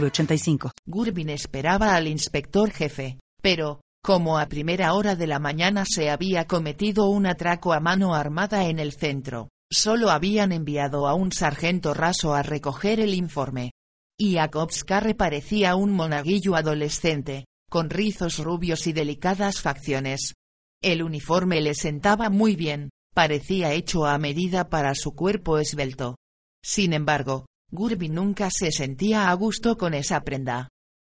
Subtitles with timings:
[0.00, 0.70] 906985.
[0.86, 6.46] Gurbin esperaba al inspector jefe, pero, como a primera hora de la mañana se había
[6.46, 11.94] cometido un atraco a mano armada en el centro, solo habían enviado a un sargento
[11.94, 13.72] raso a recoger el informe.
[14.18, 14.36] Y
[14.86, 20.34] Carre parecía un monaguillo adolescente, con rizos rubios y delicadas facciones.
[20.82, 26.16] El uniforme le sentaba muy bien, parecía hecho a medida para su cuerpo esbelto.
[26.62, 30.68] Sin embargo, Gurby nunca se sentía a gusto con esa prenda.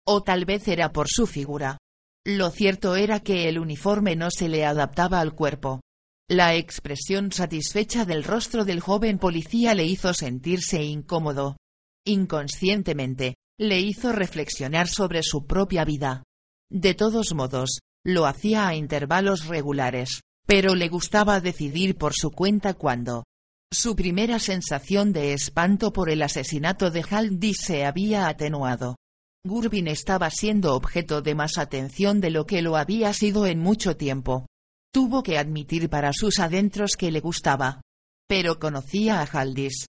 [0.08, 1.78] O tal vez era por su figura.
[2.26, 5.82] Lo cierto era que el uniforme no se le adaptaba al cuerpo.
[6.30, 11.58] La expresión satisfecha del rostro del joven policía le hizo sentirse incómodo.
[12.06, 16.24] Inconscientemente, le hizo reflexionar sobre su propia vida.
[16.72, 22.74] De todos modos, lo hacía a intervalos regulares, pero le gustaba decidir por su cuenta
[22.74, 23.26] cuándo.
[23.74, 28.98] Su primera sensación de espanto por el asesinato de Haldi se había atenuado.
[29.44, 33.98] Gurbin estaba siendo objeto de más atención de lo que lo había sido en mucho
[33.98, 34.46] tiempo.
[34.94, 37.82] Tuvo que admitir para sus adentros que le gustaba.
[38.28, 39.88] Pero conocía a Haldis.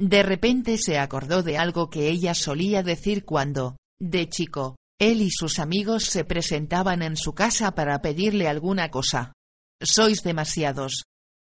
[0.00, 5.30] De repente se acordó de algo que ella solía decir cuando, de chico, él y
[5.30, 9.34] sus amigos se presentaban en su casa para pedirle alguna cosa.
[9.82, 11.02] Sois demasiados.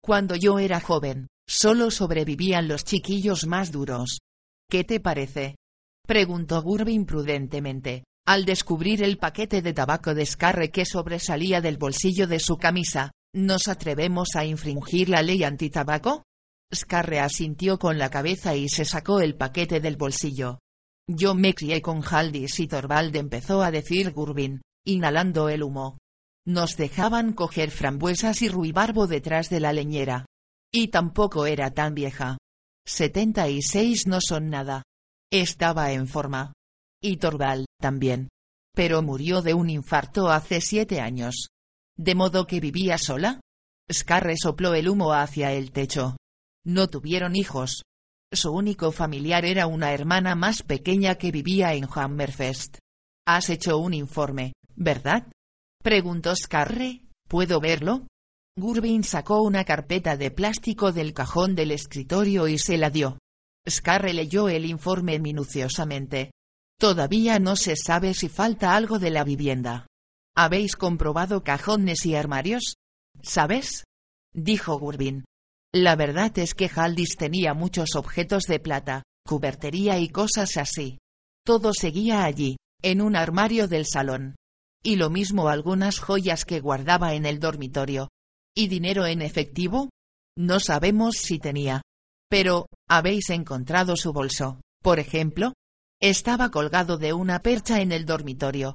[0.03, 4.19] Cuando yo era joven, Solo sobrevivían los chiquillos más duros.
[4.69, 5.55] ¿Qué te parece?
[6.05, 12.27] preguntó Gurbin prudentemente, al descubrir el paquete de tabaco de escarre que sobresalía del bolsillo
[12.27, 13.11] de su camisa.
[13.33, 16.23] ¿Nos atrevemos a infringir la ley antitabaco?
[16.73, 20.59] Scarre asintió con la cabeza y se sacó el paquete del bolsillo.
[21.09, 25.97] Yo me crié con Haldis y Torvald empezó a decir Gurbin, inhalando el humo.
[26.45, 30.25] Nos dejaban coger frambuesas y ruibarbo detrás de la leñera.
[30.71, 32.37] Y tampoco era tan vieja.
[32.85, 34.83] 76 no son nada.
[35.31, 36.53] Estaba en forma.
[37.01, 38.29] Y Torval, también.
[38.73, 41.47] Pero murió de un infarto hace siete años.
[41.97, 43.41] ¿De modo que vivía sola?
[43.91, 46.17] Scarre sopló el humo hacia el techo.
[46.65, 47.83] No tuvieron hijos.
[48.31, 52.77] Su único familiar era una hermana más pequeña que vivía en Hammerfest.
[53.25, 55.27] Has hecho un informe, ¿verdad?
[55.81, 57.01] Preguntó Scarre.
[57.27, 58.05] ¿Puedo verlo?
[58.57, 63.19] Gurbin sacó una carpeta de plástico del cajón del escritorio y se la dio.
[63.69, 66.31] Scarre leyó el informe minuciosamente.
[66.79, 69.85] Todavía no se sabe si falta algo de la vivienda.
[70.35, 72.77] ¿Habéis comprobado cajones y armarios?
[73.21, 73.83] ¿Sabes?
[74.33, 75.25] dijo Gurbin.
[75.71, 80.97] La verdad es que Haldis tenía muchos objetos de plata, cubertería y cosas así.
[81.45, 84.35] Todo seguía allí, en un armario del salón.
[84.83, 88.07] Y lo mismo algunas joyas que guardaba en el dormitorio,
[88.59, 89.91] ¿Y dinero en efectivo?
[90.35, 91.83] No sabemos si tenía.
[92.27, 95.53] Pero, ¿habéis encontrado su bolso, por ejemplo?
[96.01, 98.73] Estaba colgado de una percha en el dormitorio.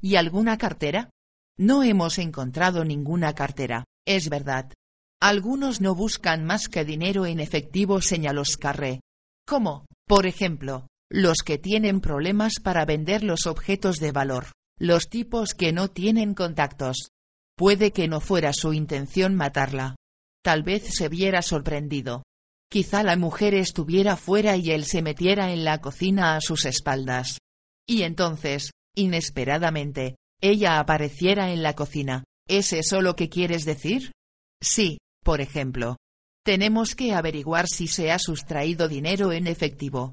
[0.00, 1.10] ¿Y alguna cartera?
[1.58, 4.72] No hemos encontrado ninguna cartera, es verdad.
[5.20, 9.00] Algunos no buscan más que dinero en efectivo, señaló Scarre.
[9.48, 9.84] ¿Cómo?
[10.06, 15.72] Por ejemplo, los que tienen problemas para vender los objetos de valor, los tipos que
[15.72, 17.08] no tienen contactos,
[17.56, 19.96] Puede que no fuera su intención matarla.
[20.42, 22.24] Tal vez se viera sorprendido.
[22.70, 27.38] Quizá la mujer estuviera fuera y él se metiera en la cocina a sus espaldas.
[27.86, 32.24] Y entonces, inesperadamente, ella apareciera en la cocina.
[32.48, 34.12] ¿Es eso lo que quieres decir?
[34.60, 35.96] Sí, por ejemplo.
[36.44, 40.12] Tenemos que averiguar si se ha sustraído dinero en efectivo.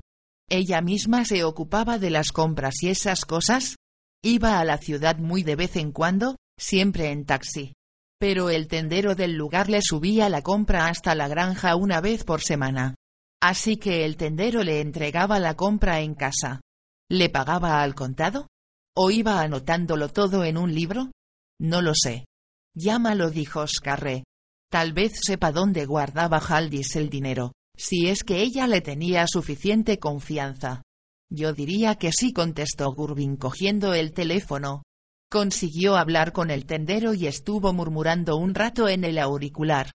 [0.50, 3.76] ¿Ella misma se ocupaba de las compras y esas cosas?
[4.23, 6.35] ¿Iba a la ciudad muy de vez en cuando?
[6.61, 7.73] Siempre en taxi.
[8.19, 12.41] Pero el tendero del lugar le subía la compra hasta la granja una vez por
[12.41, 12.96] semana.
[13.41, 16.61] Así que el tendero le entregaba la compra en casa.
[17.09, 18.47] ¿Le pagaba al contado?
[18.96, 21.11] ¿O iba anotándolo todo en un libro?
[21.59, 22.25] No lo sé.
[22.75, 24.23] Llámalo, dijo Scarre.
[24.69, 29.97] Tal vez sepa dónde guardaba Haldis el dinero, si es que ella le tenía suficiente
[29.97, 30.84] confianza.
[31.29, 34.84] Yo diría que sí, contestó Gurbin cogiendo el teléfono,
[35.31, 39.91] Consiguió hablar con el tendero y estuvo murmurando un rato en el auricular.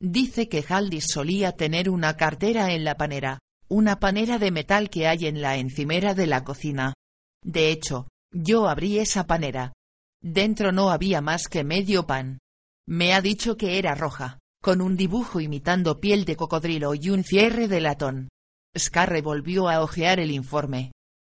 [0.00, 3.38] Dice que Haldis solía tener una cartera en la panera,
[3.68, 6.94] una panera de metal que hay en la encimera de la cocina.
[7.40, 9.72] De hecho, yo abrí esa panera.
[10.20, 12.40] Dentro no había más que medio pan.
[12.88, 17.22] Me ha dicho que era roja, con un dibujo imitando piel de cocodrilo y un
[17.22, 18.28] cierre de latón.
[18.76, 20.90] Scarre volvió a hojear el informe.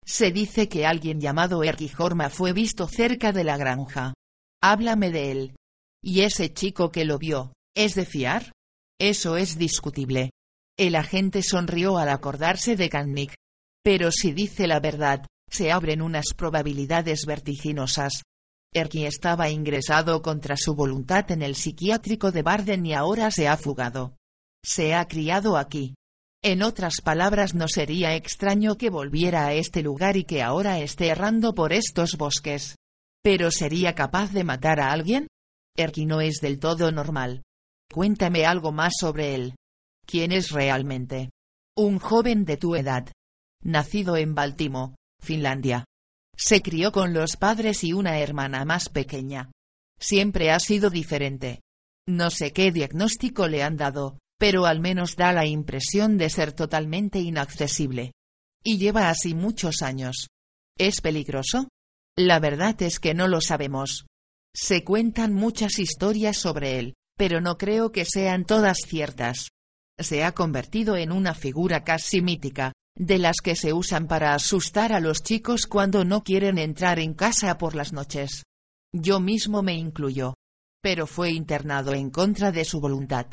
[0.05, 4.13] Se dice que alguien llamado Erkijorma fue visto cerca de la granja.
[4.61, 5.55] Háblame de él.
[6.01, 8.51] ¿Y ese chico que lo vio, es de fiar?
[8.99, 10.31] Eso es discutible.
[10.77, 13.33] El agente sonrió al acordarse de Kannik.
[13.83, 18.23] Pero si dice la verdad, se abren unas probabilidades vertiginosas.
[18.73, 23.55] Erki estaba ingresado contra su voluntad en el psiquiátrico de Barden y ahora se ha
[23.55, 24.15] fugado.
[24.65, 25.93] Se ha criado aquí.
[26.45, 31.07] En otras palabras, no sería extraño que volviera a este lugar y que ahora esté
[31.07, 32.75] errando por estos bosques.
[33.23, 35.27] ¿Pero sería capaz de matar a alguien?
[35.77, 37.43] Erki no es del todo normal.
[37.89, 39.55] Cuéntame algo más sobre él.
[40.05, 41.29] ¿Quién es realmente?
[41.77, 43.09] Un joven de tu edad.
[43.63, 45.85] Nacido en Baltimo, Finlandia.
[46.35, 49.49] Se crió con los padres y una hermana más pequeña.
[49.97, 51.61] Siempre ha sido diferente.
[52.05, 56.53] No sé qué diagnóstico le han dado, pero al menos da la impresión de ser
[56.53, 58.13] totalmente inaccesible.
[58.63, 60.27] Y lleva así muchos años.
[60.77, 61.67] ¿Es peligroso?
[62.17, 64.05] La verdad es que no lo sabemos.
[64.55, 69.49] Se cuentan muchas historias sobre él, pero no creo que sean todas ciertas.
[69.99, 74.93] Se ha convertido en una figura casi mítica, de las que se usan para asustar
[74.93, 78.43] a los chicos cuando no quieren entrar en casa por las noches.
[78.93, 80.35] Yo mismo me incluyo.
[80.81, 83.27] Pero fue internado en contra de su voluntad.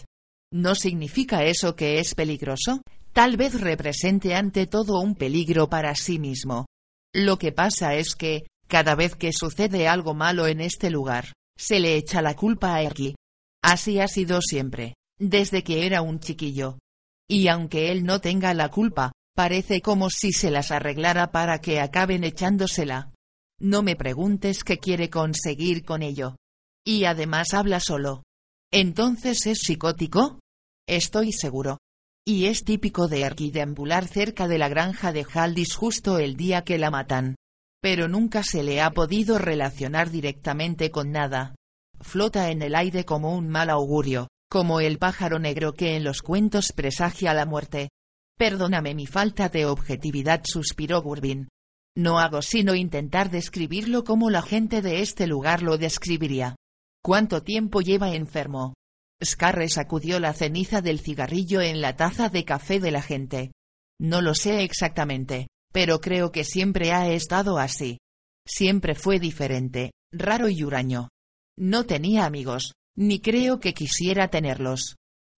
[0.52, 2.82] ¿No significa eso que es peligroso?
[3.12, 6.66] Tal vez represente ante todo un peligro para sí mismo.
[7.14, 11.80] Lo que pasa es que, cada vez que sucede algo malo en este lugar, se
[11.80, 13.14] le echa la culpa a Erki.
[13.62, 16.78] Así ha sido siempre, desde que era un chiquillo.
[17.28, 21.80] Y aunque él no tenga la culpa, Parece como si se las arreglara para que
[21.80, 23.12] acaben echándosela.
[23.58, 26.36] No me preguntes qué quiere conseguir con ello.
[26.84, 28.22] Y además habla solo.
[28.70, 30.39] ¿Entonces es psicótico?
[30.90, 31.78] Estoy seguro.
[32.26, 36.78] Y es típico de arquideambular cerca de la granja de Haldis justo el día que
[36.78, 37.36] la matan.
[37.80, 41.54] Pero nunca se le ha podido relacionar directamente con nada.
[42.00, 46.22] Flota en el aire como un mal augurio, como el pájaro negro que en los
[46.22, 47.90] cuentos presagia la muerte,
[48.36, 51.50] Perdóname mi falta de objetividad, suspiró Gurbin.
[51.96, 56.56] No hago sino intentar describirlo como la gente de este lugar lo describiría.
[57.00, 58.74] ¿Cuánto tiempo lleva enfermo?
[59.22, 63.52] Scarre sacudió la ceniza del cigarrillo en la taza de café de la gente.
[64.00, 67.98] No lo sé exactamente, pero creo que siempre ha estado así.
[68.46, 71.08] Siempre fue diferente, raro y huraño.
[71.58, 74.96] No tenía amigos, ni creo que quisiera tenerlos.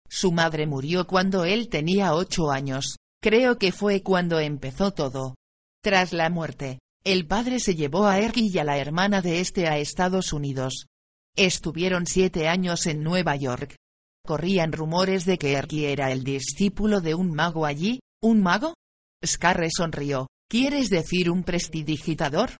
[0.08, 5.34] Su madre murió cuando él tenía ocho años, creo que fue cuando empezó todo.
[5.82, 9.66] Tras la muerte, el padre se llevó a Erky y a la hermana de este
[9.66, 10.86] a Estados Unidos.
[11.36, 13.76] Estuvieron siete años en Nueva York.
[14.24, 18.74] Corrían rumores de que Erky era el discípulo de un mago allí, ¿un mago?
[19.24, 22.56] Scarre sonrió, ¿quieres decir un prestidigitador?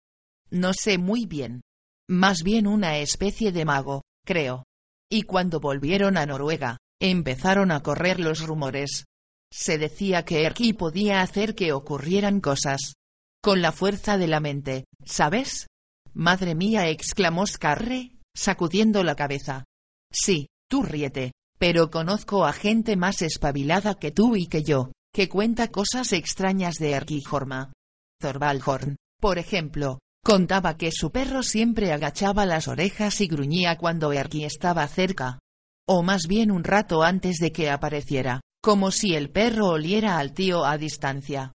[0.49, 1.61] No sé muy bien.
[2.09, 4.63] Más bien una especie de mago, creo.
[5.09, 9.03] Y cuando volvieron a Noruega, Empezaron a correr los rumores.
[9.51, 12.93] Se decía que Erki podía hacer que ocurrieran cosas.
[13.41, 15.67] Con la fuerza de la mente, ¿sabes?
[16.13, 19.65] Madre mía, exclamó Scarre, sacudiendo la cabeza.
[20.11, 25.29] Sí, tú ríete, pero conozco a gente más espabilada que tú y que yo, que
[25.29, 27.73] cuenta cosas extrañas de Erki Horma.
[28.19, 34.45] Thorvaldhorn, por ejemplo, contaba que su perro siempre agachaba las orejas y gruñía cuando Erki
[34.45, 35.39] estaba cerca
[35.87, 40.33] o más bien un rato antes de que apareciera, como si el perro oliera al
[40.33, 41.51] tío a distancia.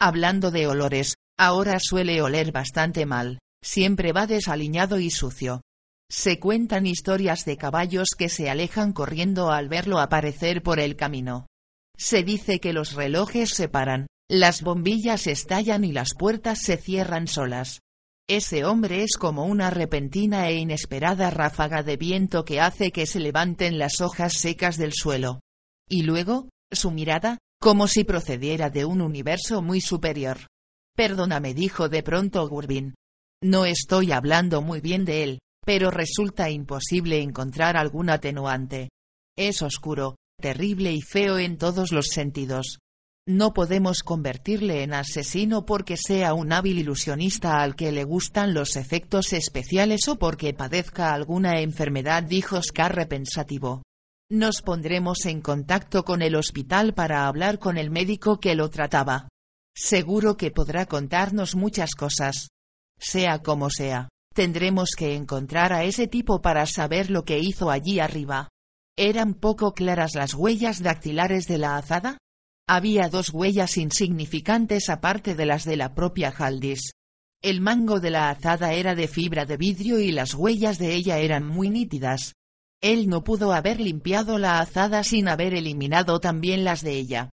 [0.00, 5.62] Hablando de olores, ahora suele oler bastante mal, siempre va desaliñado y sucio.
[6.12, 11.46] Se cuentan historias de caballos que se alejan corriendo al verlo aparecer por el camino.
[11.96, 17.28] Se dice que los relojes se paran, las bombillas estallan y las puertas se cierran
[17.28, 17.80] solas.
[18.28, 23.18] Ese hombre es como una repentina e inesperada ráfaga de viento que hace que se
[23.18, 25.40] levanten las hojas secas del suelo.
[25.88, 30.46] Y luego, su mirada, como si procediera de un universo muy superior.
[30.94, 32.94] Perdóname, dijo de pronto Gurbin.
[33.42, 38.90] No estoy hablando muy bien de él, pero resulta imposible encontrar algún atenuante.
[39.36, 42.78] Es oscuro, terrible y feo en todos los sentidos.
[43.26, 48.74] No podemos convertirle en asesino porque sea un hábil ilusionista al que le gustan los
[48.74, 53.84] efectos especiales o porque padezca alguna enfermedad, dijo Scarre pensativo.
[54.28, 59.28] Nos pondremos en contacto con el hospital para hablar con el médico que lo trataba.
[59.76, 62.48] Seguro que podrá contarnos muchas cosas.
[62.98, 68.00] Sea como sea, tendremos que encontrar a ese tipo para saber lo que hizo allí
[68.00, 68.48] arriba.
[68.96, 72.18] ¿Eran poco claras las huellas dactilares de la azada?
[72.68, 76.92] Había dos huellas insignificantes aparte de las de la propia Haldis.
[77.42, 81.18] El mango de la azada era de fibra de vidrio y las huellas de ella
[81.18, 82.34] eran muy nítidas.
[82.80, 87.30] Él no pudo haber limpiado la azada sin haber eliminado también las de ella.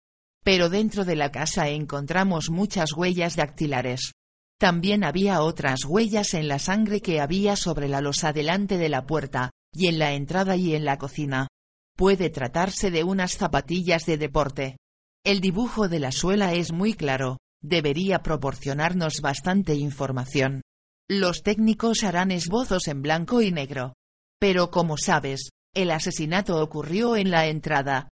[0.45, 4.13] Pero dentro de la casa encontramos muchas huellas dactilares.
[4.59, 9.05] También había otras huellas en la sangre que había sobre la losa delante de la
[9.07, 11.49] puerta, y en la entrada y en la cocina.
[11.97, 14.77] Puede tratarse de unas zapatillas de deporte.
[15.25, 20.63] El dibujo de la suela es muy claro, debería proporcionarnos bastante información.
[21.09, 23.93] Los técnicos harán esbozos en blanco y negro.
[24.41, 28.09] Pero como sabes, el asesinato ocurrió en la entrada.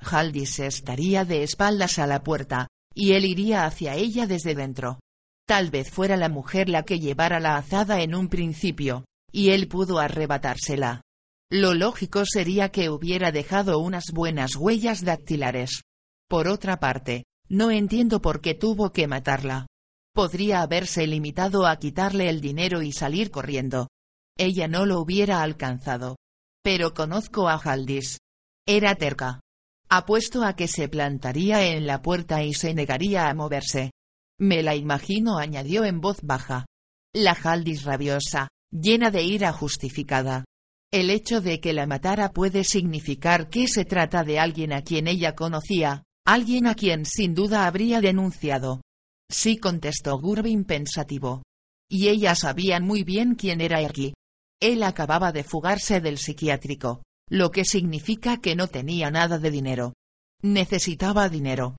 [0.00, 5.00] Haldis estaría de espaldas a la puerta, y él iría hacia ella desde dentro.
[5.48, 9.66] Tal vez fuera la mujer la que llevara la azada en un principio, y él
[9.66, 11.00] pudo arrebatársela.
[11.50, 15.84] Lo lógico sería que hubiera dejado unas buenas huellas dactilares.
[16.28, 19.66] Por otra parte, no entiendo por qué tuvo que matarla.
[20.14, 23.88] Podría haberse limitado a quitarle el dinero y salir corriendo.
[24.36, 26.16] Ella no lo hubiera alcanzado.
[26.62, 28.18] Pero conozco a Haldis.
[28.66, 29.40] Era terca.
[29.88, 33.92] Apuesto a que se plantaría en la puerta y se negaría a moverse.
[34.40, 36.66] Me la imagino, añadió en voz baja.
[37.14, 40.44] La Haldis rabiosa, llena de ira justificada.
[40.92, 45.06] El hecho de que la matara puede significar que se trata de alguien a quien
[45.06, 48.82] ella conocía, Alguien a quien sin duda habría denunciado.
[49.30, 51.42] Sí contestó Gurbin pensativo.
[51.88, 54.12] Y ellas sabían muy bien quién era Erki.
[54.60, 59.94] Él acababa de fugarse del psiquiátrico, lo que significa que no tenía nada de dinero.
[60.42, 61.78] Necesitaba dinero.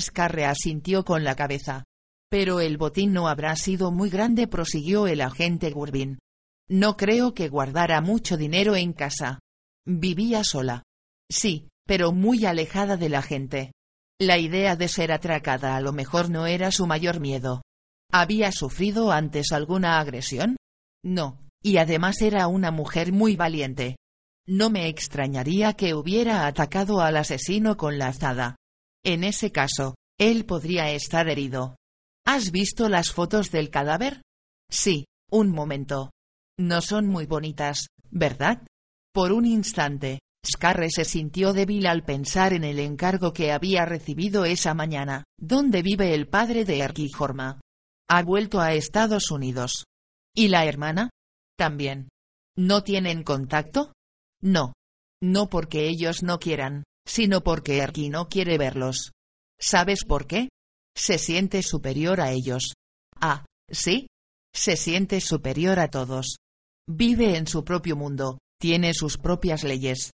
[0.00, 1.84] Scarre asintió con la cabeza.
[2.30, 6.20] Pero el botín no habrá sido muy grande, prosiguió el agente Gurbin.
[6.68, 9.40] No creo que guardara mucho dinero en casa.
[9.84, 10.84] Vivía sola.
[11.28, 13.72] Sí, pero muy alejada de la gente.
[14.20, 17.62] La idea de ser atracada a lo mejor no era su mayor miedo.
[18.12, 20.56] ¿Había sufrido antes alguna agresión?
[21.02, 23.96] No, y además era una mujer muy valiente.
[24.46, 28.56] No me extrañaría que hubiera atacado al asesino con la azada.
[29.04, 31.76] En ese caso, él podría estar herido.
[32.24, 34.22] ¿Has visto las fotos del cadáver?
[34.70, 36.10] Sí, un momento.
[36.58, 38.66] No son muy bonitas, ¿verdad?
[39.12, 44.44] Por un instante, Scarre se sintió débil al pensar en el encargo que había recibido
[44.44, 45.24] esa mañana.
[45.38, 47.60] ¿Dónde vive el padre de Arquijorma?
[48.08, 49.84] Ha vuelto a Estados Unidos.
[50.34, 51.10] ¿Y la hermana?
[51.56, 52.08] También.
[52.56, 53.92] ¿No tienen contacto?
[54.40, 54.72] No.
[55.22, 59.12] No porque ellos no quieran, sino porque Arqui no quiere verlos.
[59.58, 60.48] ¿Sabes por qué?
[60.96, 62.74] Se siente superior a ellos.
[63.20, 64.08] Ah, ¿sí?
[64.54, 66.36] Se siente superior a todos.
[66.88, 70.10] Vive en su propio mundo, tiene sus propias leyes,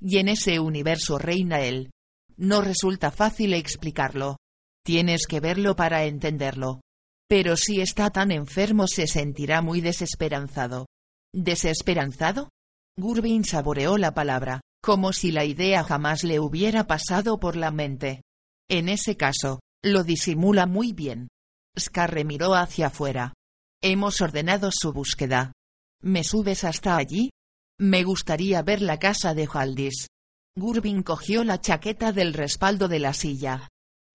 [0.00, 1.90] y en ese universo reina él.
[2.36, 4.36] No resulta fácil explicarlo.
[4.84, 6.80] Tienes que verlo para entenderlo.
[7.28, 10.86] Pero si está tan enfermo se sentirá muy desesperanzado.
[11.32, 12.48] ¿Desesperanzado?
[12.96, 18.22] Gurbin saboreó la palabra, como si la idea jamás le hubiera pasado por la mente.
[18.68, 21.28] En ese caso, lo disimula muy bien.
[21.78, 23.34] Scarre miró hacia afuera.
[23.82, 25.52] Hemos ordenado su búsqueda.
[26.02, 27.30] ¿Me subes hasta allí?
[27.78, 30.08] Me gustaría ver la casa de Haldis.
[30.56, 33.68] Gurbin cogió la chaqueta del respaldo de la silla.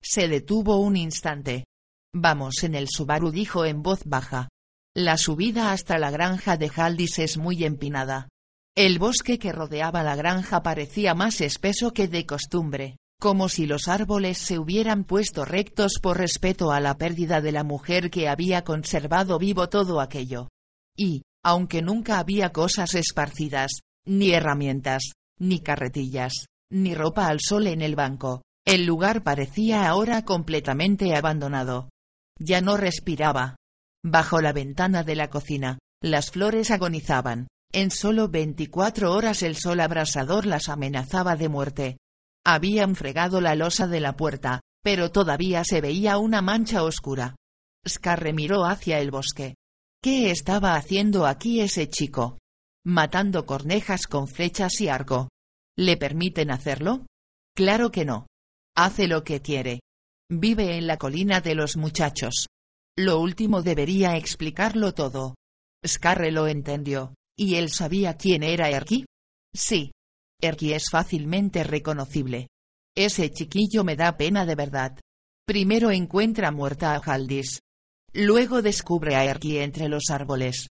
[0.03, 1.65] Se detuvo un instante.
[2.13, 4.49] Vamos en el Subaru dijo en voz baja.
[4.95, 8.29] La subida hasta la granja de Haldis es muy empinada.
[8.77, 13.87] El bosque que rodeaba la granja parecía más espeso que de costumbre, como si los
[13.87, 18.63] árboles se hubieran puesto rectos por respeto a la pérdida de la mujer que había
[18.63, 20.49] conservado vivo todo aquello.
[20.97, 23.71] Y, aunque nunca había cosas esparcidas,
[24.05, 26.33] ni herramientas, ni carretillas,
[26.71, 28.41] ni ropa al sol en el banco.
[28.65, 31.89] El lugar parecía ahora completamente abandonado.
[32.39, 33.55] Ya no respiraba.
[34.03, 37.47] Bajo la ventana de la cocina, las flores agonizaban.
[37.71, 41.97] En solo veinticuatro horas el sol abrasador las amenazaba de muerte.
[42.45, 47.35] Habían fregado la losa de la puerta, pero todavía se veía una mancha oscura.
[47.87, 49.55] Scarre miró hacia el bosque.
[50.01, 52.37] ¿Qué estaba haciendo aquí ese chico?
[52.85, 55.29] Matando cornejas con flechas y arco.
[55.75, 57.07] ¿Le permiten hacerlo?
[57.55, 58.27] Claro que no.
[58.75, 59.79] Hace lo que quiere.
[60.29, 62.45] Vive en la colina de los muchachos.
[62.95, 65.33] Lo último debería explicarlo todo.
[65.85, 67.15] Scarre lo entendió.
[67.35, 69.05] ¿Y él sabía quién era Erki?
[69.53, 69.91] Sí.
[70.45, 72.47] Erki es fácilmente reconocible.
[72.95, 74.97] Ese chiquillo me da pena de verdad.
[75.45, 77.59] Primero encuentra muerta a Haldis.
[78.13, 80.67] Luego descubre a Erky entre los árboles.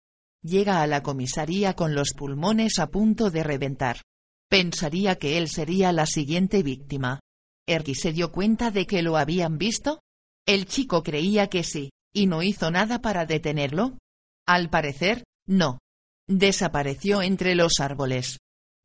[0.43, 4.01] Llega a la comisaría con los pulmones a punto de reventar.
[4.49, 7.19] Pensaría que él sería la siguiente víctima.
[7.67, 10.01] Erky se dio cuenta de que lo habían visto.
[10.45, 13.97] El chico creía que sí, y no hizo nada para detenerlo.
[14.45, 15.79] Al parecer, no.
[16.27, 18.40] Desapareció entre los árboles.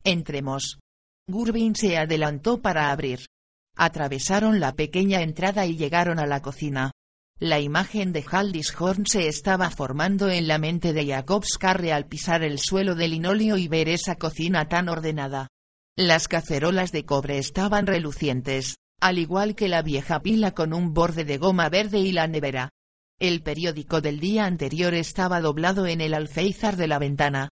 [0.06, 0.78] Entremos.
[1.26, 3.26] Gurbin se adelantó para abrir.
[3.74, 6.92] Atravesaron la pequeña entrada y llegaron a la cocina.
[7.40, 12.06] La imagen de Haldis Horn se estaba formando en la mente de Jacob Scarre al
[12.06, 15.48] pisar el suelo de linóleo y ver esa cocina tan ordenada.
[15.96, 21.24] Las cacerolas de cobre estaban relucientes, al igual que la vieja pila con un borde
[21.24, 22.70] de goma verde y la nevera.
[23.18, 27.48] El periódico del día anterior estaba doblado en el alféizar de la ventana.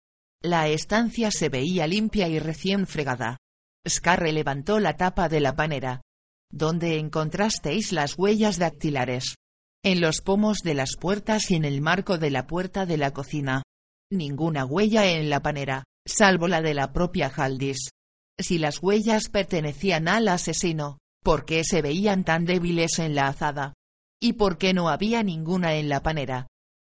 [0.41, 3.37] La estancia se veía limpia y recién fregada.
[3.87, 6.01] Scarre levantó la tapa de la panera.
[6.49, 9.35] ¿Dónde encontrasteis las huellas dactilares?
[9.83, 13.11] En los pomos de las puertas y en el marco de la puerta de la
[13.11, 13.63] cocina.
[14.11, 17.89] Ninguna huella en la panera, salvo la de la propia Haldis.
[18.37, 23.73] Si las huellas pertenecían al asesino, ¿por qué se veían tan débiles en la azada?
[24.21, 26.47] ¿Y por qué no había ninguna en la panera?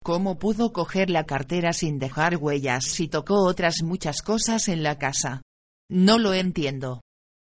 [0.05, 4.99] ¿Cómo pudo coger la cartera sin dejar huellas si tocó otras muchas cosas en la
[4.99, 5.41] casa?
[5.89, 7.01] No lo entiendo.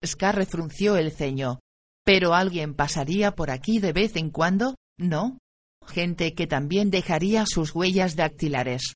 [0.06, 1.62] Scar frunció el ceño.
[2.04, 5.38] Pero alguien pasaría por aquí de vez en cuando, ¿no?
[5.88, 8.92] Gente que también dejaría sus huellas dactilares.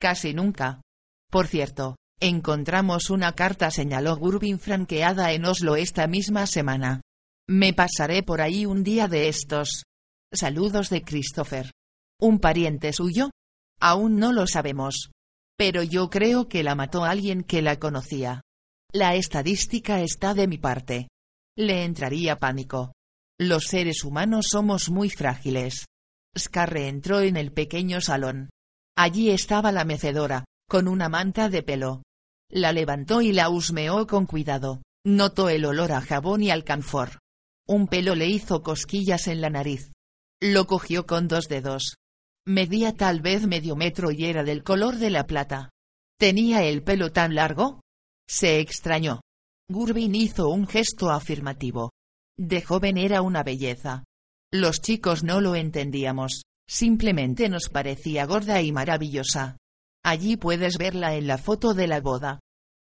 [0.00, 0.80] Casi nunca.
[1.28, 7.00] Por cierto, encontramos una carta señaló Gurbin franqueada en Oslo esta misma semana.
[7.48, 9.82] Me pasaré por ahí un día de estos.
[10.32, 11.72] Saludos de Christopher.
[12.20, 13.30] ¿Un pariente suyo?
[13.80, 15.10] Aún no lo sabemos.
[15.56, 18.42] Pero yo creo que la mató alguien que la conocía.
[18.92, 21.08] La estadística está de mi parte.
[21.56, 22.92] Le entraría pánico.
[23.38, 25.86] Los seres humanos somos muy frágiles.
[26.36, 28.50] Scarre entró en el pequeño salón.
[28.96, 32.02] Allí estaba la mecedora, con una manta de pelo.
[32.50, 34.82] La levantó y la husmeó con cuidado.
[35.04, 37.18] Notó el olor a jabón y alcanfor.
[37.66, 39.92] Un pelo le hizo cosquillas en la nariz.
[40.40, 41.96] Lo cogió con dos dedos.
[42.48, 45.68] Medía tal vez medio metro y era del color de la plata.
[46.18, 47.82] ¿Tenía el pelo tan largo?
[48.26, 49.20] Se extrañó.
[49.68, 51.92] Gurbin hizo un gesto afirmativo.
[52.38, 54.04] De joven era una belleza.
[54.50, 59.58] Los chicos no lo entendíamos, simplemente nos parecía gorda y maravillosa.
[60.02, 62.40] Allí puedes verla en la foto de la boda.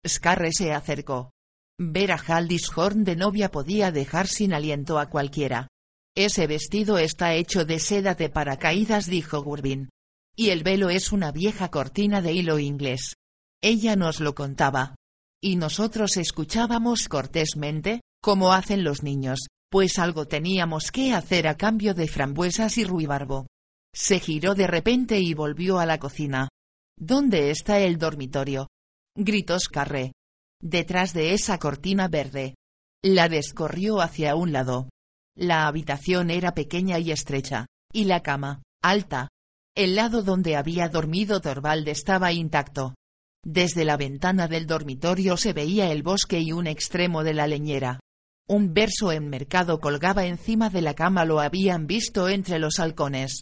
[0.08, 1.32] Scarre se acercó.
[1.80, 5.70] Ver a Haldis Horn de novia podía dejar sin aliento a cualquiera.
[6.18, 9.90] Ese vestido está hecho de seda de paracaídas, dijo Gurbin.
[10.36, 13.16] Y el velo es una vieja cortina de hilo inglés.
[13.62, 14.96] Ella nos lo contaba.
[15.42, 21.94] Y nosotros escuchábamos cortésmente, como hacen los niños, pues algo teníamos que hacer a cambio
[21.94, 23.48] de frambuesas y ruibarbo.
[23.94, 26.50] Se giró de repente y volvió a la cocina.
[26.98, 28.68] ¿Dónde está el dormitorio?
[29.16, 30.14] gritó Scarre.
[30.62, 32.56] Detrás de esa cortina verde.
[33.04, 34.90] La descorrió hacia un lado.
[35.38, 39.28] La habitación era pequeña y estrecha, y la cama, alta.
[39.76, 42.96] El lado donde había dormido Torvald estaba intacto.
[43.44, 48.00] Desde la ventana del dormitorio se veía el bosque y un extremo de la leñera.
[48.48, 53.42] Un verso enmercado colgaba encima de la cama, lo habían visto entre los halcones.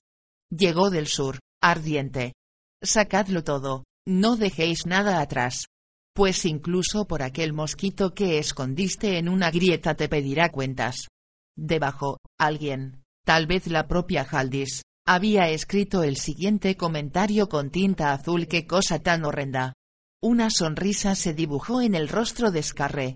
[0.49, 2.34] Llegó del sur, ardiente.
[2.82, 5.67] Sacadlo todo, no dejéis nada atrás.
[6.15, 11.08] Pues incluso por aquel mosquito que escondiste en una grieta te pedirá cuentas.
[11.56, 18.48] Debajo, alguien, tal vez la propia Haldis, había escrito el siguiente comentario con tinta azul.
[18.48, 19.74] ¡Qué cosa tan horrenda!
[20.22, 23.16] Una sonrisa se dibujó en el rostro de Scarre.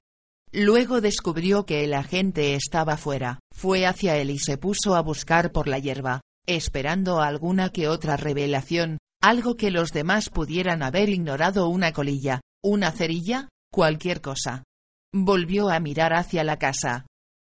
[0.51, 5.51] Luego descubrió que el agente estaba fuera, fue hacia él y se puso a buscar
[5.51, 11.69] por la hierba, esperando alguna que otra revelación, algo que los demás pudieran haber ignorado
[11.69, 14.63] una colilla, una cerilla, cualquier cosa.
[15.13, 17.05] Volvió a mirar hacia la casa.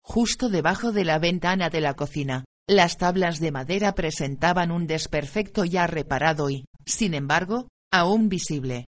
[0.10, 5.66] Justo debajo de la ventana de la cocina, las tablas de madera presentaban un desperfecto
[5.66, 8.86] ya reparado y, sin embargo, aún visible.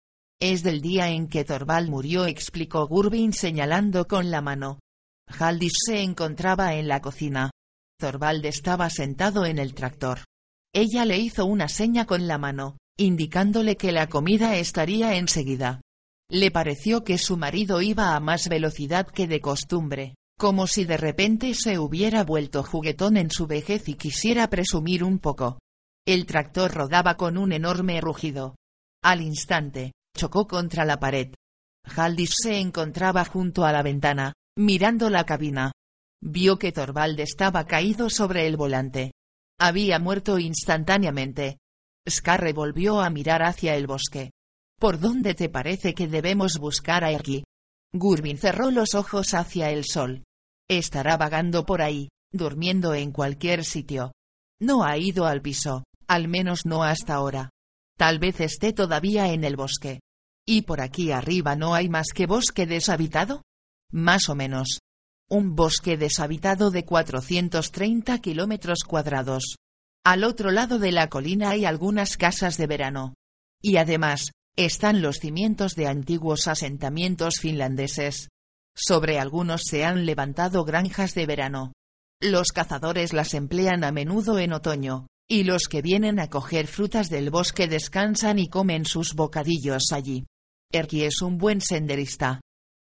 [0.42, 4.80] Es del día en que Torvald murió, explicó Gurbin señalando con la mano.
[5.28, 7.52] Haldis se encontraba en la cocina.
[7.96, 10.24] Torvald estaba sentado en el tractor.
[10.74, 15.80] Ella le hizo una seña con la mano, indicándole que la comida estaría enseguida.
[16.28, 20.96] Le pareció que su marido iba a más velocidad que de costumbre, como si de
[20.96, 25.58] repente se hubiera vuelto juguetón en su vejez y quisiera presumir un poco.
[26.06, 28.56] El tractor rodaba con un enorme rugido.
[29.02, 31.34] Al instante, chocó contra la pared.
[31.84, 35.72] Haldis se encontraba junto a la ventana, mirando la cabina.
[36.22, 39.12] Vio que Torvald estaba caído sobre el volante.
[39.58, 41.58] Había muerto instantáneamente.
[42.08, 44.32] Scarre volvió a mirar hacia el bosque.
[44.78, 47.44] ¿Por dónde te parece que debemos buscar a Erki?
[47.92, 50.23] Gurbin cerró los ojos hacia el sol.
[50.68, 54.12] Estará vagando por ahí, durmiendo en cualquier sitio.
[54.60, 57.50] No ha ido al piso, al menos no hasta ahora.
[57.96, 60.00] Tal vez esté todavía en el bosque.
[60.46, 63.42] ¿Y por aquí arriba no hay más que bosque deshabitado?
[63.90, 64.80] Más o menos.
[65.28, 69.56] Un bosque deshabitado de 430 kilómetros cuadrados.
[70.04, 73.14] Al otro lado de la colina hay algunas casas de verano.
[73.62, 78.28] Y además, están los cimientos de antiguos asentamientos finlandeses.
[78.76, 81.72] Sobre algunos se han levantado granjas de verano.
[82.20, 87.08] Los cazadores las emplean a menudo en otoño, y los que vienen a coger frutas
[87.08, 90.26] del bosque descansan y comen sus bocadillos allí.
[90.72, 92.40] Erki es un buen senderista.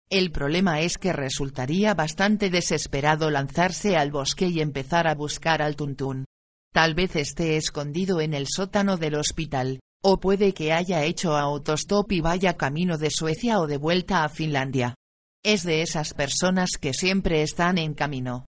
[0.10, 5.76] El problema es que resultaría bastante desesperado lanzarse al bosque y empezar a buscar al
[5.76, 6.26] tuntún.
[6.74, 12.12] Tal vez esté escondido en el sótano del hospital, o puede que haya hecho autostop
[12.12, 14.96] y vaya camino de Suecia o de vuelta a Finlandia.
[15.46, 18.46] Es de esas personas que siempre están en camino.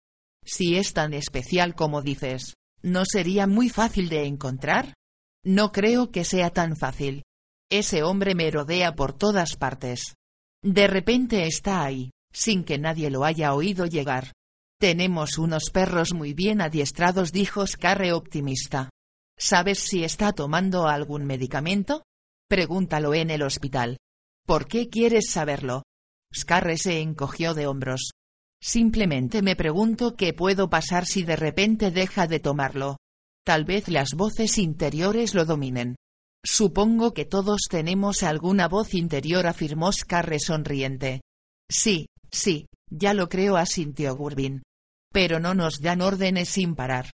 [0.44, 4.94] Si es tan especial como dices, ¿no sería muy fácil de encontrar?
[5.42, 7.22] No creo que sea tan fácil.
[7.70, 10.16] Ese hombre me rodea por todas partes.
[10.62, 14.32] De repente está ahí, sin que nadie lo haya oído llegar.
[14.78, 18.90] Tenemos unos perros muy bien adiestrados, dijo Scarre optimista.
[19.38, 22.02] ¿Sabes si está tomando algún medicamento?
[22.48, 23.96] Pregúntalo en el hospital.
[24.46, 25.84] ¿Por qué quieres saberlo?
[26.34, 28.10] Scarre se encogió de hombros.
[28.62, 32.96] Simplemente me pregunto qué puedo pasar si de repente deja de tomarlo.
[33.44, 35.96] Tal vez las voces interiores lo dominen.
[36.44, 41.22] Supongo que todos tenemos alguna voz interior, afirmó Scarre sonriente.
[41.68, 44.62] Sí, sí, ya lo creo, asintió Gurbin.
[45.12, 47.10] Pero no nos dan órdenes sin parar.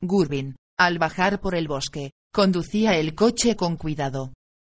[0.00, 4.32] Gurbin, al bajar por el bosque, conducía el coche con cuidado.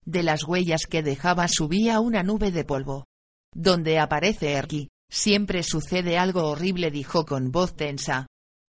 [0.04, 3.04] De las huellas que dejaba subía una nube de polvo.
[3.54, 8.26] Donde aparece Erki, siempre sucede algo horrible, dijo con voz tensa.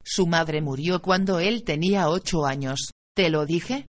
[0.05, 2.93] Su madre murió cuando él tenía ocho años.
[3.15, 3.87] ¿Te lo dije?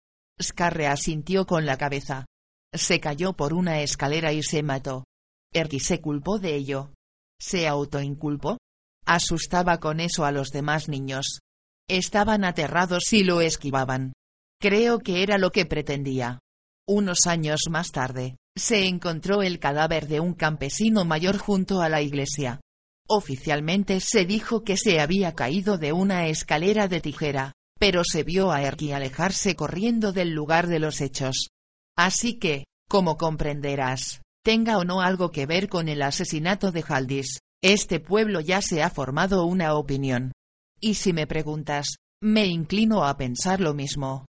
[0.41, 2.26] Scarre asintió con la cabeza.
[2.74, 5.06] Se cayó por una escalera y se mató.
[5.54, 6.91] Erki se culpó de ello.
[7.39, 8.58] ¿Se autoinculpó?
[9.06, 11.39] Asustaba con eso a los demás niños.
[11.88, 14.13] Estaban aterrados y lo esquivaban.
[14.60, 16.39] Creo que era lo que pretendía.
[16.88, 22.02] Unos años más tarde, se encontró el cadáver de un campesino mayor junto a la
[22.02, 22.62] iglesia.
[23.08, 28.52] Oficialmente se dijo que se había caído de una escalera de tijera, pero se vio
[28.52, 31.50] a Erki alejarse corriendo del lugar de los hechos.
[31.98, 37.39] Así que, como comprenderás, tenga o no algo que ver con el asesinato de Haldis,
[37.62, 40.32] este pueblo ya se ha formado una opinión.
[40.80, 44.26] Y si me preguntas, me inclino a pensar lo mismo.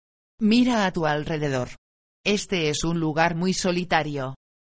[0.41, 1.71] Mira a tu alrededor.
[2.29, 4.35] Este es un lugar muy solitario.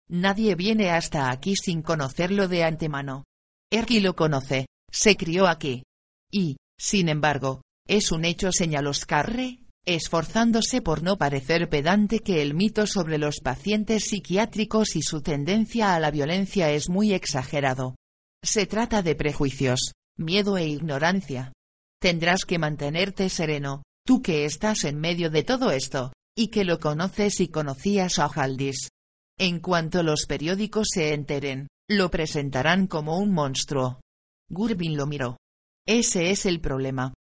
[0.07, 3.25] Nadie viene hasta aquí sin conocerlo de antemano.
[3.69, 5.83] Erki lo conoce, se crió aquí.
[6.31, 12.53] Y, sin embargo, es un hecho señaló Scarre, esforzándose por no parecer pedante que el
[12.53, 17.97] mito sobre los pacientes psiquiátricos y su tendencia a la violencia es muy exagerado.
[18.41, 21.51] Se trata de prejuicios, miedo e ignorancia.
[21.99, 26.79] Tendrás que mantenerte sereno, tú que estás en medio de todo esto, y que lo
[26.79, 28.89] conoces y conocías a Haldis.
[29.37, 34.01] En cuanto los periódicos se enteren, lo presentarán como un monstruo.
[34.49, 35.37] Gurbin lo miró.
[35.85, 37.13] Ese es el problema.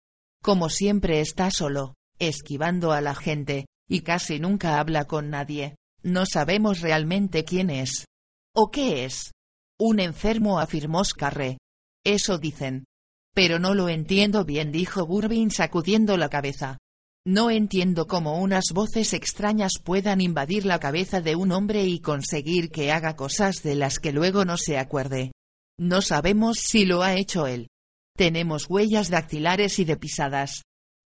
[0.42, 6.24] Como siempre está solo, esquivando a la gente, y casi nunca habla con nadie, no
[6.24, 8.06] sabemos realmente quién es.
[8.54, 9.32] ¿O qué es?
[9.78, 11.58] Un enfermo afirmó Scarre.
[12.06, 12.86] Eso dicen.
[13.34, 16.78] Pero no lo entiendo bien, dijo Gurbin sacudiendo la cabeza.
[17.26, 22.70] No entiendo cómo unas voces extrañas puedan invadir la cabeza de un hombre y conseguir
[22.70, 25.32] que haga cosas de las que luego no se acuerde.
[25.78, 27.68] No sabemos si lo ha hecho él.
[28.16, 30.62] Tenemos huellas dactilares y de pisadas.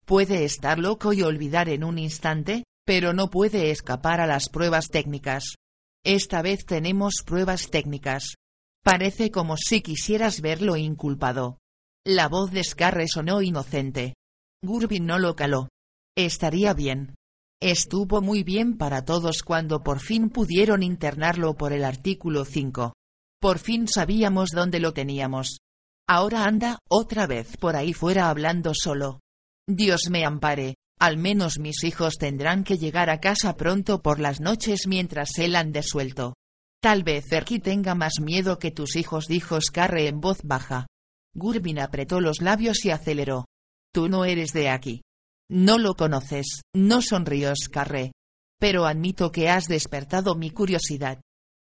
[0.06, 4.90] Puede estar loco y olvidar en un instante, pero no puede escapar a las pruebas
[4.90, 5.56] técnicas.
[6.04, 8.36] Esta vez tenemos pruebas técnicas.
[8.84, 11.60] Parece como si quisieras verlo inculpado.
[12.06, 14.16] La voz de Scarre sonó inocente.
[14.62, 15.70] Gurbin no lo caló.
[16.18, 17.16] Estaría bien.
[17.62, 22.94] Estuvo muy bien para todos cuando por fin pudieron internarlo por el artículo 5.
[23.40, 25.60] Por fin sabíamos dónde lo teníamos.
[26.08, 29.22] Ahora anda, otra vez por ahí fuera hablando solo.
[29.68, 34.42] Dios me ampare, al menos mis hijos tendrán que llegar a casa pronto por las
[34.42, 36.36] noches mientras él ande suelto.
[36.82, 40.88] Tal vez Erki tenga más miedo que tus hijos, dijo Scarre en voz baja.
[41.34, 43.46] Gurbin apretó los labios y aceleró.
[43.94, 45.02] Tú no eres de aquí.
[45.52, 48.14] No lo conoces, no sonrió Scarre.
[48.58, 51.20] Pero admito que has despertado mi curiosidad.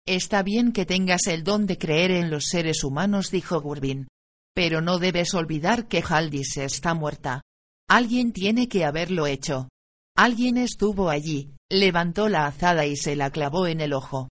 [0.06, 4.10] Está bien que tengas el don de creer en los seres humanos, dijo Gurbin.
[4.54, 7.44] Pero no debes olvidar que Haldis está muerta.
[7.88, 9.70] Alguien tiene que haberlo hecho.
[10.18, 14.28] Alguien estuvo allí, levantó la azada y se la clavó en el ojo.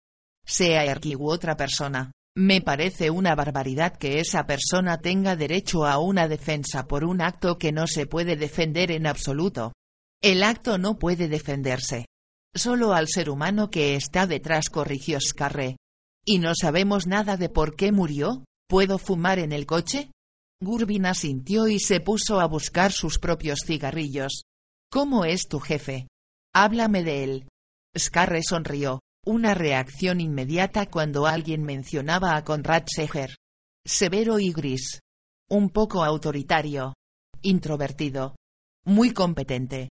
[0.45, 5.99] Sea Erky u otra persona, me parece una barbaridad que esa persona tenga derecho a
[5.99, 9.71] una defensa por un acto que no se puede defender en absoluto.
[10.21, 12.05] El acto no puede defenderse.
[12.53, 15.77] Solo al ser humano que está detrás corrigió Scarre.
[16.25, 18.43] ¿Y no sabemos nada de por qué murió?
[18.67, 20.11] ¿Puedo fumar en el coche?
[20.61, 24.43] Gurbin asintió y se puso a buscar sus propios cigarrillos.
[24.91, 26.07] ¿Cómo es tu jefe?
[26.53, 27.47] Háblame de él.
[27.97, 33.35] Scarre sonrió, una reacción inmediata cuando alguien mencionaba a Conrad Seger.
[33.83, 34.99] Severo y gris.
[35.49, 36.93] Un poco autoritario.
[37.41, 38.35] Introvertido.
[38.85, 39.89] Muy competente.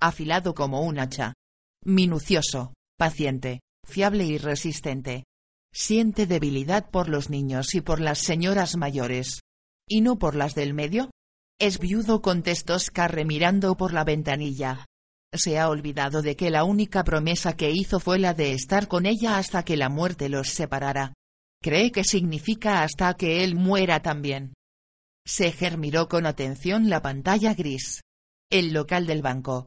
[0.00, 1.34] Afilado como un hacha.
[1.84, 5.24] Minucioso, paciente, fiable y resistente.
[5.72, 9.40] Siente debilidad por los niños y por las señoras mayores.
[9.88, 11.10] ¿Y no por las del medio?
[11.60, 14.86] Es viudo contestó Scarre mirando por la ventanilla.
[15.32, 19.06] Se ha olvidado de que la única promesa que hizo fue la de estar con
[19.06, 21.12] ella hasta que la muerte los separara.
[21.62, 24.54] Cree que significa hasta que él muera también.
[25.26, 28.02] Seger miró con atención la pantalla gris.
[28.50, 29.66] El local del banco.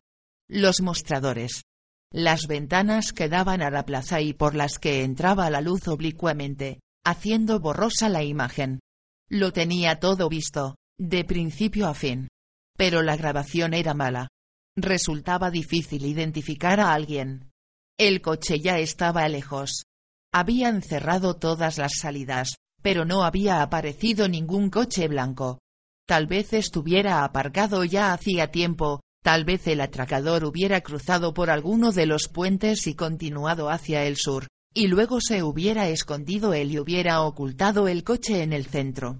[0.49, 1.63] Los mostradores.
[2.11, 6.79] Las ventanas que daban a la plaza y por las que entraba la luz oblicuamente,
[7.05, 8.79] haciendo borrosa la imagen.
[9.29, 12.29] Lo tenía todo visto, de principio a fin.
[12.77, 14.29] Pero la grabación era mala.
[14.81, 17.51] Resultaba difícil identificar a alguien.
[17.97, 19.83] El coche ya estaba lejos.
[20.33, 25.59] Habían cerrado todas las salidas, pero no había aparecido ningún coche blanco.
[26.07, 31.91] Tal vez estuviera aparcado ya hacía tiempo, tal vez el atracador hubiera cruzado por alguno
[31.91, 36.79] de los puentes y continuado hacia el sur, y luego se hubiera escondido él y
[36.79, 39.19] hubiera ocultado el coche en el centro.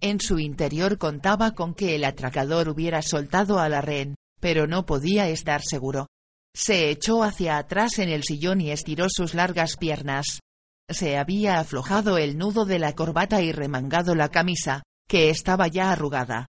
[0.00, 4.86] En su interior contaba con que el atracador hubiera soltado a la rehén, pero no
[4.86, 6.06] podía estar seguro.
[6.54, 10.40] Se echó hacia atrás en el sillón y estiró sus largas piernas.
[10.88, 15.92] Se había aflojado el nudo de la corbata y remangado la camisa, que estaba ya
[15.92, 16.46] arrugada.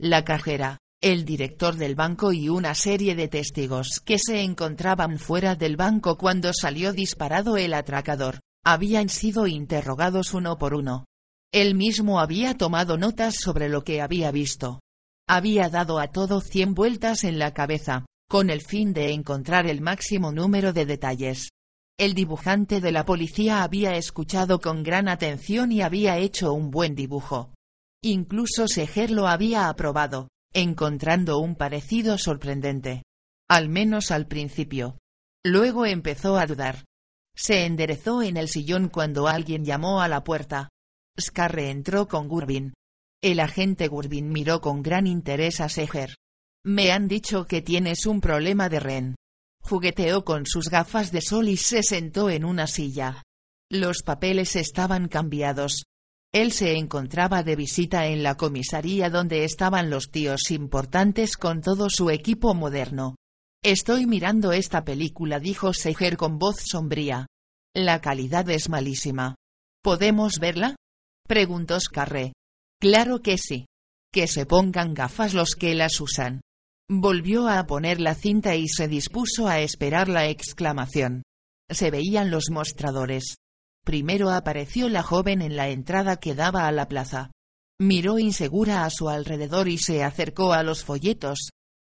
[0.00, 5.56] La cajera, el director del banco y una serie de testigos que se encontraban fuera
[5.56, 11.04] del banco cuando salió disparado el atracador, habían sido interrogados uno por uno.
[11.52, 14.80] Él mismo había tomado notas sobre lo que había visto.
[15.28, 19.80] Había dado a todo cien vueltas en la cabeza, con el fin de encontrar el
[19.80, 21.50] máximo número de detalles.
[21.98, 26.94] El dibujante de la policía había escuchado con gran atención y había hecho un buen
[26.94, 27.52] dibujo.
[28.02, 33.02] Incluso Seger lo había aprobado, encontrando un parecido sorprendente.
[33.48, 34.98] Al menos al principio.
[35.44, 36.84] Luego empezó a dudar.
[37.36, 40.68] Se enderezó en el sillón cuando alguien llamó a la puerta.
[41.20, 42.74] Scarre entró con Gurbin.
[43.22, 46.16] El agente Gurbin miró con gran interés a Seger.
[46.64, 49.14] Me han dicho que tienes un problema de Ren.
[49.62, 53.22] Jugueteó con sus gafas de sol y se sentó en una silla.
[53.70, 55.84] Los papeles estaban cambiados.
[56.32, 61.90] Él se encontraba de visita en la comisaría donde estaban los tíos importantes con todo
[61.90, 63.14] su equipo moderno.
[63.62, 67.28] Estoy mirando esta película, dijo Seger con voz sombría.
[67.72, 69.36] La calidad es malísima.
[69.80, 70.74] ¿Podemos verla?
[71.28, 72.32] Preguntó Scarre.
[72.82, 73.66] Claro que sí.
[74.12, 76.40] Que se pongan gafas los que las usan.
[76.90, 81.22] Volvió a poner la cinta y se dispuso a esperar la exclamación.
[81.70, 83.36] Se veían los mostradores.
[83.84, 87.30] Primero apareció la joven en la entrada que daba a la plaza.
[87.78, 91.50] Miró insegura a su alrededor y se acercó a los folletos.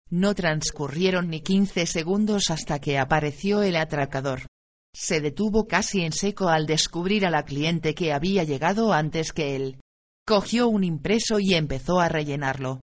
[0.10, 4.48] No transcurrieron ni quince segundos hasta que apareció el atracador.
[4.96, 9.56] Se detuvo casi en seco al descubrir a la cliente que había llegado antes que
[9.56, 9.80] él.
[10.30, 12.82] Cogió un impreso y empezó a rellenarlo.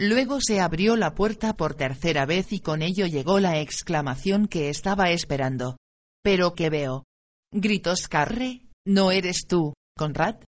[0.00, 4.68] Luego se abrió la puerta por tercera vez y con ello llegó la exclamación que
[4.68, 5.76] estaba esperando.
[6.24, 7.04] ¿Pero qué veo?
[7.52, 10.42] Gritó Scarre, ¿no eres tú, Conrad?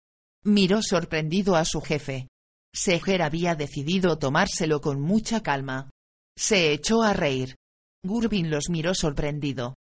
[0.43, 2.29] Miró sorprendido a su jefe.
[2.75, 5.91] Seger había decidido tomárselo con mucha calma.
[6.35, 7.57] Se echó a reír.
[8.03, 9.75] Gurbin los miró sorprendido.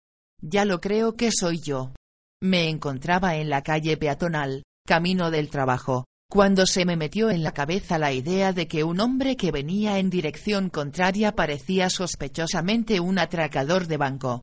[0.41, 1.93] Ya lo creo que soy yo.
[2.41, 7.53] Me encontraba en la calle peatonal, camino del trabajo, cuando se me metió en la
[7.53, 13.19] cabeza la idea de que un hombre que venía en dirección contraria parecía sospechosamente un
[13.19, 14.41] atracador de banco.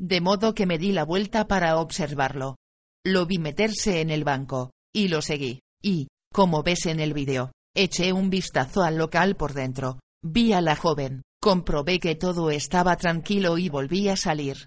[0.00, 2.56] De modo que me di la vuelta para observarlo.
[3.04, 7.52] Lo vi meterse en el banco, y lo seguí, y, como ves en el vídeo,
[7.76, 12.96] eché un vistazo al local por dentro, vi a la joven, Comprobé que todo estaba
[12.96, 14.64] tranquilo y volví a salir.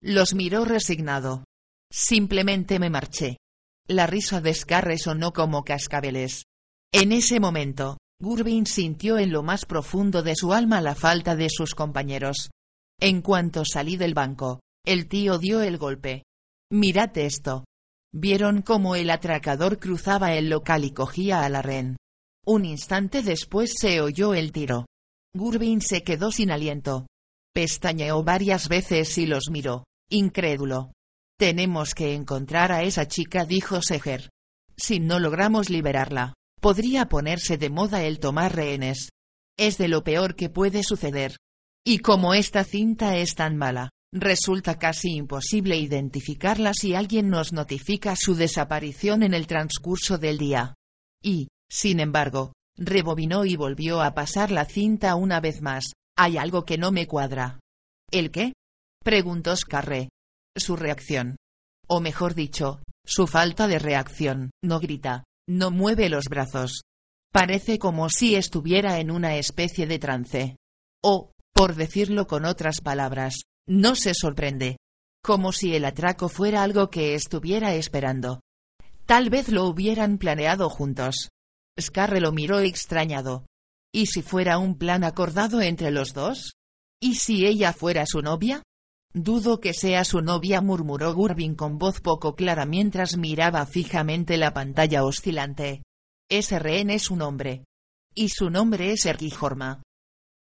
[0.00, 1.42] Los miró resignado.
[1.90, 3.39] Simplemente me marché.
[3.90, 6.44] La risa de Scarre sonó como cascabeles.
[6.94, 11.48] En ese momento, Gurbin sintió en lo más profundo de su alma la falta de
[11.50, 12.50] sus compañeros.
[13.00, 16.22] En cuanto salí del banco, el tío dio el golpe.
[16.70, 17.64] Mirad esto.
[18.14, 21.96] Vieron cómo el atracador cruzaba el local y cogía a la ren.
[22.46, 24.86] Un instante después se oyó el tiro.
[25.34, 27.08] Gurbin se quedó sin aliento.
[27.52, 30.92] Pestañeó varias veces y los miró, incrédulo.
[31.40, 34.28] Tenemos que encontrar a esa chica, dijo Seger.
[34.76, 39.08] Si no logramos liberarla, podría ponerse de moda el tomar rehenes.
[39.58, 41.38] Es de lo peor que puede suceder.
[41.82, 48.16] Y como esta cinta es tan mala, resulta casi imposible identificarla si alguien nos notifica
[48.16, 50.74] su desaparición en el transcurso del día.
[51.22, 55.94] Y, sin embargo, rebobinó y volvió a pasar la cinta una vez más.
[56.18, 57.60] Hay algo que no me cuadra.
[58.10, 58.52] ¿El qué?
[59.02, 60.10] preguntó Scarre
[60.56, 61.36] su reacción.
[61.88, 66.82] O mejor dicho, su falta de reacción, no grita, no mueve los brazos.
[67.32, 70.56] Parece como si estuviera en una especie de trance.
[71.02, 74.76] O, por decirlo con otras palabras, no se sorprende.
[75.22, 78.40] Como si el atraco fuera algo que estuviera esperando.
[79.06, 81.28] Tal vez lo hubieran planeado juntos.
[81.80, 83.46] Scarre lo miró extrañado.
[83.92, 86.52] ¿Y si fuera un plan acordado entre los dos?
[87.00, 88.62] ¿Y si ella fuera su novia?
[89.12, 94.54] Dudo que sea su novia, murmuró Gurbin con voz poco clara mientras miraba fijamente la
[94.54, 95.82] pantalla oscilante.
[96.30, 97.64] SRN es un hombre.
[98.14, 99.82] Y su nombre es Ergijorma.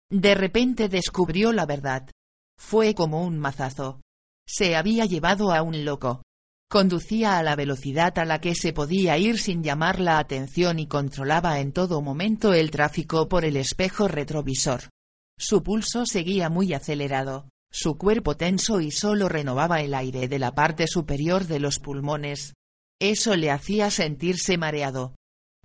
[0.10, 2.10] De repente descubrió la verdad.
[2.58, 4.02] Fue como un mazazo.
[4.48, 6.24] Se había llevado a un loco.
[6.68, 10.88] Conducía a la velocidad a la que se podía ir sin llamar la atención y
[10.88, 14.90] controlaba en todo momento el tráfico por el espejo retrovisor.
[15.38, 20.56] Su pulso seguía muy acelerado su cuerpo tenso y solo renovaba el aire de la
[20.56, 22.54] parte superior de los pulmones.
[23.02, 25.14] Eso le hacía sentirse mareado.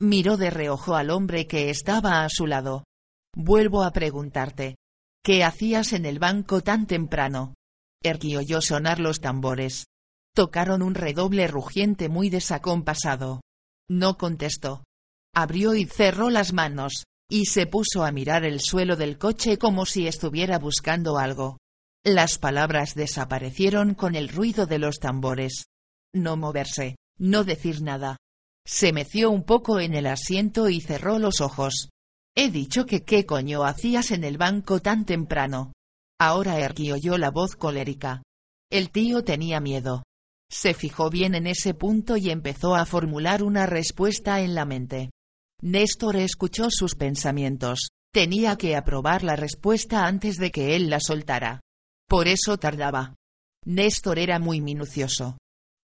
[0.00, 2.82] Miró de reojo al hombre que estaba a su lado.
[3.36, 4.74] Vuelvo a preguntarte.
[5.22, 7.54] ¿Qué hacías en el banco tan temprano?
[8.02, 9.84] Erki oyó sonar los tambores.
[10.34, 13.40] Tocaron un redoble rugiente muy desacompasado.
[13.88, 14.82] No contestó.
[15.32, 19.86] Abrió y cerró las manos, y se puso a mirar el suelo del coche como
[19.86, 21.58] si estuviera buscando algo.
[22.04, 25.66] Las palabras desaparecieron con el ruido de los tambores.
[26.14, 28.16] No moverse, no decir nada.
[28.66, 31.90] Se meció un poco en el asiento y cerró los ojos.
[32.34, 35.72] He dicho que qué coño hacías en el banco tan temprano.
[36.18, 38.22] Ahora Erki oyó la voz colérica.
[38.70, 40.02] El tío tenía miedo.
[40.50, 45.10] Se fijó bien en ese punto y empezó a formular una respuesta en la mente.
[45.60, 47.90] Néstor escuchó sus pensamientos.
[48.10, 51.60] Tenía que aprobar la respuesta antes de que él la soltara.
[52.10, 53.14] Por eso tardaba.
[53.64, 55.38] Néstor era muy minucioso.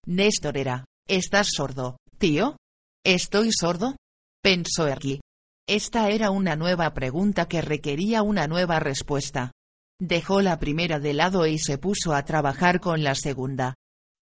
[0.06, 2.56] Néstor era, ¿estás sordo, tío?
[3.04, 3.94] ¿Estoy sordo?
[4.42, 5.20] Pensó aquí.
[5.68, 9.52] Esta era una nueva pregunta que requería una nueva respuesta.
[10.00, 13.76] Dejó la primera de lado y se puso a trabajar con la segunda.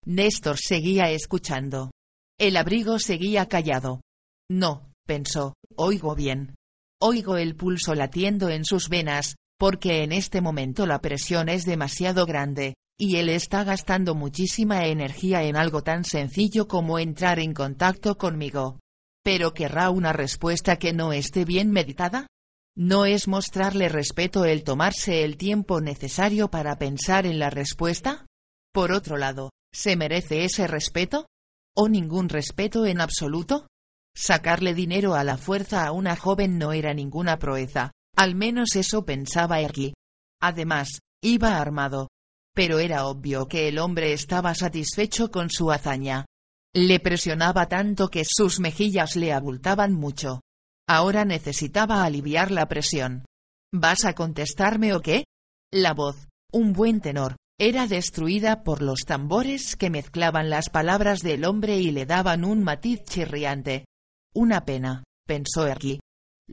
[0.05, 1.91] Néstor seguía escuchando.
[2.39, 4.03] El abrigo seguía callado.
[4.51, 6.55] No, pensó, oigo bien.
[7.01, 12.27] Oigo el pulso latiendo en sus venas, porque en este momento la presión es demasiado
[12.27, 18.19] grande, y él está gastando muchísima energía en algo tan sencillo como entrar en contacto
[18.19, 18.79] conmigo.
[19.23, 22.27] ¿Pero querrá una respuesta que no esté bien meditada?
[22.77, 28.27] ¿No es mostrarle respeto el tomarse el tiempo necesario para pensar en la respuesta?
[28.71, 31.27] Por otro lado, ¿se merece ese respeto?
[31.75, 33.67] ¿O ningún respeto en absoluto?
[34.15, 39.05] Sacarle dinero a la fuerza a una joven no era ninguna proeza, al menos eso
[39.05, 39.95] pensaba Erki.
[40.41, 42.09] Además, iba armado.
[42.55, 46.27] Pero era obvio que el hombre estaba satisfecho con su hazaña.
[46.73, 50.41] Le presionaba tanto que sus mejillas le abultaban mucho.
[50.89, 53.25] Ahora necesitaba aliviar la presión.
[53.73, 55.25] ¿Vas a contestarme o qué?
[55.73, 61.45] La voz, un buen tenor, era destruida por los tambores que mezclaban las palabras del
[61.45, 63.87] hombre y le daban un matiz chirriante.
[64.35, 66.01] Una pena, pensó Erki.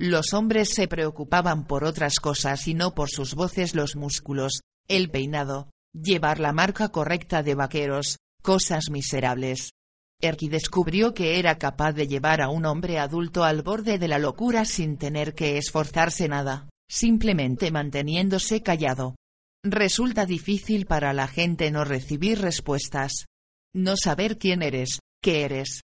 [0.01, 5.11] Los hombres se preocupaban por otras cosas y no por sus voces los músculos, el
[5.11, 9.73] peinado, llevar la marca correcta de vaqueros, cosas miserables.
[10.19, 14.17] Erky descubrió que era capaz de llevar a un hombre adulto al borde de la
[14.17, 19.17] locura sin tener que esforzarse nada, simplemente manteniéndose callado.
[19.63, 23.25] Resulta difícil para la gente no recibir respuestas.
[23.71, 25.81] No saber quién eres, qué eres.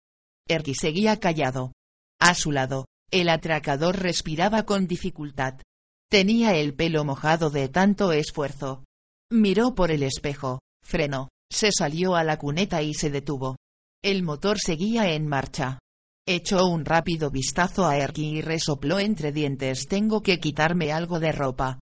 [0.48, 1.74] Erky seguía callado.
[2.20, 5.62] A su lado, el atracador respiraba con dificultad.
[6.10, 8.84] Tenía el pelo mojado de tanto esfuerzo.
[9.30, 13.58] Miró por el espejo, frenó, se salió a la cuneta y se detuvo.
[14.04, 15.80] El motor seguía en marcha.
[16.26, 21.32] Echó un rápido vistazo a Erky y resopló entre dientes tengo que quitarme algo de
[21.32, 21.80] ropa.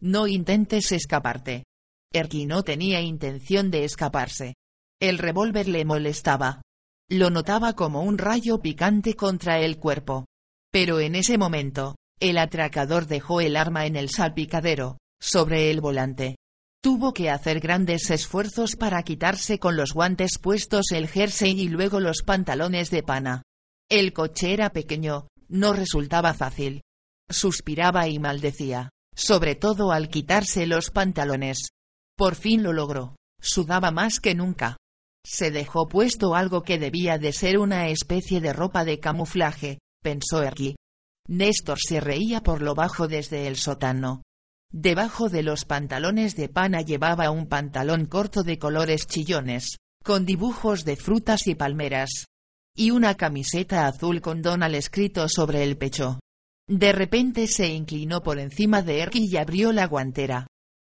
[0.00, 1.64] No intentes escaparte.
[2.12, 4.54] Erky no tenía intención de escaparse.
[5.00, 6.62] El revólver le molestaba.
[7.08, 10.26] Lo notaba como un rayo picante contra el cuerpo.
[10.78, 16.36] Pero en ese momento, el atracador dejó el arma en el salpicadero, sobre el volante.
[16.82, 21.98] Tuvo que hacer grandes esfuerzos para quitarse con los guantes puestos el jersey y luego
[21.98, 23.42] los pantalones de pana.
[23.88, 26.82] El coche era pequeño, no resultaba fácil.
[27.30, 31.70] Suspiraba y maldecía, sobre todo al quitarse los pantalones.
[32.18, 34.76] Por fin lo logró, sudaba más que nunca.
[35.24, 40.40] Se dejó puesto algo que debía de ser una especie de ropa de camuflaje, pensó
[40.40, 40.76] Erky.
[41.26, 44.22] Néstor se reía por lo bajo desde el sótano.
[44.72, 50.84] Debajo de los pantalones de pana llevaba un pantalón corto de colores chillones, con dibujos
[50.84, 52.26] de frutas y palmeras.
[52.76, 56.20] Y una camiseta azul con Donald escrito sobre el pecho.
[56.68, 60.46] De repente se inclinó por encima de Erky y abrió la guantera.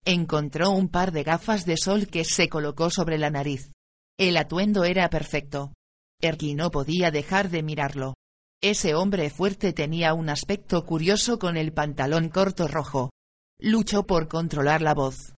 [0.06, 3.70] Encontró un par de gafas de sol que se colocó sobre la nariz.
[4.18, 5.72] El atuendo era perfecto.
[6.20, 8.16] Erky no podía dejar de mirarlo.
[8.64, 13.12] Ese hombre fuerte tenía un aspecto curioso con el pantalón corto rojo.
[13.60, 15.36] Luchó por controlar la voz.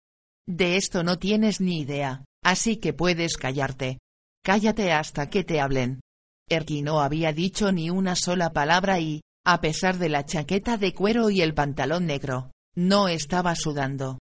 [0.47, 3.97] De esto no tienes ni idea, así que puedes callarte.
[4.43, 6.01] Cállate hasta que te hablen.
[6.47, 10.93] Erky no había dicho ni una sola palabra y, a pesar de la chaqueta de
[10.93, 14.19] cuero y el pantalón negro, no estaba sudando.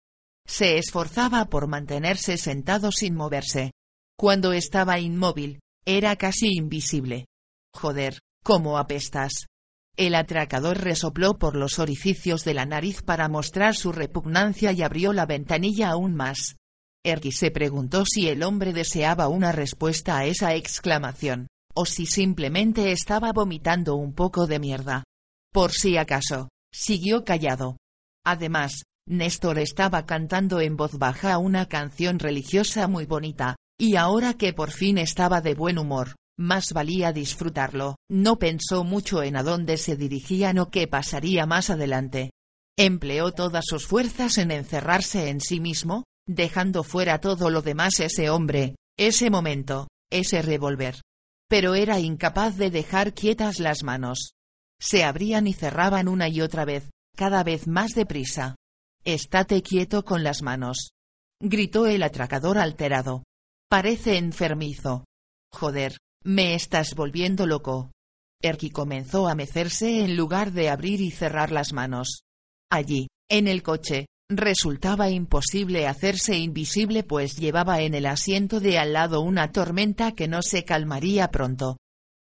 [0.48, 3.72] Se esforzaba por mantenerse sentado sin moverse.
[4.16, 7.26] Cuando estaba inmóvil, era casi invisible.
[7.74, 9.46] Joder, ¿Cómo apestas?
[9.96, 15.14] El atracador resopló por los orificios de la nariz para mostrar su repugnancia y abrió
[15.14, 16.56] la ventanilla aún más.
[17.02, 22.92] Erky se preguntó si el hombre deseaba una respuesta a esa exclamación, o si simplemente
[22.92, 25.04] estaba vomitando un poco de mierda.
[25.50, 27.78] Por si acaso, siguió callado.
[28.26, 34.52] Además, Néstor estaba cantando en voz baja una canción religiosa muy bonita, y ahora que
[34.52, 39.76] por fin estaba de buen humor, más valía disfrutarlo, no pensó mucho en a dónde
[39.76, 42.30] se dirigían o qué pasaría más adelante.
[42.76, 48.30] Empleó todas sus fuerzas en encerrarse en sí mismo, dejando fuera todo lo demás ese
[48.30, 51.00] hombre, ese momento, ese revólver.
[51.48, 54.32] Pero era incapaz de dejar quietas las manos.
[54.80, 58.56] Se abrían y cerraban una y otra vez, cada vez más deprisa.
[59.04, 60.90] Estate quieto con las manos.
[61.40, 63.22] Gritó el atracador alterado.
[63.68, 65.04] Parece enfermizo.
[65.52, 67.92] Joder, me estás volviendo loco.
[68.42, 72.22] Erky comenzó a mecerse en lugar de abrir y cerrar las manos.
[72.70, 78.94] Allí, en el coche, resultaba imposible hacerse invisible pues llevaba en el asiento de al
[78.94, 81.76] lado una tormenta que no se calmaría pronto.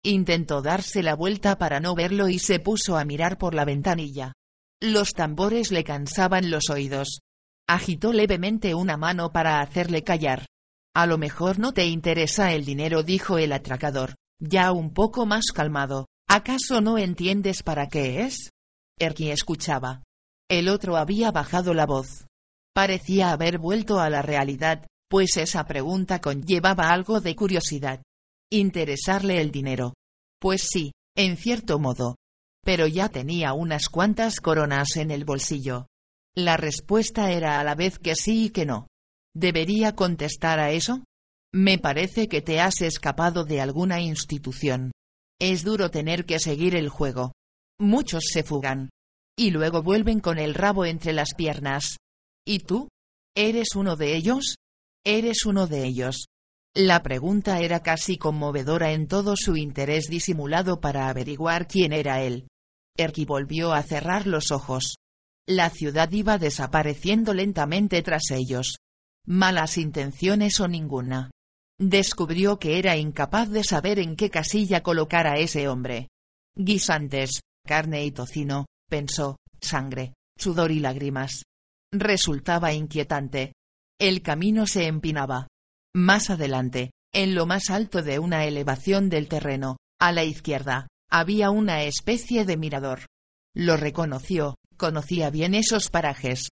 [0.05, 4.33] Intentó darse la vuelta para no verlo y se puso a mirar por la ventanilla.
[4.81, 7.21] Los tambores le cansaban los oídos.
[7.69, 10.47] Agitó levemente una mano para hacerle callar.
[10.95, 15.47] A lo mejor no te interesa el dinero, dijo el atracador, ya un poco más
[15.55, 16.07] calmado.
[16.29, 18.51] ¿Acaso no entiendes para qué es?
[18.99, 20.03] Erky escuchaba.
[20.51, 22.27] El otro había bajado la voz.
[22.75, 28.03] Parecía haber vuelto a la realidad, pues esa pregunta conllevaba algo de curiosidad.
[28.51, 29.95] Interesarle el dinero.
[30.39, 32.17] Pues sí, en cierto modo.
[32.65, 35.87] Pero ya tenía unas cuantas coronas en el bolsillo.
[36.35, 38.89] La respuesta era a la vez que sí y que no.
[39.35, 41.05] ¿Debería contestar a eso?
[41.55, 44.93] Me parece que te has escapado de alguna institución.
[45.41, 47.33] Es duro tener que seguir el juego.
[47.79, 48.91] Muchos se fugan.
[49.37, 51.97] Y luego vuelven con el rabo entre las piernas.
[52.47, 52.89] ¿Y tú?
[53.35, 54.57] ¿Eres uno de ellos?
[55.05, 56.27] ¿Eres uno de ellos?
[56.75, 62.49] La pregunta era casi conmovedora en todo su interés disimulado para averiguar quién era él.
[62.97, 64.97] Erky volvió a cerrar los ojos.
[65.47, 68.77] La ciudad iba desapareciendo lentamente tras ellos
[69.27, 71.31] malas intenciones o ninguna.
[71.79, 76.09] Descubrió que era incapaz de saber en qué casilla colocar a ese hombre.
[76.57, 81.43] Guisantes, carne y tocino, pensó, sangre, sudor y lágrimas.
[81.93, 83.53] Resultaba inquietante.
[83.99, 85.49] El camino se empinaba.
[85.95, 91.51] Más adelante, en lo más alto de una elevación del terreno, a la izquierda, había
[91.51, 93.07] una especie de mirador.
[93.55, 96.49] Lo reconoció, conocía bien esos parajes,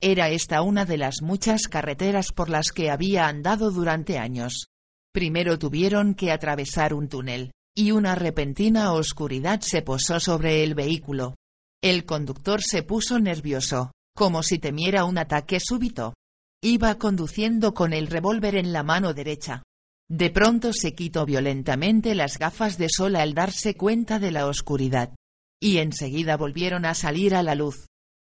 [0.00, 4.66] era esta una de las muchas carreteras por las que había andado durante años.
[5.12, 11.36] Primero tuvieron que atravesar un túnel, y una repentina oscuridad se posó sobre el vehículo.
[11.82, 16.14] El conductor se puso nervioso, como si temiera un ataque súbito.
[16.62, 19.62] Iba conduciendo con el revólver en la mano derecha.
[20.08, 25.14] De pronto se quitó violentamente las gafas de sol al darse cuenta de la oscuridad.
[25.60, 27.86] Y enseguida volvieron a salir a la luz.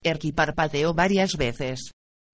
[0.03, 1.91] Erky parpadeó varias veces.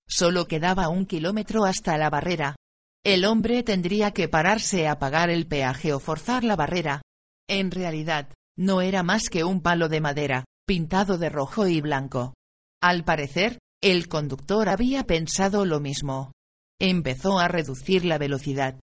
[0.08, 2.56] Solo quedaba un kilómetro hasta la barrera.
[3.04, 7.02] El hombre tendría que pararse a pagar el peaje o forzar la barrera.
[7.50, 12.34] En realidad, no era más que un palo de madera, pintado de rojo y blanco.
[12.82, 16.32] Al parecer, el conductor había pensado lo mismo.
[16.80, 18.80] Empezó a reducir la velocidad.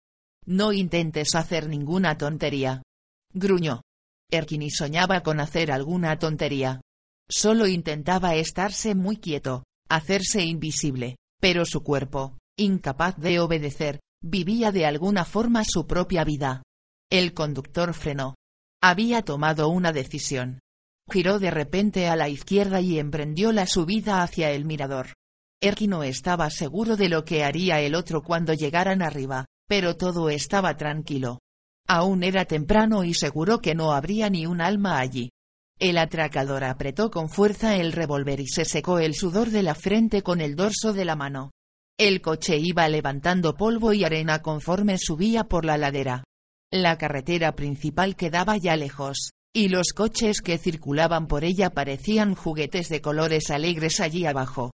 [0.46, 2.82] No intentes hacer ninguna tontería.
[3.34, 3.82] Gruñó.
[4.32, 6.82] Erkini soñaba con hacer alguna tontería.
[7.34, 14.86] Solo intentaba estarse muy quieto, hacerse invisible, pero su cuerpo, incapaz de obedecer, vivía de
[14.86, 16.62] alguna forma su propia vida.
[17.10, 18.36] El conductor frenó.
[18.84, 20.60] Había tomado una decisión.
[21.10, 25.14] Giró de repente a la izquierda y emprendió la subida hacia el mirador.
[25.62, 30.30] Erky no estaba seguro de lo que haría el otro cuando llegaran arriba, pero todo
[30.30, 31.40] estaba tranquilo.
[31.88, 35.30] Aún era temprano y seguro que no habría ni un alma allí.
[35.82, 40.22] El atracador apretó con fuerza el revólver y se secó el sudor de la frente
[40.22, 41.54] con el dorso de la mano.
[41.98, 46.24] El coche iba levantando polvo y arena conforme subía por la ladera.
[46.72, 52.88] La carretera principal quedaba ya lejos, y los coches que circulaban por ella parecían juguetes
[52.88, 54.70] de colores alegres allí abajo.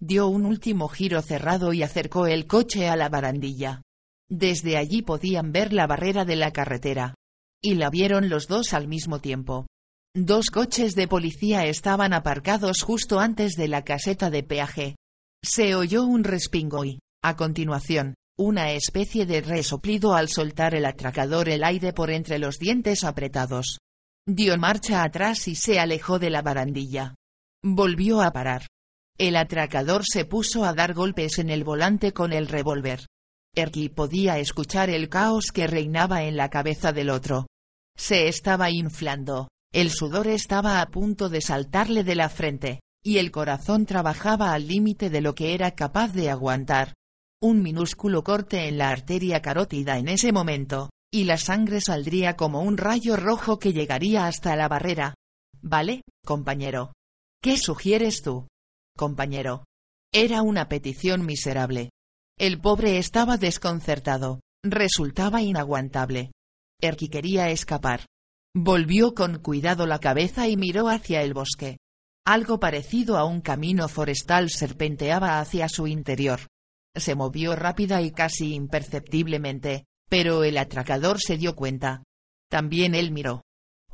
[0.00, 3.82] Dio un último giro cerrado y acercó el coche a la barandilla.
[4.28, 7.14] Desde allí podían ver la barrera de la carretera.
[7.62, 9.68] Y la vieron los dos al mismo tiempo.
[10.14, 14.96] Dos coches de policía estaban aparcados justo antes de la caseta de peaje.
[15.44, 21.48] Se oyó un respingo y, a continuación, una especie de resoplido al soltar el atracador
[21.48, 23.78] el aire por entre los dientes apretados.
[24.26, 27.14] Dio marcha atrás y se alejó de la barandilla.
[27.62, 28.66] Volvió a parar.
[29.18, 33.06] El atracador se puso a dar golpes en el volante con el revólver.
[33.54, 37.46] Erky podía escuchar el caos que reinaba en la cabeza del otro.
[37.96, 43.30] Se estaba inflando, el sudor estaba a punto de saltarle de la frente, y el
[43.30, 46.94] corazón trabajaba al límite de lo que era capaz de aguantar.
[47.40, 52.62] Un minúsculo corte en la arteria carótida en ese momento, y la sangre saldría como
[52.62, 55.14] un rayo rojo que llegaría hasta la barrera.
[55.60, 56.92] ¿Vale, compañero?
[57.42, 58.48] ¿Qué sugieres tú?
[58.96, 59.64] Compañero.
[60.12, 61.90] Era una petición miserable.
[62.38, 64.40] El pobre estaba desconcertado.
[64.64, 66.32] Resultaba inaguantable.
[66.80, 68.06] Erky quería escapar,
[68.54, 71.78] Volvió con cuidado la cabeza y miró hacia el bosque.
[72.26, 76.40] Algo parecido a un camino forestal serpenteaba hacia su interior.
[76.94, 82.02] Se movió rápida y casi imperceptiblemente, pero el atracador se dio cuenta.
[82.50, 83.42] También él miró.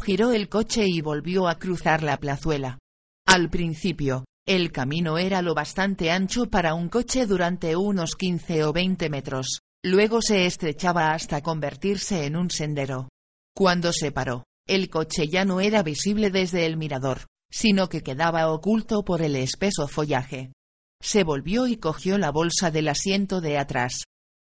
[0.02, 2.78] Giró el coche y volvió a cruzar la plazuela.
[3.26, 8.72] Al principio, el camino era lo bastante ancho para un coche durante unos 15 o
[8.72, 13.08] 20 metros, luego se estrechaba hasta convertirse en un sendero.
[13.56, 18.50] Cuando se paró, el coche ya no era visible desde el mirador, sino que quedaba
[18.50, 20.52] oculto por el espeso follaje.
[21.00, 24.04] Se volvió y cogió la bolsa del asiento de atrás.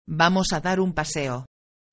[0.07, 1.45] Vamos a dar un paseo.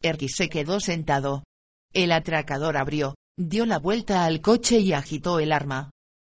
[0.02, 1.44] Erky se quedó sentado.
[1.92, 5.90] El atracador abrió, dio la vuelta al coche y agitó el arma.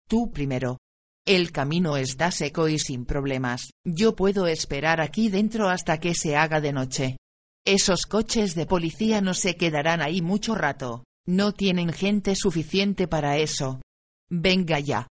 [0.09, 0.79] Tú primero.
[1.25, 3.71] El camino está seco y sin problemas.
[3.85, 7.17] Yo puedo esperar aquí dentro hasta que se haga de noche.
[7.65, 11.05] Esos coches de policía no se quedarán ahí mucho rato.
[11.25, 13.81] No tienen gente suficiente para eso.
[14.29, 15.07] Venga ya.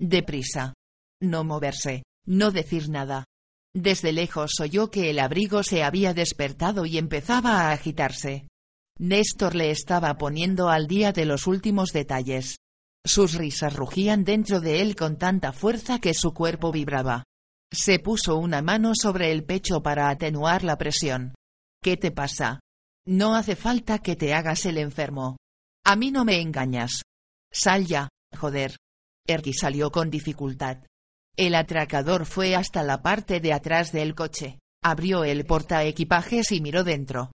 [0.00, 0.74] Deprisa.
[1.20, 2.02] No moverse.
[2.26, 3.24] No decir nada.
[3.72, 8.48] Desde lejos oyó que el abrigo se había despertado y empezaba a agitarse.
[8.98, 12.56] Néstor le estaba poniendo al día de los últimos detalles.
[13.04, 17.22] Sus risas rugían dentro de él con tanta fuerza que su cuerpo vibraba.
[17.72, 21.32] Se puso una mano sobre el pecho para atenuar la presión.
[21.82, 22.60] ¿Qué te pasa?
[23.08, 25.36] No hace falta que te hagas el enfermo.
[25.84, 27.02] A mí no me engañas.
[27.52, 28.08] Sal ya,
[28.38, 28.76] joder.
[29.26, 30.78] Erky salió con dificultad.
[31.36, 36.84] El atracador fue hasta la parte de atrás del coche, abrió el portaequipajes y miró
[36.84, 37.32] dentro.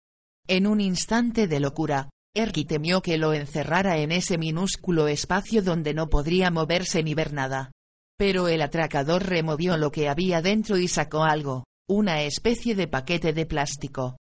[0.47, 5.93] En un instante de locura, Erky temió que lo encerrara en ese minúsculo espacio donde
[5.93, 7.71] no podría moverse ni ver nada.
[8.17, 13.33] Pero el atracador removió lo que había dentro y sacó algo, una especie de paquete
[13.33, 14.15] de plástico.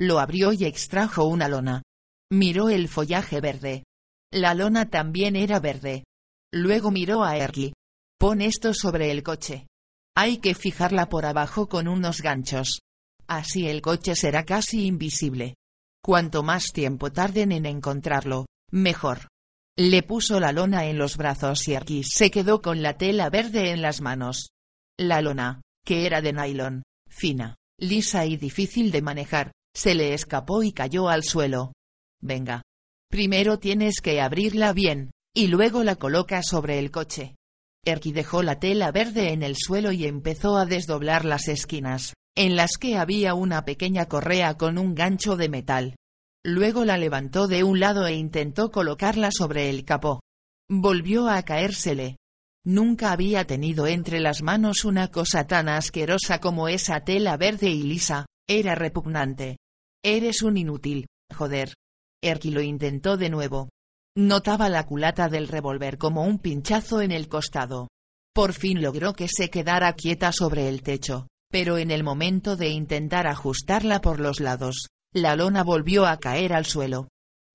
[0.00, 1.82] Lo abrió y extrajo una lona.
[2.32, 3.84] Miró el follaje verde.
[4.32, 6.04] La lona también era verde.
[6.54, 7.74] Luego miró a Erky.
[8.18, 9.66] Pon esto sobre el coche.
[10.16, 12.80] Hay que fijarla por abajo con unos ganchos.
[13.26, 15.56] Así el coche será casi invisible.
[16.02, 19.28] Cuanto más tiempo tarden en encontrarlo, mejor.
[19.76, 23.70] Le puso la lona en los brazos y Erky se quedó con la tela verde
[23.70, 24.48] en las manos.
[24.98, 30.62] La lona, que era de nylon, fina, lisa y difícil de manejar, se le escapó
[30.62, 31.72] y cayó al suelo.
[32.20, 32.62] Venga.
[33.10, 37.34] Primero tienes que abrirla bien, y luego la coloca sobre el coche.
[37.84, 42.56] Erky dejó la tela verde en el suelo y empezó a desdoblar las esquinas, en
[42.56, 45.96] las que había una pequeña correa con un gancho de metal.
[46.44, 50.20] Luego la levantó de un lado e intentó colocarla sobre el capó.
[50.68, 52.16] Volvió a caérsele.
[52.64, 57.82] Nunca había tenido entre las manos una cosa tan asquerosa como esa tela verde y
[57.82, 59.56] lisa, era repugnante.
[60.02, 61.74] Eres un inútil, joder.
[62.22, 63.68] Erky lo intentó de nuevo.
[64.16, 67.88] Notaba la culata del revólver como un pinchazo en el costado.
[68.34, 72.70] Por fin logró que se quedara quieta sobre el techo, pero en el momento de
[72.70, 77.08] intentar ajustarla por los lados, la lona volvió a caer al suelo.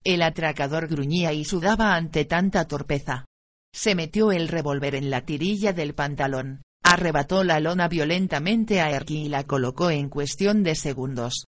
[0.04, 3.26] El atracador gruñía y sudaba ante tanta torpeza.
[3.74, 9.24] Se metió el revólver en la tirilla del pantalón, arrebató la lona violentamente a Erky
[9.24, 11.46] y la colocó en cuestión de segundos.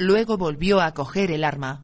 [0.00, 1.82] Luego volvió a coger el arma.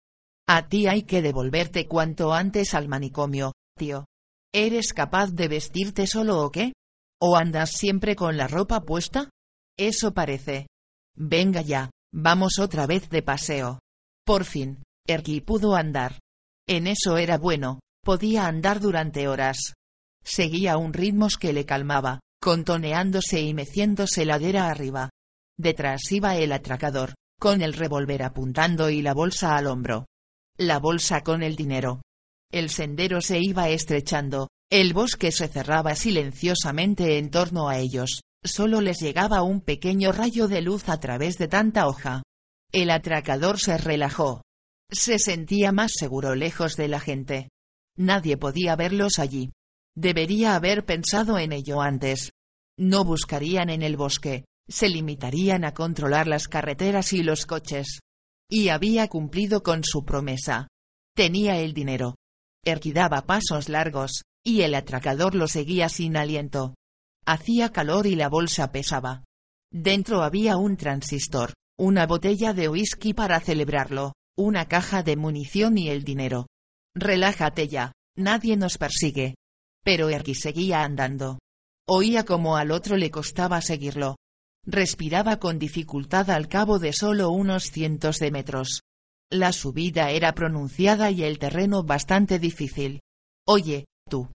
[0.48, 4.06] A ti hay que devolverte cuanto antes al manicomio, tío.
[4.54, 6.72] ¿Eres capaz de vestirte solo o qué?
[7.20, 9.28] ¿O andas siempre con la ropa puesta?
[9.76, 10.66] Eso parece.
[11.14, 13.80] Venga ya, vamos otra vez de paseo.
[14.24, 16.18] Por fin, Erky pudo andar.
[16.66, 19.74] En eso era bueno, podía andar durante horas.
[20.24, 25.10] Seguía un ritmo que le calmaba, contoneándose y meciéndose ladera arriba.
[25.58, 30.06] Detrás iba el atracador, con el revólver apuntando y la bolsa al hombro.
[30.56, 32.02] La bolsa con el dinero.
[32.50, 38.80] El sendero se iba estrechando, el bosque se cerraba silenciosamente en torno a ellos, solo
[38.80, 42.22] les llegaba un pequeño rayo de luz a través de tanta hoja.
[42.72, 44.42] El atracador se relajó.
[44.90, 47.48] Se sentía más seguro lejos de la gente.
[47.96, 49.52] Nadie podía verlos allí.
[49.96, 52.32] Debería haber pensado en ello antes.
[52.78, 58.00] No buscarían en el bosque, se limitarían a controlar las carreteras y los coches.
[58.48, 60.68] Y había cumplido con su promesa.
[61.14, 62.16] Tenía el dinero.
[62.64, 66.74] Erky daba pasos largos, y el atracador lo seguía sin aliento.
[67.24, 69.24] Hacía calor y la bolsa pesaba.
[69.72, 75.88] Dentro había un transistor, una botella de whisky para celebrarlo, una caja de munición y
[75.88, 76.46] el dinero.
[76.94, 79.34] Relájate ya, nadie nos persigue.
[79.84, 81.38] Pero Erky seguía andando.
[81.88, 84.16] Oía como al otro le costaba seguirlo.
[84.66, 88.82] Respiraba con dificultad al cabo de solo unos cientos de metros.
[89.30, 93.00] La subida era pronunciada y el terreno bastante difícil.
[93.46, 94.28] Oye, tú.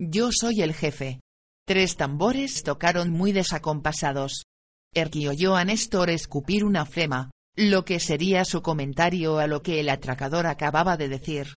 [0.00, 1.20] Yo soy el jefe.
[1.66, 4.44] Tres tambores tocaron muy desacompasados.
[4.92, 9.80] Erky oyó a Néstor escupir una flema, lo que sería su comentario a lo que
[9.80, 11.54] el atracador acababa de decir.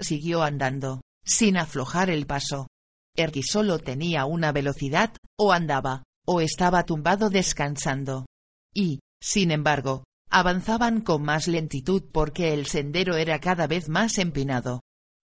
[0.00, 2.68] Siguió andando, sin aflojar el paso.
[3.16, 8.26] Erky solo tenía una velocidad, o andaba, o estaba tumbado descansando.
[8.74, 14.80] Y, sin embargo, avanzaban con más lentitud porque el sendero era cada vez más empinado.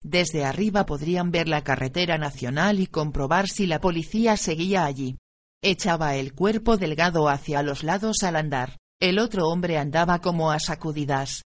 [0.03, 5.17] Desde arriba podrían ver la carretera nacional y comprobar si la policía seguía allí.
[5.63, 8.77] Echaba el cuerpo delgado hacia los lados al andar.
[9.01, 11.41] El otro hombre andaba como a sacudidas.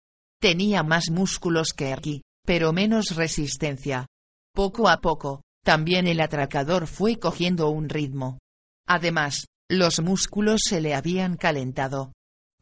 [0.40, 4.06] Tenía más músculos que aquí, pero menos resistencia.
[4.54, 8.38] Poco a poco, también el atracador fue cogiendo un ritmo.
[8.86, 12.12] Además, los músculos se le habían calentado.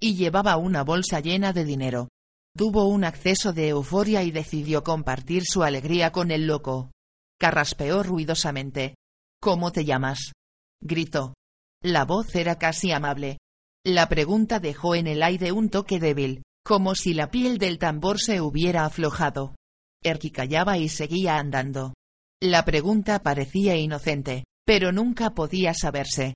[0.01, 2.09] Y llevaba una bolsa llena de dinero.
[2.57, 6.91] Tuvo un acceso de euforia y decidió compartir su alegría con el loco.
[7.39, 8.95] Carraspeó ruidosamente.
[9.41, 10.33] ¿Cómo te llamas?
[10.81, 11.35] gritó.
[11.83, 13.39] La voz era casi amable.
[13.85, 18.21] La pregunta dejó en el aire un toque débil, como si la piel del tambor
[18.21, 19.57] se hubiera aflojado.
[20.05, 21.95] Erky callaba y seguía andando.
[22.41, 26.35] La pregunta parecía inocente, pero nunca podía saberse.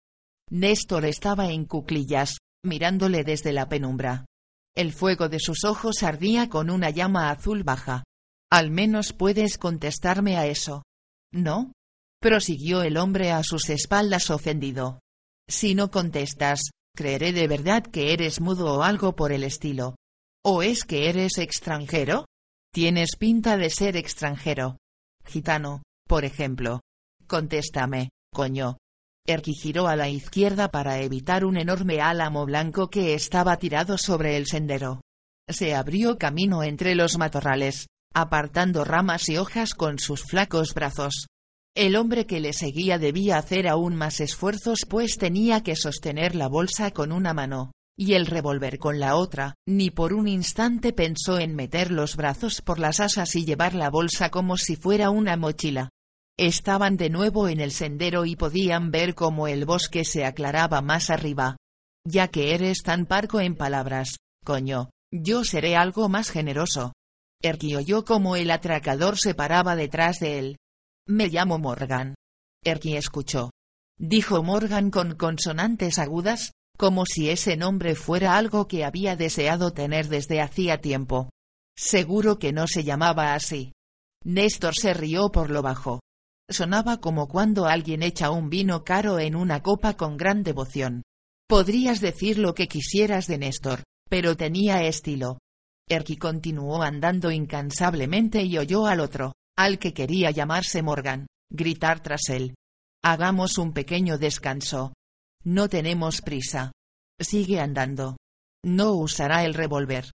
[0.51, 4.27] Néstor estaba en cuclillas, mirándole desde la penumbra.
[4.75, 8.05] El fuego de sus ojos ardía con una llama azul baja.
[8.51, 10.83] Al menos puedes contestarme a eso.
[11.33, 11.73] ¿No?
[12.21, 15.01] prosiguió el hombre a sus espaldas ofendido.
[15.49, 19.97] Si no contestas, creeré de verdad que eres mudo o algo por el estilo.
[20.45, 22.25] ¿O es que eres extranjero?
[22.73, 24.79] Tienes pinta de ser extranjero.
[25.25, 26.81] Gitano, por ejemplo.
[27.27, 28.79] Contéstame coño.
[29.27, 34.37] Erky giró a la izquierda para evitar un enorme álamo blanco que estaba tirado sobre
[34.37, 35.01] el sendero.
[35.49, 41.27] Se abrió camino entre los matorrales, apartando ramas y hojas con sus flacos brazos.
[41.77, 46.49] El hombre que le seguía debía hacer aún más esfuerzos pues tenía que sostener la
[46.49, 51.39] bolsa con una mano, y el revólver con la otra, ni por un instante pensó
[51.39, 55.37] en meter los brazos por las asas y llevar la bolsa como si fuera una
[55.37, 55.91] mochila.
[56.39, 61.09] Estaban de nuevo en el sendero y podían ver cómo el bosque se aclaraba más
[61.09, 61.57] arriba.
[62.05, 66.93] Ya que eres tan parco en palabras, coño, yo seré algo más generoso.
[67.43, 70.57] Erky oyó como el atracador se paraba detrás de él.
[71.07, 72.15] Me llamo Morgan.
[72.63, 73.51] Erky escuchó.
[73.99, 80.09] Dijo Morgan con consonantes agudas, como si ese nombre fuera algo que había deseado tener
[80.09, 81.31] desde hacía tiempo.
[81.79, 83.73] Seguro que no se llamaba así.
[84.23, 86.01] Néstor se rió por lo bajo.
[86.49, 91.03] Sonaba como cuando alguien echa un vino caro en una copa con gran devoción.
[91.49, 95.39] Podrías decir lo que quisieras de Néstor, pero tenía estilo.
[95.89, 102.29] Erky continuó andando incansablemente y oyó al otro, al que quería llamarse Morgan, gritar tras
[102.29, 102.55] él.
[103.05, 104.93] Hagamos un pequeño descanso.
[105.45, 106.73] No tenemos prisa.
[107.21, 108.17] Sigue andando.
[108.65, 110.11] No usará el revólver.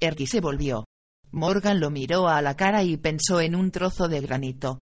[0.00, 0.84] Erky se volvió.
[1.32, 4.78] Morgan lo miró a la cara y pensó en un trozo de granito.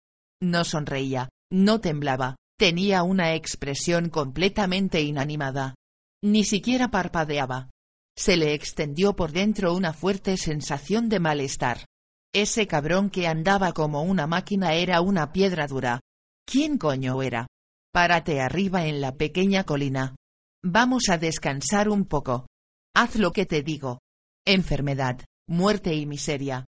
[0.43, 5.75] No sonreía, no temblaba, tenía una expresión completamente inanimada.
[6.23, 7.71] Ni siquiera parpadeaba.
[8.17, 11.87] Se le extendió por dentro una fuerte sensación de malestar.
[12.33, 16.01] Ese cabrón que andaba como una máquina era una piedra dura.
[16.47, 17.47] ¿Quién coño era?
[17.93, 20.15] Párate arriba en la pequeña colina.
[20.63, 22.47] Vamos a descansar un poco.
[22.95, 24.01] Haz lo que te digo.
[24.47, 26.67] Enfermedad, muerte y miseria.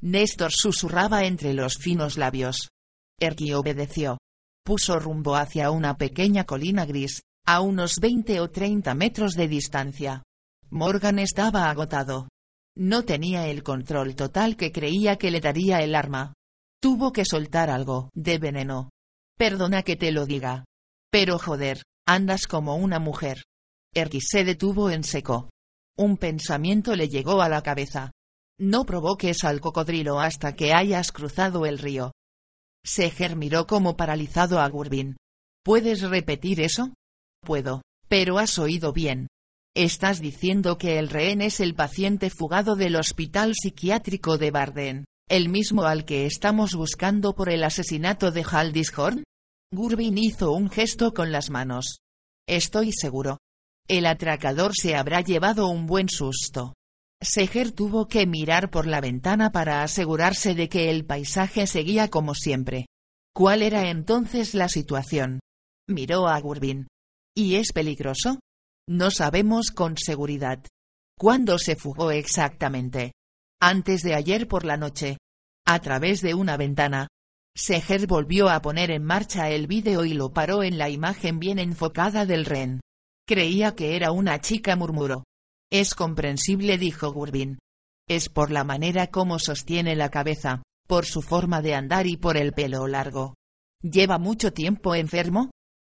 [0.00, 2.70] Néstor susurraba entre los finos labios.
[3.24, 4.18] Erky obedeció.
[4.64, 10.22] Puso rumbo hacia una pequeña colina gris, a unos 20 o 30 metros de distancia.
[10.70, 12.28] Morgan estaba agotado.
[12.76, 16.34] No tenía el control total que creía que le daría el arma.
[16.80, 18.90] Tuvo que soltar algo de veneno.
[19.38, 20.64] Perdona que te lo diga.
[21.10, 23.42] Pero joder, andas como una mujer.
[23.94, 25.50] Erky se detuvo en seco.
[25.96, 28.10] Un pensamiento le llegó a la cabeza.
[28.58, 32.12] No provoques al cocodrilo hasta que hayas cruzado el río.
[32.84, 35.16] Seger miró como paralizado a Gurbin.
[35.64, 36.92] ¿Puedes repetir eso?
[37.40, 39.28] Puedo, pero has oído bien.
[39.74, 45.48] Estás diciendo que el rehén es el paciente fugado del hospital psiquiátrico de Barden, el
[45.48, 49.24] mismo al que estamos buscando por el asesinato de Haldishorn?
[49.72, 51.98] Gurbin hizo un gesto con las manos.
[52.46, 53.38] Estoy seguro.
[53.88, 56.74] El atracador se habrá llevado un buen susto.
[57.24, 62.34] Seger tuvo que mirar por la ventana para asegurarse de que el paisaje seguía como
[62.34, 62.86] siempre.
[63.34, 65.40] ¿Cuál era entonces la situación?
[65.88, 66.86] Miró a Gurbin.
[67.34, 68.40] ¿Y es peligroso?
[68.86, 70.64] No sabemos con seguridad.
[71.18, 73.12] ¿Cuándo se fugó exactamente?
[73.60, 75.16] Antes de ayer por la noche.
[75.66, 77.08] A través de una ventana.
[77.56, 81.58] Seger volvió a poner en marcha el vídeo y lo paró en la imagen bien
[81.58, 82.80] enfocada del ren.
[83.26, 85.24] Creía que era una chica murmuró.
[85.70, 87.58] Es comprensible, dijo Gurbin.
[88.08, 92.36] Es por la manera como sostiene la cabeza, por su forma de andar y por
[92.36, 93.34] el pelo largo.
[93.82, 95.50] ¿Lleva mucho tiempo enfermo?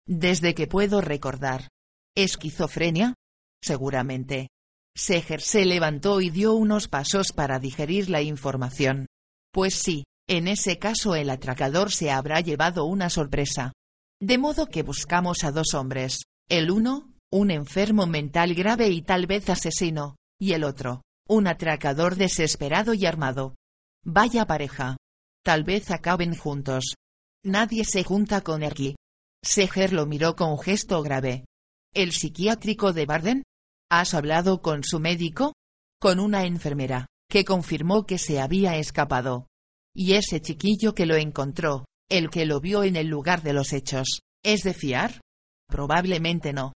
[0.07, 1.69] Desde que puedo recordar.
[2.15, 3.15] ¿Esquizofrenia?
[3.61, 4.49] Seguramente.
[4.95, 9.07] Seger se levantó y dio unos pasos para digerir la información.
[9.53, 13.73] Pues sí, en ese caso el atracador se habrá llevado una sorpresa.
[14.19, 16.23] De modo que buscamos a dos hombres.
[16.49, 22.15] El uno, un enfermo mental grave y tal vez asesino, y el otro, un atracador
[22.15, 23.55] desesperado y armado.
[24.03, 24.97] Vaya pareja.
[25.43, 26.95] Tal vez acaben juntos.
[27.43, 28.95] Nadie se junta con Erky.
[29.43, 31.45] Seger lo miró con gesto grave.
[31.93, 33.43] ¿El psiquiátrico de Barden?
[33.89, 35.53] ¿Has hablado con su médico?
[35.99, 39.47] Con una enfermera, que confirmó que se había escapado.
[39.95, 43.73] Y ese chiquillo que lo encontró, el que lo vio en el lugar de los
[43.73, 45.21] hechos, ¿es de fiar?
[45.67, 46.73] Probablemente no.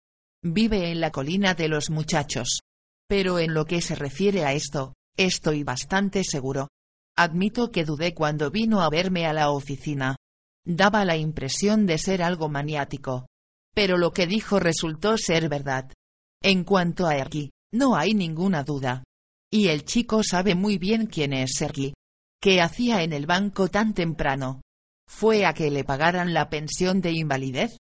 [0.45, 2.59] Vive en la colina de los muchachos.
[3.07, 6.67] Pero en lo que se refiere a esto, estoy bastante seguro.
[7.15, 10.17] Admito que dudé cuando vino a verme a la oficina.
[10.65, 13.27] Daba la impresión de ser algo maniático.
[13.73, 15.91] Pero lo que dijo resultó ser verdad.
[16.41, 19.03] En cuanto a Erky, no hay ninguna duda.
[19.49, 21.93] Y el chico sabe muy bien quién es Sergi.
[22.41, 24.61] ¿Qué hacía en el banco tan temprano?
[25.07, 27.77] ¿Fue a que le pagaran la pensión de invalidez?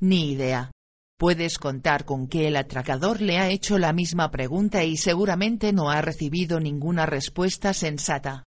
[0.00, 0.70] Ni idea.
[1.18, 5.90] Puedes contar con que el atracador le ha hecho la misma pregunta y seguramente no
[5.90, 8.44] ha recibido ninguna respuesta sensata.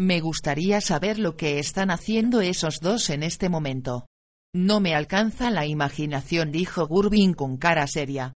[0.00, 4.06] Me gustaría saber lo que están haciendo esos dos en este momento.
[4.54, 8.34] No me alcanza la imaginación, dijo Gurbin con cara seria.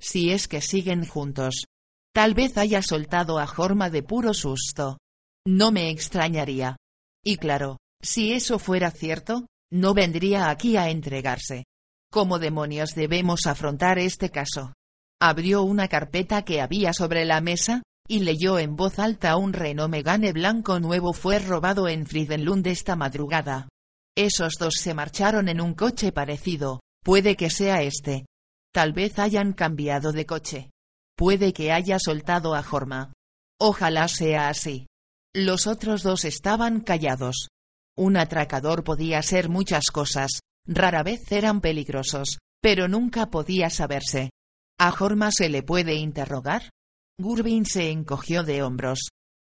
[0.00, 1.66] Si es que siguen juntos.
[2.12, 4.98] Tal vez haya soltado a Jorma de puro susto.
[5.46, 6.76] No me extrañaría.
[7.24, 11.64] Y claro, si eso fuera cierto, no vendría aquí a entregarse.
[12.10, 14.72] ¿Cómo demonios debemos afrontar este caso?
[15.20, 19.90] Abrió una carpeta que había sobre la mesa, y leyó en voz alta un Renault
[19.90, 23.68] Megane blanco nuevo fue robado en Friedenlund esta madrugada.
[24.16, 28.24] Esos dos se marcharon en un coche parecido, puede que sea este.
[28.72, 30.70] Tal vez hayan cambiado de coche.
[31.14, 33.12] Puede que haya soltado a Jorma.
[33.60, 34.86] Ojalá sea así.
[35.34, 37.48] Los otros dos estaban callados.
[37.96, 44.30] Un atracador podía ser muchas cosas, rara vez eran peligrosos, pero nunca podía saberse.
[44.78, 46.70] ¿A Jorma se le puede interrogar?
[47.18, 49.08] Gurbin se encogió de hombros.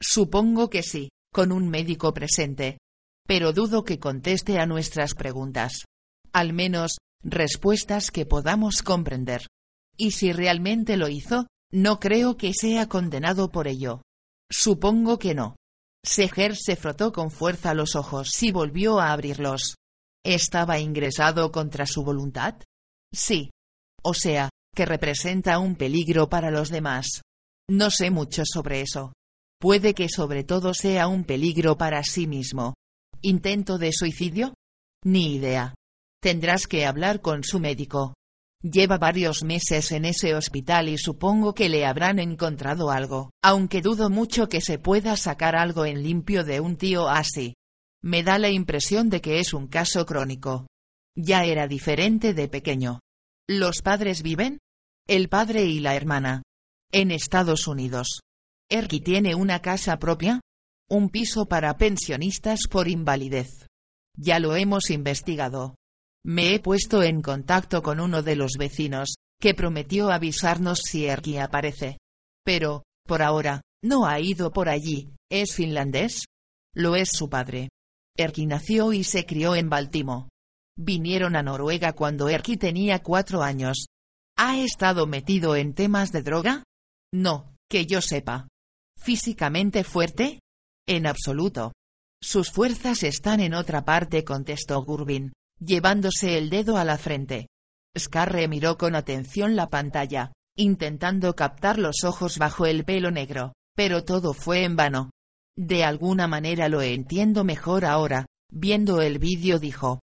[0.02, 2.78] Supongo que sí, con un médico presente.
[3.28, 5.84] Pero dudo que conteste a nuestras preguntas.
[6.32, 9.48] Al menos, respuestas que podamos comprender.
[9.98, 14.02] Y si realmente lo hizo, no creo que sea condenado por ello.
[14.50, 15.56] Supongo que no.
[16.04, 19.76] Seger se frotó con fuerza los ojos y volvió a abrirlos.
[20.26, 22.56] ¿Estaba ingresado contra su voluntad?
[23.14, 23.52] Sí.
[24.04, 27.22] O sea, que representa un peligro para los demás.
[27.70, 29.14] No sé mucho sobre eso.
[29.60, 32.76] Puede que sobre todo sea un peligro para sí mismo.
[33.22, 34.54] ¿Intento de suicidio?
[35.04, 35.76] Ni idea.
[36.22, 38.14] Tendrás que hablar con su médico.
[38.62, 44.10] Lleva varios meses en ese hospital y supongo que le habrán encontrado algo, aunque dudo
[44.10, 47.56] mucho que se pueda sacar algo en limpio de un tío así.
[48.02, 50.68] Me da la impresión de que es un caso crónico.
[51.16, 53.00] Ya era diferente de pequeño.
[53.48, 54.60] ¿Los padres viven?
[55.08, 56.44] El padre y la hermana.
[56.92, 58.22] En Estados Unidos.
[58.70, 60.40] ¿Erky tiene una casa propia?
[60.90, 63.68] Un piso para pensionistas por invalidez.
[64.16, 65.76] Ya lo hemos investigado.
[66.24, 71.38] Me he puesto en contacto con uno de los vecinos, que prometió avisarnos si Erki
[71.38, 71.98] aparece.
[72.44, 76.26] Pero, por ahora, no ha ido por allí, ¿es finlandés?
[76.76, 77.70] Lo es su padre.
[78.20, 80.30] Erki nació y se crió en Baltimo.
[80.78, 83.86] Vinieron a Noruega cuando Erki tenía cuatro años.
[84.38, 86.64] ¿Ha estado metido en temas de droga?
[87.14, 88.48] No, que yo sepa.
[88.98, 90.40] ¿Físicamente fuerte?
[90.88, 91.74] En absoluto.
[92.22, 97.48] Sus fuerzas están en otra parte, contestó Gurbin llevándose el dedo a la frente.
[97.98, 104.04] Scarre miró con atención la pantalla, intentando captar los ojos bajo el pelo negro, pero
[104.04, 105.12] todo fue en vano.
[105.60, 110.00] De alguna manera lo entiendo mejor ahora, viendo el vídeo dijo.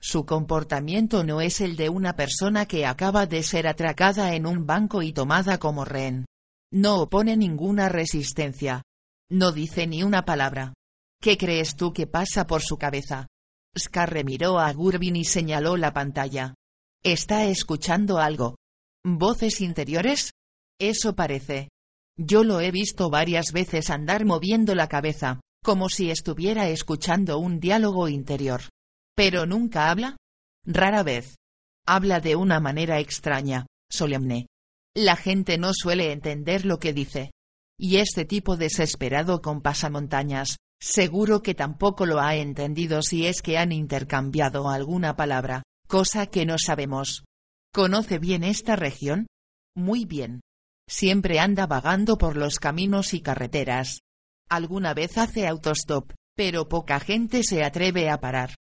[0.00, 4.66] Su comportamiento no es el de una persona que acaba de ser atracada en un
[4.66, 6.26] banco y tomada como rehén.
[6.72, 8.84] No opone ninguna resistencia.
[9.28, 10.74] No dice ni una palabra.
[11.20, 13.26] ¿Qué crees tú que pasa por su cabeza?
[13.76, 16.54] Scarre miró a Gurbin y señaló la pantalla.
[17.02, 18.58] ¿Está escuchando algo?
[19.04, 20.30] ¿Voces interiores?
[20.78, 21.68] Eso parece.
[22.22, 27.60] Yo lo he visto varias veces andar moviendo la cabeza, como si estuviera escuchando un
[27.60, 28.62] diálogo interior.
[29.16, 30.16] Pero nunca habla.
[30.66, 31.36] Rara vez.
[31.86, 34.46] Habla de una manera extraña, solemne.
[34.94, 37.30] La gente no suele entender lo que dice.
[37.78, 43.58] Y este tipo desesperado con pasamontañas, Seguro que tampoco lo ha entendido si es que
[43.58, 47.24] han intercambiado alguna palabra, cosa que no sabemos.
[47.72, 49.26] ¿Conoce bien esta región?
[49.76, 50.40] Muy bien.
[50.90, 54.00] Siempre anda vagando por los caminos y carreteras.
[54.48, 58.56] Alguna vez hace autostop, pero poca gente se atreve a parar.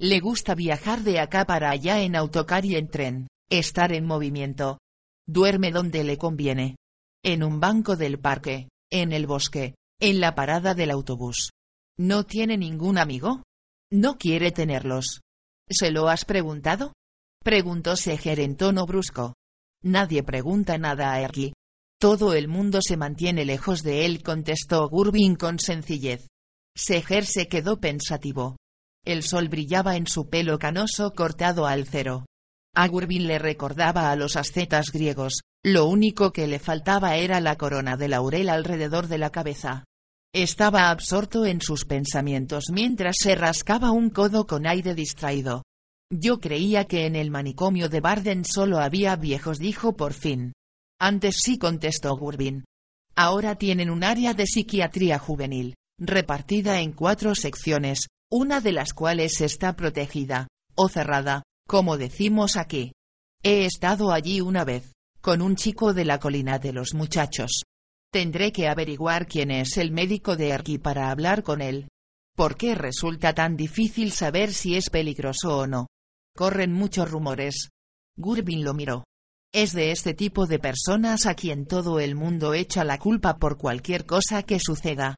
[0.00, 4.78] Le gusta viajar de acá para allá en autocar y en tren, estar en movimiento.
[5.28, 6.76] Duerme donde le conviene.
[7.22, 11.50] En un banco del parque, en el bosque, en la parada del autobús.
[11.98, 13.42] ¿No tiene ningún amigo?
[13.92, 15.20] No quiere tenerlos.
[15.68, 16.94] ¿Se lo has preguntado?
[17.44, 19.34] Preguntó Seger en tono brusco.
[19.82, 21.52] Nadie pregunta nada a Erki.
[22.00, 26.26] Todo el mundo se mantiene lejos de él, contestó Gurbin con sencillez.
[26.76, 28.56] Seger se quedó pensativo.
[29.04, 32.26] El sol brillaba en su pelo canoso cortado al cero.
[32.74, 37.56] A Gurbin le recordaba a los ascetas griegos, lo único que le faltaba era la
[37.56, 39.84] corona de laurel alrededor de la cabeza.
[40.34, 45.62] Estaba absorto en sus pensamientos mientras se rascaba un codo con aire distraído.
[46.10, 50.52] Yo creía que en el manicomio de Barden solo había viejos, dijo por fin.
[51.00, 52.64] Antes sí contestó Gurbin.
[53.16, 59.40] Ahora tienen un área de psiquiatría juvenil, repartida en cuatro secciones, una de las cuales
[59.40, 62.92] está protegida, o cerrada, como decimos aquí.
[63.42, 67.62] He estado allí una vez, con un chico de la colina de los muchachos.
[68.12, 71.88] Tendré que averiguar quién es el médico de Erki para hablar con él.
[72.36, 75.86] ¿Por qué resulta tan difícil saber si es peligroso o no?
[76.36, 77.68] Corren muchos rumores.
[78.16, 79.04] Gurbin lo miró.
[79.54, 83.56] Es de este tipo de personas a quien todo el mundo echa la culpa por
[83.56, 85.14] cualquier cosa que suceda.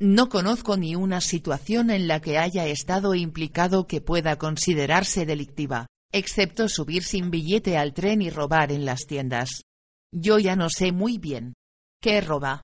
[0.00, 5.88] No conozco ni una situación en la que haya estado implicado que pueda considerarse delictiva,
[6.12, 9.62] excepto subir sin billete al tren y robar en las tiendas.
[10.12, 11.54] Yo ya no sé muy bien.
[12.00, 12.62] ¿Qué roba?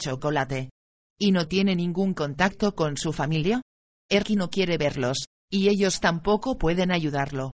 [0.00, 0.70] Chocolate.
[1.18, 3.62] ¿Y no tiene ningún contacto con su familia?
[4.08, 7.50] Erki no quiere verlos, Y ellos tampoco pueden ayudarlo.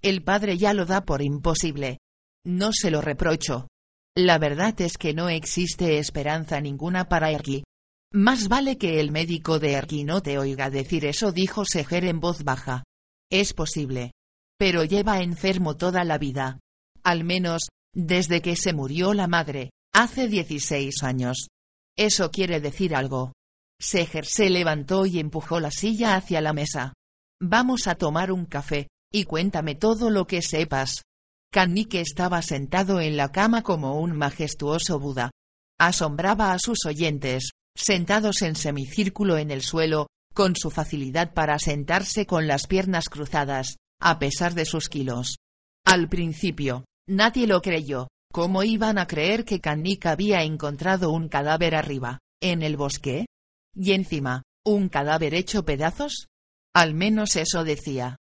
[0.00, 1.98] El padre ya lo da por imposible.
[2.46, 3.68] No se lo reprocho.
[4.16, 7.64] La verdad es que no existe esperanza ninguna para Erki.
[8.12, 12.20] Más vale que el médico de Erki no te oiga decir eso, dijo Seger en
[12.20, 12.84] voz baja.
[13.30, 14.12] Es posible.
[14.58, 16.58] Pero lleva enfermo toda la vida.
[17.04, 21.48] Al menos, desde que se murió la madre, hace 16 años.
[21.96, 23.32] Eso quiere decir algo.
[23.80, 26.94] Seger se levantó y empujó la silla hacia la mesa.
[27.40, 31.02] Vamos a tomar un café, y cuéntame todo lo que sepas.
[31.50, 35.30] Kanike estaba sentado en la cama como un majestuoso Buda.
[35.78, 42.26] Asombraba a sus oyentes, sentados en semicírculo en el suelo, con su facilidad para sentarse
[42.26, 45.38] con las piernas cruzadas, a pesar de sus kilos.
[45.86, 48.08] Al principio, nadie lo creyó.
[48.30, 53.26] ¿Cómo iban a creer que Kannik había encontrado un cadáver arriba, en el bosque?
[53.74, 56.26] Y encima, ¿un cadáver hecho pedazos?
[56.74, 58.16] Al menos eso decía.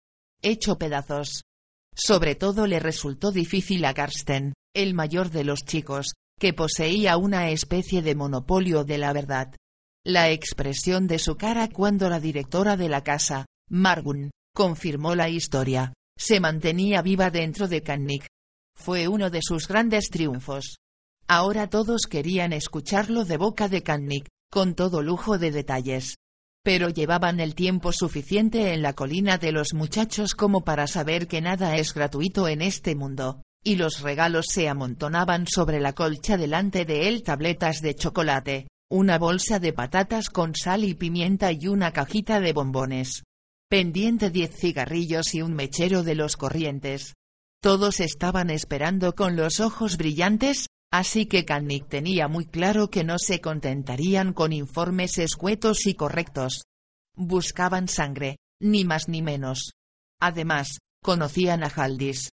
[0.42, 1.44] Hecho pedazos.
[1.96, 7.50] Sobre todo le resultó difícil a Karsten, el mayor de los chicos, que poseía una
[7.50, 9.56] especie de monopolio de la verdad.
[10.06, 15.94] La expresión de su cara cuando la directora de la casa, Margun, confirmó la historia,
[16.18, 18.28] se mantenía viva dentro de Kannik.
[18.76, 20.78] Fue uno de sus grandes triunfos.
[21.28, 26.16] Ahora todos querían escucharlo de boca de Kannik, con todo lujo de detalles.
[26.64, 31.42] Pero llevaban el tiempo suficiente en la colina de los muchachos como para saber que
[31.42, 36.86] nada es gratuito en este mundo, y los regalos se amontonaban sobre la colcha delante
[36.86, 41.92] de él tabletas de chocolate, una bolsa de patatas con sal y pimienta y una
[41.92, 43.24] cajita de bombones.
[43.70, 47.14] Pendiente diez cigarrillos y un mechero de los corrientes.
[47.62, 53.18] Todos estaban esperando con los ojos brillantes, así que Kannik tenía muy claro que no
[53.18, 56.66] se contentarían con informes escuetos y correctos.
[57.16, 59.72] Buscaban sangre, ni más ni menos.
[60.22, 62.30] Además, conocían a Haldis.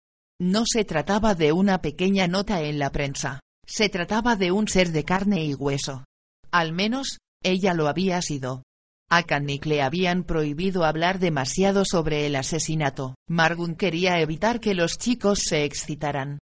[0.41, 4.93] No se trataba de una pequeña nota en la prensa, se trataba de un ser
[4.93, 6.05] de carne y hueso.
[6.53, 8.63] Al menos, ella lo había sido.
[9.11, 13.17] A Kannik le habían prohibido hablar demasiado sobre el asesinato.
[13.29, 16.39] Margun quería evitar que los chicos se excitaran.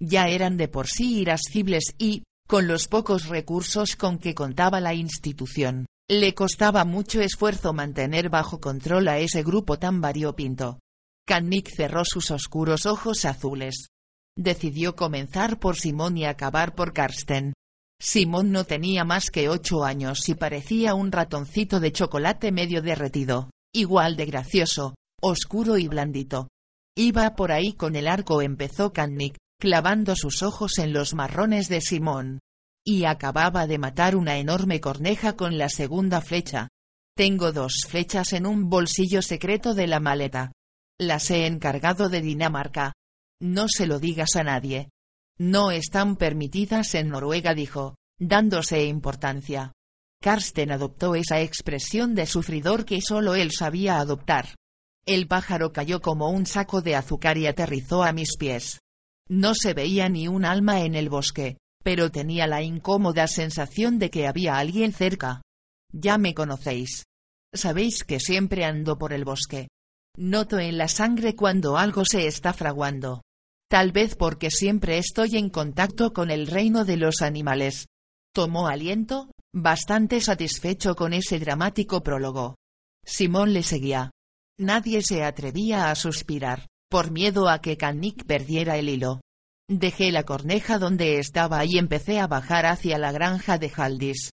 [0.00, 4.94] Ya eran de por sí irascibles y, con los pocos recursos con que contaba la
[4.94, 10.78] institución, le costaba mucho esfuerzo mantener bajo control a ese grupo tan variopinto.
[11.26, 13.88] Kannik cerró sus oscuros ojos azules.
[14.38, 17.54] Decidió comenzar por Simón y acabar por Karsten.
[18.00, 23.50] Simón no tenía más que ocho años y parecía un ratoncito de chocolate medio derretido,
[23.74, 26.48] igual de gracioso, oscuro y blandito.
[26.96, 31.80] Iba por ahí con el arco empezó Kannik, clavando sus ojos en los marrones de
[31.80, 32.40] Simón.
[32.84, 36.68] Y acababa de matar una enorme corneja con la segunda flecha.
[37.16, 40.52] Tengo dos flechas en un bolsillo secreto de la maleta.
[40.98, 42.92] Las he encargado de Dinamarca.
[43.40, 44.90] No se lo digas a nadie.
[45.38, 49.72] No están permitidas en Noruega, dijo, dándose importancia.
[50.22, 54.54] Karsten adoptó esa expresión de sufridor que solo él sabía adoptar.
[55.06, 58.80] El pájaro cayó como un saco de azúcar y aterrizó a mis pies.
[59.28, 64.10] No se veía ni un alma en el bosque, pero tenía la incómoda sensación de
[64.10, 65.42] que había alguien cerca.
[65.92, 67.04] Ya me conocéis.
[67.52, 69.68] Sabéis que siempre ando por el bosque.
[70.16, 73.22] Noto en la sangre cuando algo se está fraguando.
[73.68, 77.86] Tal vez porque siempre estoy en contacto con el reino de los animales.
[78.32, 82.56] Tomó aliento, bastante satisfecho con ese dramático prólogo.
[83.04, 84.10] Simón le seguía.
[84.58, 89.20] Nadie se atrevía a suspirar, por miedo a que Kannik perdiera el hilo.
[89.68, 94.30] Dejé la corneja donde estaba y empecé a bajar hacia la granja de Haldis.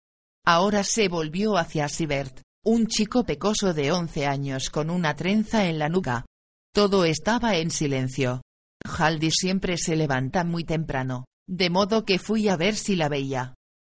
[0.46, 5.80] Ahora se volvió hacia Sibert, un chico pecoso de once años con una trenza en
[5.80, 6.26] la nuca.
[6.74, 8.42] Todo estaba en silencio.
[8.84, 13.54] Haldi siempre se levanta muy temprano, de modo que fui a ver si la veía.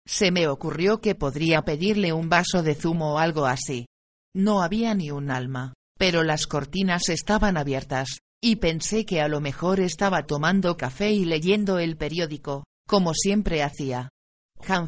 [0.08, 3.88] Se me ocurrió que podría pedirle un vaso de zumo o algo así.
[4.36, 9.42] No había ni un alma, pero las cortinas estaban abiertas, y pensé que a lo
[9.42, 14.10] mejor estaba tomando café y leyendo el periódico, como siempre hacía.
[14.68, 14.88] Han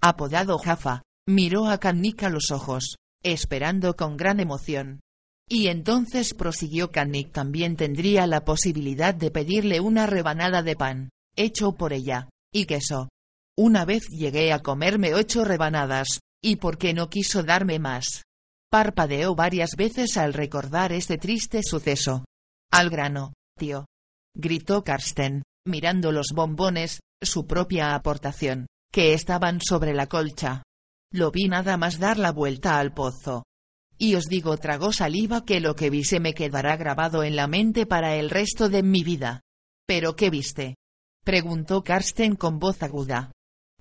[0.00, 5.00] apodado Jaffa, Miró a Kannik a los ojos, esperando con gran emoción.
[5.48, 11.72] Y entonces prosiguió Kannik también tendría la posibilidad de pedirle una rebanada de pan, hecho
[11.72, 13.08] por ella, y queso.
[13.56, 18.24] Una vez llegué a comerme ocho rebanadas, y por qué no quiso darme más.
[18.70, 22.26] Parpadeó varias veces al recordar este triste suceso.
[22.74, 23.86] Al grano, tío.
[24.36, 30.64] Gritó Karsten, mirando los bombones, su propia aportación, que estaban sobre la colcha.
[31.12, 33.44] Lo vi nada más dar la vuelta al pozo.
[33.96, 37.46] Y os digo tragó saliva que lo que vi se me quedará grabado en la
[37.46, 39.42] mente para el resto de mi vida.
[39.86, 40.74] ¿Pero qué viste?
[41.22, 43.30] Preguntó Karsten con voz aguda.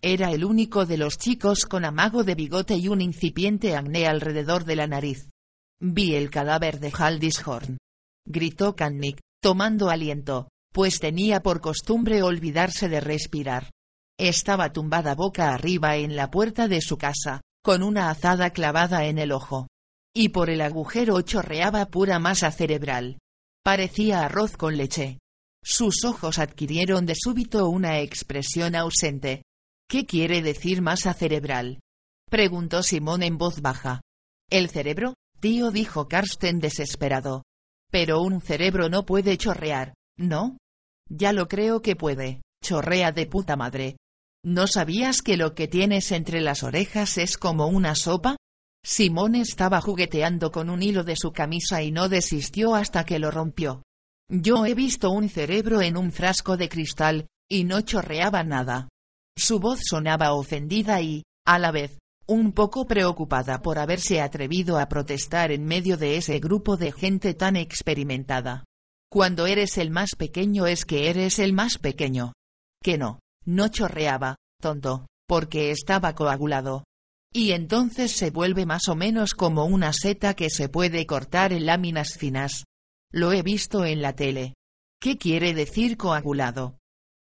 [0.04, 4.66] Era el único de los chicos con amago de bigote y un incipiente acné alrededor
[4.66, 5.32] de la nariz.
[5.80, 7.78] Vi el cadáver de Haldishorn.
[8.26, 13.72] Gritó Kannik, tomando aliento, pues tenía por costumbre olvidarse de respirar.
[14.18, 19.18] Estaba tumbada boca arriba en la puerta de su casa, con una azada clavada en
[19.20, 19.68] el ojo.
[20.16, 23.18] Y por el agujero chorreaba pura masa cerebral.
[23.64, 25.20] Parecía arroz con leche.
[25.64, 29.44] Sus ojos adquirieron de súbito una expresión ausente.
[29.90, 31.80] ¿Qué quiere decir masa cerebral?
[32.30, 34.02] preguntó Simón en voz baja.
[34.50, 35.14] ¿El cerebro?
[35.40, 37.44] Tío dijo Karsten desesperado.
[37.94, 40.58] Pero un cerebro no puede chorrear, ¿no?
[41.12, 43.98] Ya lo creo que puede, chorrea de puta madre.
[44.44, 48.36] ¿No sabías que lo que tienes entre las orejas es como una sopa?
[48.84, 53.30] Simón estaba jugueteando con un hilo de su camisa y no desistió hasta que lo
[53.30, 53.84] rompió.
[54.28, 58.90] Yo he visto un cerebro en un frasco de cristal, y no chorreaba nada.
[59.38, 64.88] Su voz sonaba ofendida y, a la vez, un poco preocupada por haberse atrevido a
[64.88, 68.64] protestar en medio de ese grupo de gente tan experimentada.
[69.10, 72.34] Cuando eres el más pequeño es que eres el más pequeño.
[72.82, 76.84] Que no, no chorreaba, tonto, porque estaba coagulado.
[77.34, 81.66] Y entonces se vuelve más o menos como una seta que se puede cortar en
[81.66, 82.64] láminas finas.
[83.12, 84.54] Lo he visto en la tele.
[85.02, 86.78] ¿Qué quiere decir coagulado?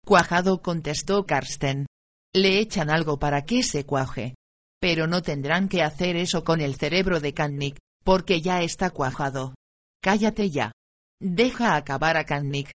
[0.06, 1.88] Cuajado contestó Karsten.
[2.34, 4.36] Le echan algo para que se cuaje.
[4.82, 9.53] Pero no tendrán que hacer eso con el cerebro de Kannik, porque ya está cuajado.
[10.01, 10.71] Cállate ya.
[11.21, 12.71] Deja acabar a Kannik.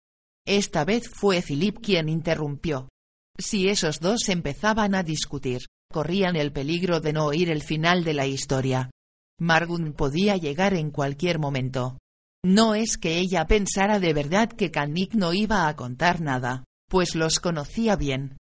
[0.47, 2.89] Esta vez fue Philip quien interrumpió.
[3.37, 8.15] Si esos dos empezaban a discutir, corrían el peligro de no oír el final de
[8.15, 8.91] la historia.
[9.41, 11.99] Margun podía llegar en cualquier momento.
[12.45, 17.17] No es que ella pensara de verdad que Kannik no iba a contar nada, pues
[17.17, 18.37] los conocía bien.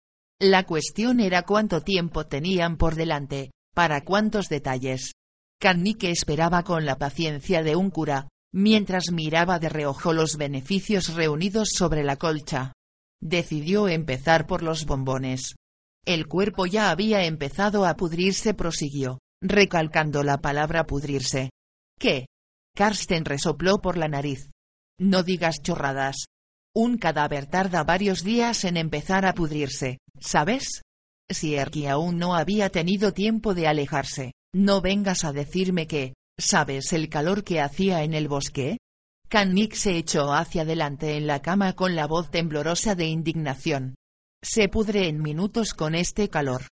[0.45, 5.13] La cuestión era cuánto tiempo tenían por delante, para cuántos detalles.
[5.57, 11.69] Kannik esperaba con la paciencia de un cura, mientras miraba de reojo los beneficios reunidos
[11.73, 12.73] sobre la colcha.
[13.21, 15.55] Decidió empezar por los bombones.
[16.05, 21.51] El cuerpo ya había empezado a pudrirse, prosiguió, recalcando la palabra pudrirse.
[21.97, 22.25] ¿Qué?
[22.75, 24.49] Karsten resopló por la nariz.
[24.99, 26.25] No digas chorradas.
[26.75, 30.81] Un cadáver tarda varios días en empezar a pudrirse, ¿sabes?
[31.29, 36.91] Si Erki aún no había tenido tiempo de alejarse, no vengas a decirme que, ¿sabes
[36.93, 38.77] el calor que hacía en el bosque?
[39.29, 43.93] Kannik se echó hacia adelante en la cama con la voz temblorosa de indignación.
[44.43, 46.67] Se pudre en minutos con este calor.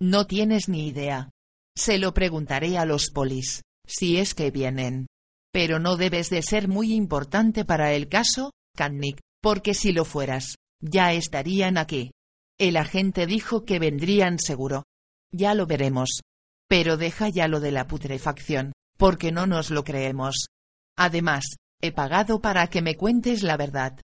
[0.00, 1.30] No tienes ni idea.
[1.74, 5.06] Se lo preguntaré a los polis, si es que vienen.
[5.50, 10.56] Pero no debes de ser muy importante para el caso, Kannik, porque si lo fueras,
[10.80, 12.10] ya estarían aquí.
[12.58, 14.82] El agente dijo que vendrían seguro.
[15.30, 16.22] Ya lo veremos.
[16.68, 20.48] Pero deja ya lo de la putrefacción, porque no nos lo creemos.
[20.98, 21.44] Además,
[21.80, 24.00] he pagado para que me cuentes la verdad.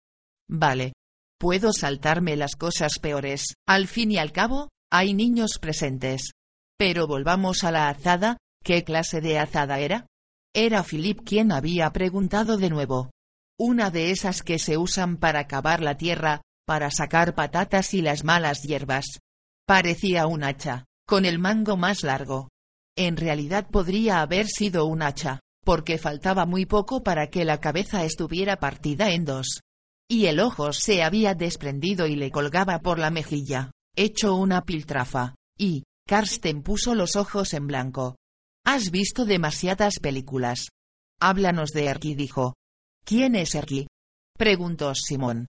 [0.48, 0.92] Vale,
[1.40, 6.30] Puedo saltarme las cosas peores, al fin y al cabo, hay niños presentes.
[6.78, 10.06] Pero volvamos a la azada, ¿qué clase de azada era?
[10.54, 13.10] Era Philip quien había preguntado de nuevo.
[13.64, 18.24] Una de esas que se usan para cavar la tierra, para sacar patatas y las
[18.24, 19.20] malas hierbas.
[19.68, 22.48] Parecía un hacha, con el mango más largo.
[22.98, 28.04] En realidad podría haber sido un hacha, porque faltaba muy poco para que la cabeza
[28.04, 29.60] estuviera partida en dos
[30.08, 35.36] y el ojo se había desprendido y le colgaba por la mejilla, hecho una piltrafa,
[35.56, 38.16] y, Karsten puso los ojos en blanco.
[38.66, 40.66] Has visto demasiadas películas.
[41.20, 42.54] Háblanos de Erki, dijo.
[43.04, 43.86] ¿Quién es Erki?
[44.36, 45.46] preguntó Simón.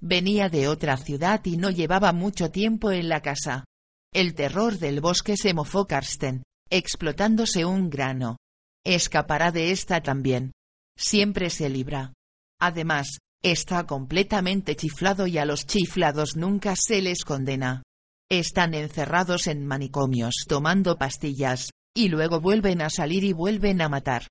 [0.00, 3.64] Venía de otra ciudad y no llevaba mucho tiempo en la casa.
[4.12, 8.36] El terror del bosque se mofó Karsten, explotándose un grano.
[8.84, 10.52] Escapará de esta también.
[10.96, 12.12] Siempre se libra.
[12.60, 17.84] Además, Está completamente chiflado y a los chiflados nunca se les condena.
[18.28, 24.26] Están encerrados en manicomios tomando pastillas, y luego vuelven a salir y vuelven a matar.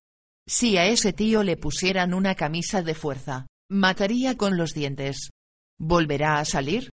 [0.48, 5.30] Si a ese tío le pusieran una camisa de fuerza, mataría con los dientes.
[5.78, 6.90] ¿Volverá a salir?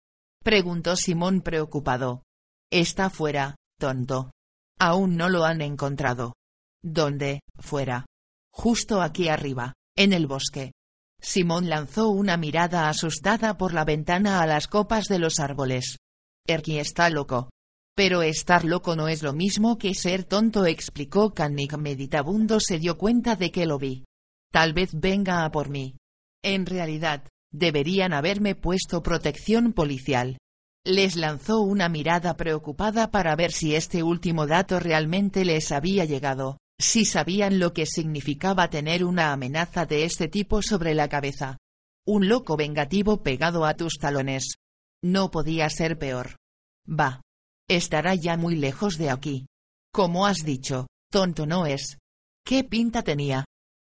[0.43, 2.23] preguntó Simón preocupado.
[2.71, 4.31] Está fuera, tonto.
[4.79, 6.33] Aún no lo han encontrado.
[6.83, 7.41] ¿Dónde?
[7.57, 8.05] Fuera.
[8.53, 10.71] Justo aquí arriba, en el bosque.
[11.19, 15.97] Simón lanzó una mirada asustada por la ventana a las copas de los árboles.
[16.47, 17.49] Erky está loco.
[17.99, 22.61] Pero estar loco no es lo mismo que ser tonto, explicó Kannik meditabundo.
[22.61, 24.05] Se dio cuenta de que lo vi.
[24.53, 25.97] Tal vez venga a por mí.
[26.41, 30.37] En realidad, deberían haberme puesto protección policial.
[30.85, 36.57] Les lanzó una mirada preocupada para ver si este último dato realmente les había llegado,
[36.79, 41.57] si sabían lo que significaba tener una amenaza de este tipo sobre la cabeza.
[42.07, 44.55] Un loco vengativo pegado a tus talones.
[45.03, 46.37] No podía ser peor.
[46.87, 47.19] Va.
[47.69, 49.45] Estará ya muy lejos de aquí.
[49.93, 51.99] Como has dicho, tonto no es.
[52.43, 53.45] ¿Qué pinta tenía?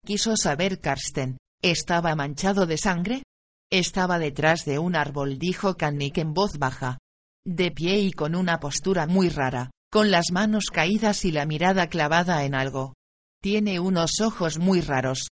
[0.05, 1.37] Quiso saber Karsten.
[1.61, 3.23] ¿Estaba manchado de sangre?
[3.71, 6.97] Estaba detrás de un árbol, dijo Kannik en voz baja.
[7.45, 11.87] De pie y con una postura muy rara, con las manos caídas y la mirada
[11.87, 12.95] clavada en algo.
[13.41, 15.29] Tiene unos ojos muy raros.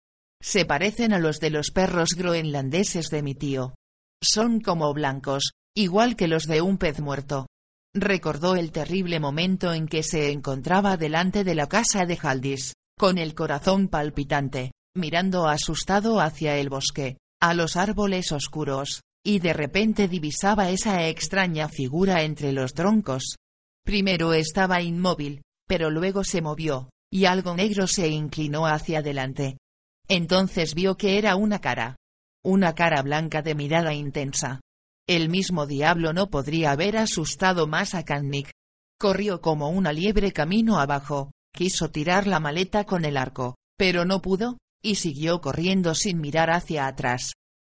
[0.42, 3.74] Se parecen a los de los perros groenlandeses de mi tío.
[4.20, 7.46] Son como blancos, igual que los de un pez muerto.
[7.94, 13.18] Recordó el terrible momento en que se encontraba delante de la casa de Haldis, con
[13.18, 20.08] el corazón palpitante, mirando asustado hacia el bosque, a los árboles oscuros, y de repente
[20.08, 23.36] divisaba esa extraña figura entre los troncos.
[23.84, 29.58] Primero estaba inmóvil, pero luego se movió, y algo negro se inclinó hacia adelante.
[30.08, 31.96] Entonces vio que era una cara.
[32.44, 34.60] Una cara blanca de mirada intensa.
[35.12, 38.50] El mismo diablo no podría haber asustado más a Kannik.
[38.98, 44.22] Corrió como una liebre camino abajo, quiso tirar la maleta con el arco, pero no
[44.22, 47.34] pudo, y siguió corriendo sin mirar hacia atrás.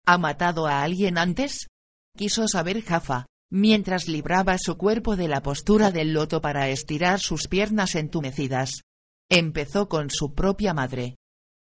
[0.06, 1.70] ¿Ha matado a alguien antes?
[2.16, 7.48] Quiso saber Jaffa, mientras libraba su cuerpo de la postura del loto para estirar sus
[7.48, 8.82] piernas entumecidas.
[9.28, 11.16] Empezó con su propia madre.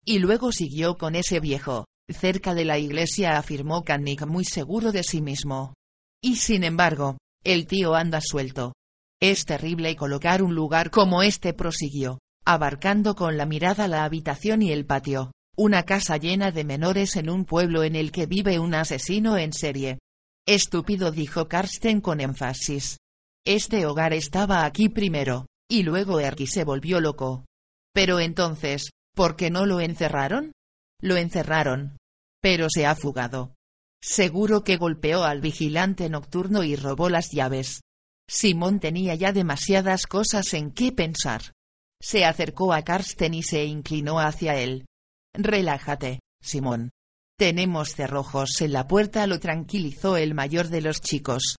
[0.05, 5.03] Y luego siguió con ese viejo, cerca de la iglesia afirmó Kannik muy seguro de
[5.03, 5.75] sí mismo.
[6.23, 8.75] Y sin embargo, el tío anda suelto.
[9.21, 14.73] Es terrible colocar un lugar como este prosiguió abarcando con la mirada la habitación y
[14.73, 18.75] el patio, una casa llena de menores en un pueblo en el que vive un
[18.75, 19.99] asesino en serie.
[20.47, 22.99] Estúpido dijo Karsten con énfasis.
[23.45, 27.45] Este hogar estaba aquí primero, y luego Erky se volvió loco.
[27.93, 30.53] Pero entonces, ¿por qué no lo encerraron?
[31.01, 31.97] Lo encerraron.
[32.43, 33.55] Pero se ha fugado.
[34.03, 37.81] Seguro que golpeó al vigilante nocturno y robó las llaves.
[38.29, 41.53] Simón tenía ya demasiadas cosas en qué pensar.
[42.01, 44.87] Se acercó a Karsten y se inclinó hacia él.
[45.35, 46.91] Relájate, Simón.
[47.39, 51.57] Tenemos cerrojos en la puerta, lo tranquilizó el mayor de los chicos.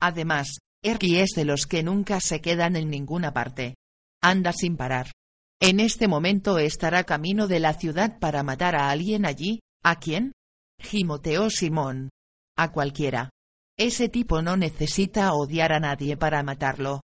[0.00, 3.74] Además, Erky es de los que nunca se quedan en ninguna parte.
[4.22, 5.12] Anda sin parar.
[5.60, 9.60] En este momento estará camino de la ciudad para matar a alguien allí.
[9.86, 10.32] ¿A quién?
[10.80, 12.10] Gimoteó Simón.
[12.58, 13.30] A cualquiera.
[13.78, 17.02] Ese tipo no necesita odiar a nadie para matarlo.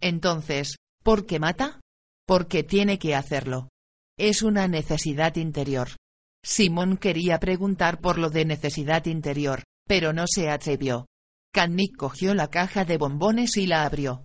[0.00, 0.74] Entonces,
[1.04, 1.80] ¿por qué mata?
[2.26, 3.68] Porque tiene que hacerlo.
[4.18, 5.90] Es una necesidad interior.
[6.44, 11.06] Simón quería preguntar por lo de necesidad interior, pero no se atrevió.
[11.52, 14.24] Kannik cogió la caja de bombones y la abrió.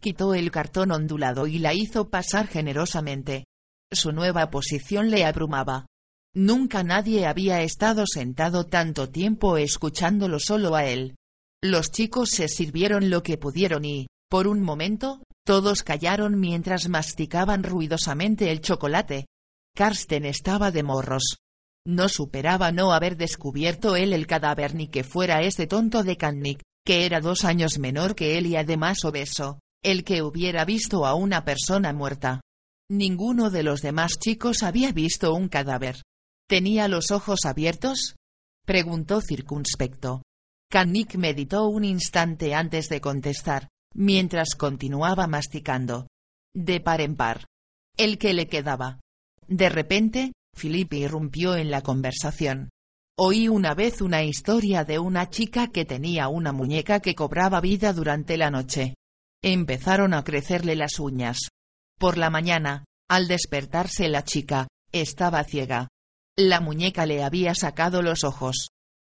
[0.00, 3.44] Quitó el cartón ondulado y la hizo pasar generosamente.
[3.92, 5.89] Su nueva posición le abrumaba.
[6.34, 11.16] Nunca nadie había estado sentado tanto tiempo escuchándolo solo a él.
[11.62, 17.64] Los chicos se sirvieron lo que pudieron y, por un momento, todos callaron mientras masticaban
[17.64, 19.26] ruidosamente el chocolate.
[19.74, 21.38] Karsten estaba de morros.
[21.84, 26.62] No superaba no haber descubierto él el cadáver ni que fuera ese tonto de Kannik,
[26.86, 31.14] que era dos años menor que él y además obeso, el que hubiera visto a
[31.14, 32.40] una persona muerta.
[32.88, 36.02] Ninguno de los demás chicos había visto un cadáver.
[36.50, 38.16] ¿Tenía los ojos abiertos?
[38.66, 40.22] preguntó circunspecto.
[40.68, 46.08] Kannik meditó un instante antes de contestar mientras continuaba masticando.
[46.52, 47.46] De par en par.
[47.96, 48.98] El que le quedaba.
[49.46, 52.70] De repente, Felipe irrumpió en la conversación.
[53.16, 57.92] Oí una vez una historia de una chica que tenía una muñeca que cobraba vida
[57.92, 58.96] durante la noche.
[59.40, 61.38] Empezaron a crecerle las uñas.
[61.96, 65.86] Por la mañana, al despertarse la chica, estaba ciega.
[66.42, 68.70] La muñeca le había sacado los ojos.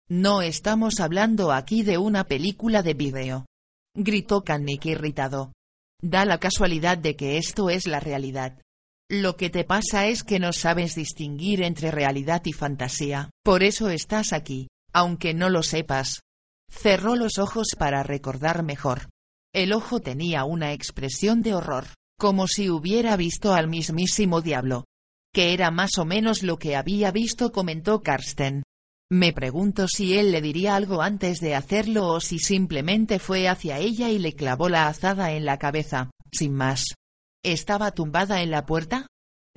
[0.10, 3.46] No estamos hablando aquí de una película de vídeo
[3.94, 5.54] gritó Kannik irritado.
[6.02, 8.60] Da la casualidad de que esto es la realidad.
[9.12, 13.90] Lo que te pasa es que no sabes distinguir entre realidad y fantasía, por eso
[13.90, 16.22] estás aquí, aunque no lo sepas.
[16.72, 19.10] Cerró los ojos para recordar mejor.
[19.54, 21.86] El ojo tenía una expresión de horror,
[22.18, 24.86] como si hubiera visto al mismísimo diablo.
[25.34, 28.64] Que era más o menos lo que había visto, comentó Karsten.
[29.12, 33.80] Me pregunto si él le diría algo antes de hacerlo o si simplemente fue hacia
[33.80, 36.86] ella y le clavó la azada en la cabeza, sin más.
[37.44, 39.08] ¿Estaba tumbada en la puerta?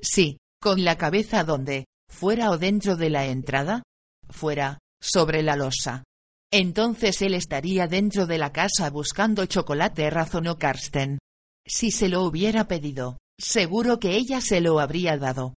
[0.01, 3.83] Sí, con la cabeza donde, fuera o dentro de la entrada?
[4.29, 6.03] Fuera, sobre la losa.
[6.51, 11.19] Entonces él estaría dentro de la casa buscando chocolate, razonó Karsten.
[11.65, 15.53] Si se lo hubiera pedido, seguro que ella se lo habría dado.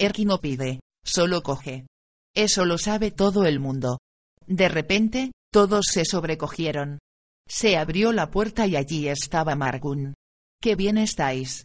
[0.00, 1.86] Erky no pide, solo coge.
[2.34, 3.98] Eso lo sabe todo el mundo.
[4.46, 7.00] De repente, todos se sobrecogieron.
[7.46, 10.14] Se abrió la puerta y allí estaba Margun.
[10.62, 11.64] ¡Qué bien estáis!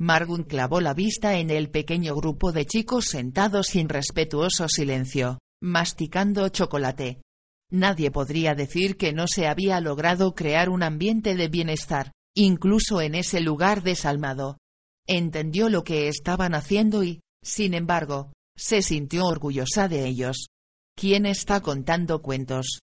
[0.00, 6.48] Margun clavó la vista en el pequeño grupo de chicos sentados sin respetuoso silencio, masticando
[6.48, 7.22] chocolate.
[7.70, 13.14] Nadie podría decir que no se había logrado crear un ambiente de bienestar, incluso en
[13.14, 14.58] ese lugar desalmado.
[15.06, 20.48] Entendió lo que estaban haciendo y, sin embargo, se sintió orgullosa de ellos.
[20.96, 22.80] ¿Quién está contando cuentos?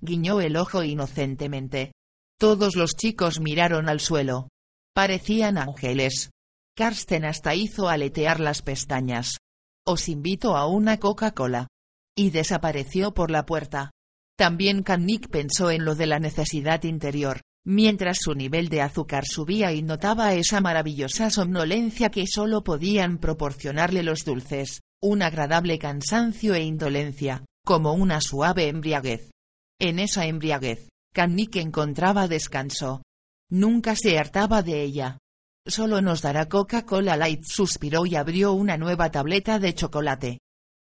[0.00, 1.92] Guiñó el ojo inocentemente.
[2.38, 4.48] Todos los chicos miraron al suelo.
[4.94, 6.30] Parecían ángeles.
[6.74, 9.36] Karsten hasta hizo aletear las pestañas.
[9.84, 11.68] Os invito a una Coca-Cola.
[12.16, 13.90] Y desapareció por la puerta.
[14.38, 19.72] También Kannik pensó en lo de la necesidad interior, mientras su nivel de azúcar subía
[19.72, 26.62] y notaba esa maravillosa somnolencia que solo podían proporcionarle los dulces, un agradable cansancio e
[26.62, 29.32] indolencia, como una suave embriaguez.
[29.80, 33.02] En esa embriaguez, Kannik encontraba descanso.
[33.50, 35.18] Nunca se hartaba de ella.
[35.66, 40.38] Solo nos dará Coca-Cola Light, suspiró y abrió una nueva tableta de chocolate.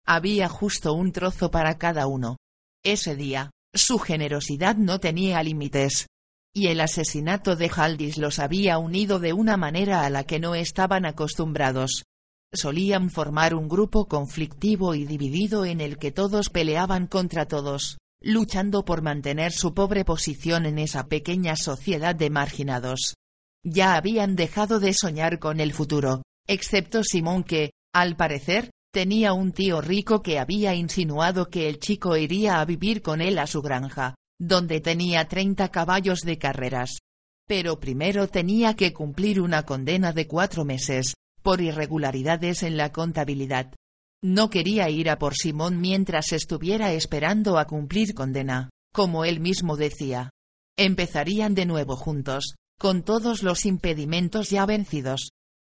[0.07, 2.37] Había justo un trozo para cada uno.
[2.83, 6.07] Ese día, su generosidad no tenía límites.
[6.55, 10.55] Y el asesinato de Haldis los había unido de una manera a la que no
[10.55, 12.05] estaban acostumbrados.
[12.53, 18.85] Solían formar un grupo conflictivo y dividido en el que todos peleaban contra todos, luchando
[18.85, 23.17] por mantener su pobre posición en esa pequeña sociedad de marginados.
[23.65, 29.51] Ya habían dejado de soñar con el futuro, excepto Simón que, al parecer, Tenía un
[29.51, 33.61] tío rico que había insinuado que el chico iría a vivir con él a su
[33.61, 34.15] granja,
[34.47, 36.99] donde tenía 30 caballos de carreras.
[37.47, 43.75] Pero primero tenía que cumplir una condena de cuatro meses, por irregularidades en la contabilidad.
[44.23, 49.77] No quería ir a por Simón mientras estuviera esperando a cumplir condena, como él mismo
[49.77, 50.31] decía.
[50.79, 55.31] Empezarían de nuevo juntos, con todos los impedimentos ya vencidos.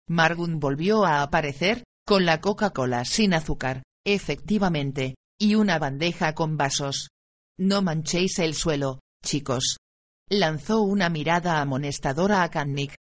[0.09, 7.09] Margun volvió a aparecer, con la Coca-Cola sin azúcar, efectivamente, y una bandeja con vasos.
[7.59, 9.77] No manchéis el suelo, chicos.
[10.29, 12.95] Lanzó una mirada amonestadora a Kannik.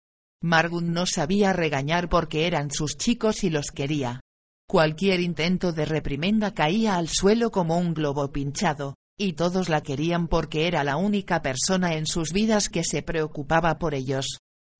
[0.41, 4.21] Margun no sabía regañar porque eran sus chicos y los quería.
[4.67, 10.27] Cualquier intento de reprimenda caía al suelo como un globo pinchado, y todos la querían
[10.27, 14.37] porque era la única persona en sus vidas que se preocupaba por ellos.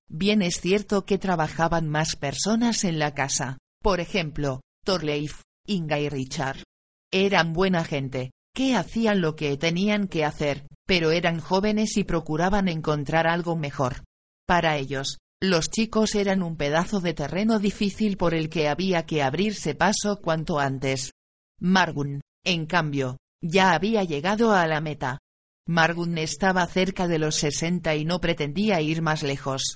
[0.07, 6.09] Bien es cierto que trabajaban más personas en la casa, por ejemplo, Thorleif, Inga y
[6.09, 6.63] Richard.
[7.11, 12.67] Eran buena gente, que hacían lo que tenían que hacer, pero eran jóvenes y procuraban
[12.67, 14.03] encontrar algo mejor.
[14.47, 19.23] Para ellos, los chicos eran un pedazo de terreno difícil por el que había que
[19.23, 21.13] abrirse paso cuanto antes.
[21.61, 25.19] Margun, en cambio, ya había llegado a la meta.
[25.67, 29.75] Margun estaba cerca de los sesenta y no pretendía ir más lejos.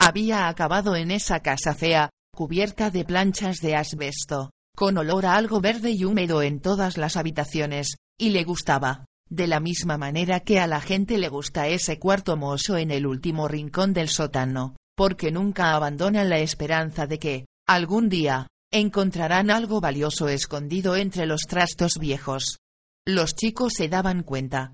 [0.00, 5.60] Había acabado en esa casa fea, cubierta de planchas de asbesto, con olor a algo
[5.60, 10.60] verde y húmedo en todas las habitaciones, y le gustaba, de la misma manera que
[10.60, 15.32] a la gente le gusta ese cuarto mozo en el último rincón del sótano, porque
[15.32, 21.94] nunca abandonan la esperanza de que, algún día, encontrarán algo valioso escondido entre los trastos
[21.98, 22.58] viejos.
[23.06, 24.72] Los chicos se daban cuenta.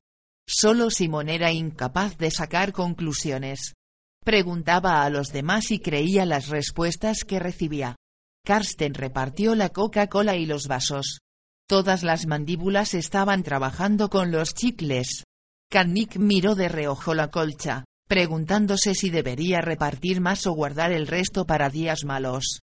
[0.49, 3.75] Solo Simón era incapaz de sacar conclusiones.
[4.25, 7.97] Preguntaba a los demás y creía las respuestas que recibía.
[8.45, 11.21] Karsten repartió la Coca-Cola y los vasos.
[11.71, 15.23] Todas las mandíbulas estaban trabajando con los chicles.
[15.71, 21.47] Kannik miró de reojo la colcha, preguntándose si debería repartir más o guardar el resto
[21.47, 22.59] para días malos.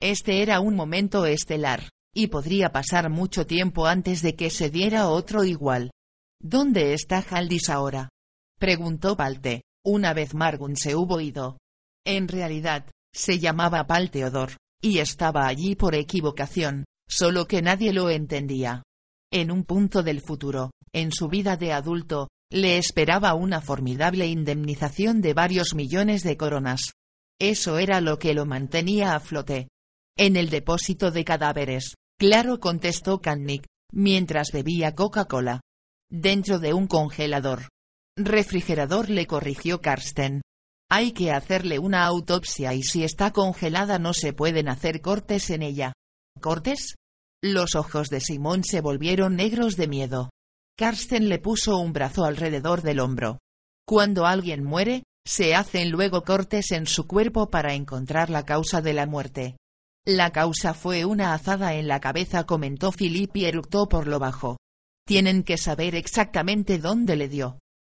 [0.00, 5.08] Este era un momento estelar, y podría pasar mucho tiempo antes de que se diera
[5.08, 5.90] otro igual.
[6.40, 8.10] ¿Dónde está Haldis ahora?
[8.60, 9.62] preguntó Palte.
[9.84, 11.58] Una vez Margun se hubo ido.
[12.06, 18.08] En realidad, se llamaba Pal Teodor, y estaba allí por equivocación, solo que nadie lo
[18.08, 18.82] entendía.
[19.30, 25.20] En un punto del futuro, en su vida de adulto, le esperaba una formidable indemnización
[25.20, 26.92] de varios millones de coronas.
[27.38, 29.68] Eso era lo que lo mantenía a flote.
[30.16, 35.60] En el depósito de cadáveres, claro contestó Kannik, mientras bebía Coca-Cola.
[36.10, 37.68] Dentro de un congelador.
[38.16, 40.42] Refrigerador le corrigió Karsten.
[40.90, 45.62] Hay que hacerle una autopsia y si está congelada no se pueden hacer cortes en
[45.62, 45.94] ella.
[46.40, 46.96] ¿Cortes?
[47.44, 50.30] Los ojos de Simón se volvieron negros de miedo.
[50.78, 53.40] Karsten le puso un brazo alrededor del hombro.
[53.84, 58.92] Cuando alguien muere, se hacen luego cortes en su cuerpo para encontrar la causa de
[58.92, 59.56] la muerte.
[60.06, 64.58] La causa fue una azada en la cabeza, comentó Philip y eructó por lo bajo.
[65.04, 67.58] Tienen que saber exactamente dónde le dio.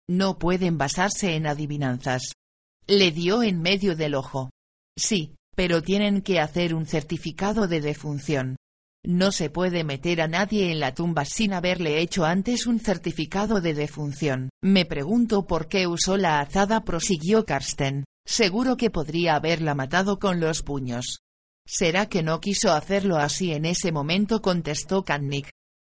[0.09, 2.31] No pueden basarse en adivinanzas.
[2.87, 4.49] Le dio en medio del ojo.
[4.97, 8.55] Sí, pero tienen que hacer un certificado de defunción.
[9.05, 13.59] No se puede meter a nadie en la tumba sin haberle hecho antes un certificado
[13.59, 14.49] de defunción.
[14.61, 18.05] Me pregunto por qué usó la azada, prosiguió Karsten.
[18.25, 21.19] Seguro que podría haberla matado con los puños.
[21.67, 24.41] ¿Será que no quiso hacerlo así en ese momento?
[24.41, 25.49] contestó Kannik.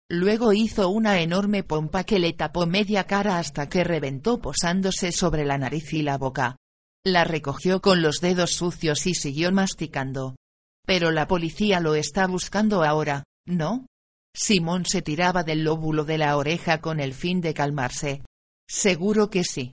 [0.10, 5.46] Luego hizo una enorme pompa que le tapó media cara hasta que reventó posándose sobre
[5.46, 6.58] la nariz y la boca.
[7.06, 10.36] La recogió con los dedos sucios y siguió masticando.
[10.94, 13.88] Pero la policía lo está buscando ahora, ¿no?
[14.36, 18.22] Simón se tiraba del lóbulo de la oreja con el fin de calmarse.
[18.70, 19.72] Seguro que sí.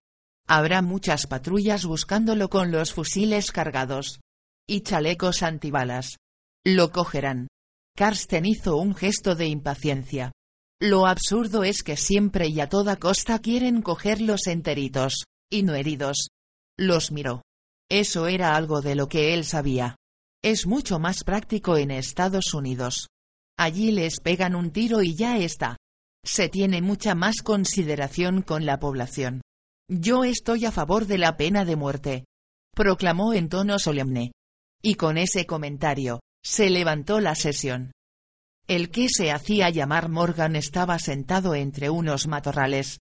[0.49, 4.21] Habrá muchas patrullas buscándolo con los fusiles cargados
[4.67, 6.17] y chalecos antibalas.
[6.65, 7.49] Lo cogerán.
[7.95, 10.33] Karsten hizo un gesto de impaciencia.
[10.81, 16.29] Lo absurdo es que siempre y a toda costa quieren cogerlos enteritos, y no heridos.
[16.79, 17.43] Los miró.
[17.91, 19.97] Eso era algo de lo que él sabía.
[20.43, 23.09] Es mucho más práctico en Estados Unidos.
[23.59, 25.77] Allí les pegan un tiro y ya está.
[26.25, 29.43] Se tiene mucha más consideración con la población.
[29.87, 32.25] Yo estoy a favor de la pena de muerte.
[32.75, 34.33] Proclamó en tono solemne.
[34.81, 37.93] Y con ese comentario, se levantó la sesión.
[38.67, 42.99] El que se hacía llamar Morgan estaba sentado entre unos matorrales.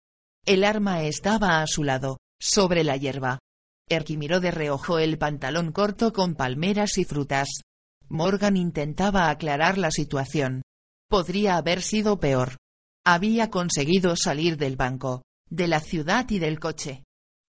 [0.47, 3.41] El arma estaba a su lado, sobre la hierba.
[3.89, 7.61] Erky miró de reojo el pantalón corto con palmeras y frutas.
[8.09, 10.63] Morgan intentaba aclarar la situación.
[11.09, 12.57] Podría haber sido peor.
[13.05, 17.05] Había conseguido salir del banco, de la ciudad y del coche.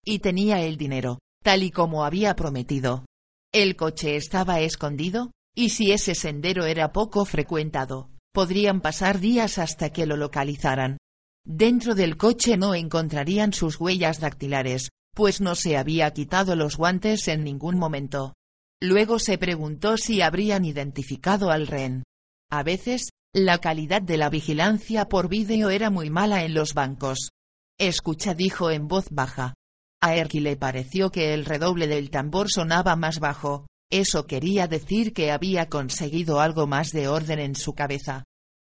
[0.05, 3.05] Y tenía el dinero, tal y como había prometido.
[3.51, 9.89] El coche estaba escondido, y si ese sendero era poco frecuentado, podrían pasar días hasta
[9.89, 10.97] que lo localizaran.
[11.43, 17.27] Dentro del coche no encontrarían sus huellas dactilares, pues no se había quitado los guantes
[17.27, 18.35] en ningún momento.
[18.80, 22.03] Luego se preguntó si habrían identificado al rehén.
[22.52, 27.31] A veces, la calidad de la vigilancia por vídeo era muy mala en los bancos.
[27.80, 29.56] Escucha dijo en voz baja.
[30.03, 35.14] A Erky le pareció que el redoble del tambor sonaba más bajo, eso quería decir
[35.14, 38.23] que había conseguido algo más de orden en su cabeza.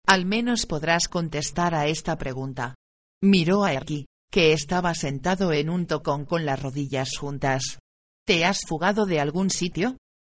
[0.07, 2.73] Al menos podrás contestar a esta pregunta.
[3.21, 7.79] Miró a Erky, que estaba sentado en un tocón con las rodillas juntas.
[8.25, 9.97] ¿Te has fugado de algún sitio?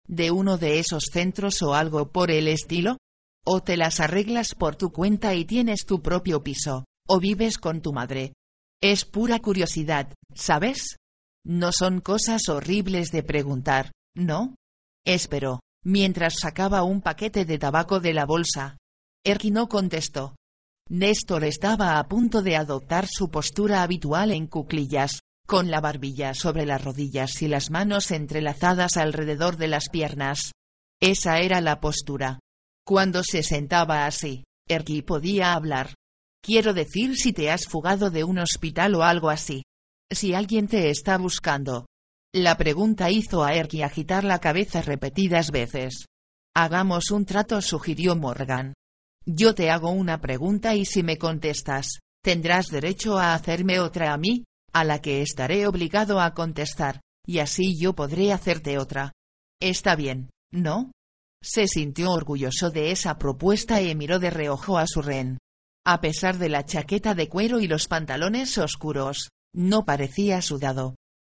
[0.07, 2.97] ¿De uno de esos centros o algo por el estilo?
[3.45, 6.85] ¿O te las arreglas por tu cuenta y tienes tu propio piso?
[7.07, 8.33] ¿O vives con tu madre?
[8.81, 10.97] Es pura curiosidad, ¿sabes?
[11.43, 14.55] No son cosas horribles de preguntar, ¿no?
[15.05, 18.77] Esperó, mientras sacaba un paquete de tabaco de la bolsa.
[19.25, 20.35] Erky no contestó.
[20.91, 26.65] Néstor estaba a punto de adoptar su postura habitual en cuclillas, con la barbilla sobre
[26.65, 30.51] las rodillas y las manos entrelazadas alrededor de las piernas.
[30.99, 32.39] Esa era la postura.
[32.83, 35.93] Cuando se sentaba así, Erky podía hablar.
[36.41, 39.61] Quiero decir si te has fugado de un hospital o algo así.
[40.09, 41.85] Si alguien te está buscando.
[42.33, 46.05] La pregunta hizo a Erky agitar la cabeza repetidas veces.
[46.55, 48.73] Hagamos un trato, sugirió Morgan.
[49.31, 54.17] Yo te hago una pregunta y si me contestas, tendrás derecho a hacerme otra a
[54.17, 59.13] mí, a la que estaré obligado a contestar, y así yo podré hacerte otra.
[59.61, 60.91] Está bien, ¿no?
[61.43, 65.37] Se sintió orgulloso de esa propuesta y miró de reojo a su rehén.
[65.85, 70.95] A pesar de la chaqueta de cuero y los pantalones oscuros, no parecía sudado.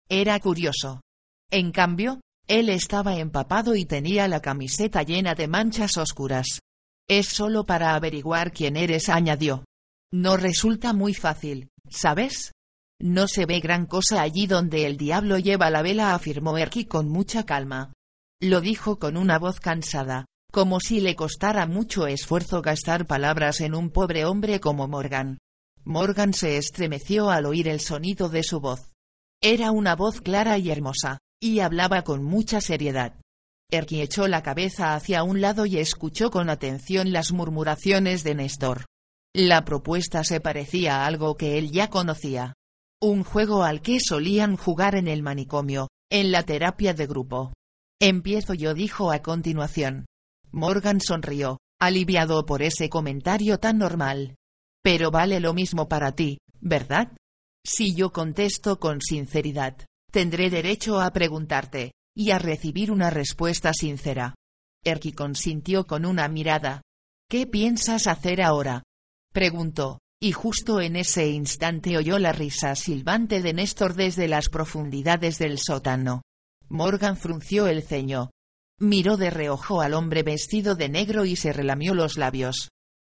[0.08, 1.02] Era curioso.
[1.50, 6.60] En cambio, él estaba empapado y tenía la camiseta llena de manchas oscuras.
[7.08, 9.64] Es solo para averiguar quién eres, añadió.
[10.12, 12.52] No resulta muy fácil, ¿sabes?
[13.00, 17.08] No se ve gran cosa allí donde el diablo lleva la vela, afirmó Erky con
[17.08, 17.92] mucha calma.
[18.40, 23.74] Lo dijo con una voz cansada como si le costara mucho esfuerzo gastar palabras en
[23.74, 25.38] un pobre hombre como Morgan.
[25.82, 28.92] Morgan se estremeció al oír el sonido de su voz.
[29.42, 33.18] Era una voz clara y hermosa, y hablaba con mucha seriedad.
[33.72, 38.84] Erky echó la cabeza hacia un lado y escuchó con atención las murmuraciones de Néstor.
[39.34, 42.52] La propuesta se parecía a algo que él ya conocía.
[43.00, 47.54] Un juego al que solían jugar en el manicomio, en la terapia de grupo.
[47.98, 50.04] Empiezo yo, dijo a continuación.
[50.50, 54.34] Morgan sonrió, aliviado por ese comentario tan normal.
[54.82, 57.12] Pero vale lo mismo para ti, ¿verdad?
[57.64, 59.78] Si yo contesto con sinceridad,
[60.10, 64.34] tendré derecho a preguntarte, y a recibir una respuesta sincera.
[64.84, 66.82] Erky consintió con una mirada.
[67.28, 68.82] ¿Qué piensas hacer ahora?
[69.32, 75.38] preguntó, y justo en ese instante oyó la risa silbante de Néstor desde las profundidades
[75.38, 76.22] del sótano.
[76.68, 78.30] Morgan frunció el ceño.
[78.78, 82.68] Miró de reojo al hombre vestido de negro y se relamió los labios.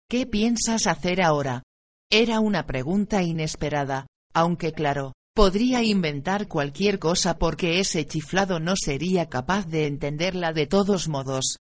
[0.10, 1.64] ¿Qué piensas hacer ahora?
[2.12, 9.30] Era una pregunta inesperada, aunque claro, podría inventar cualquier cosa porque ese chiflado no sería
[9.30, 11.58] capaz de entenderla de todos modos.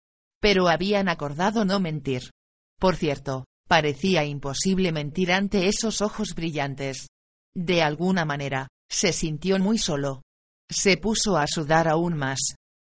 [0.40, 2.30] Pero habían acordado no mentir.
[2.78, 7.08] Por cierto, parecía imposible mentir ante esos ojos brillantes.
[7.54, 10.22] De alguna manera, se sintió muy solo.
[10.70, 12.38] Se puso a sudar aún más.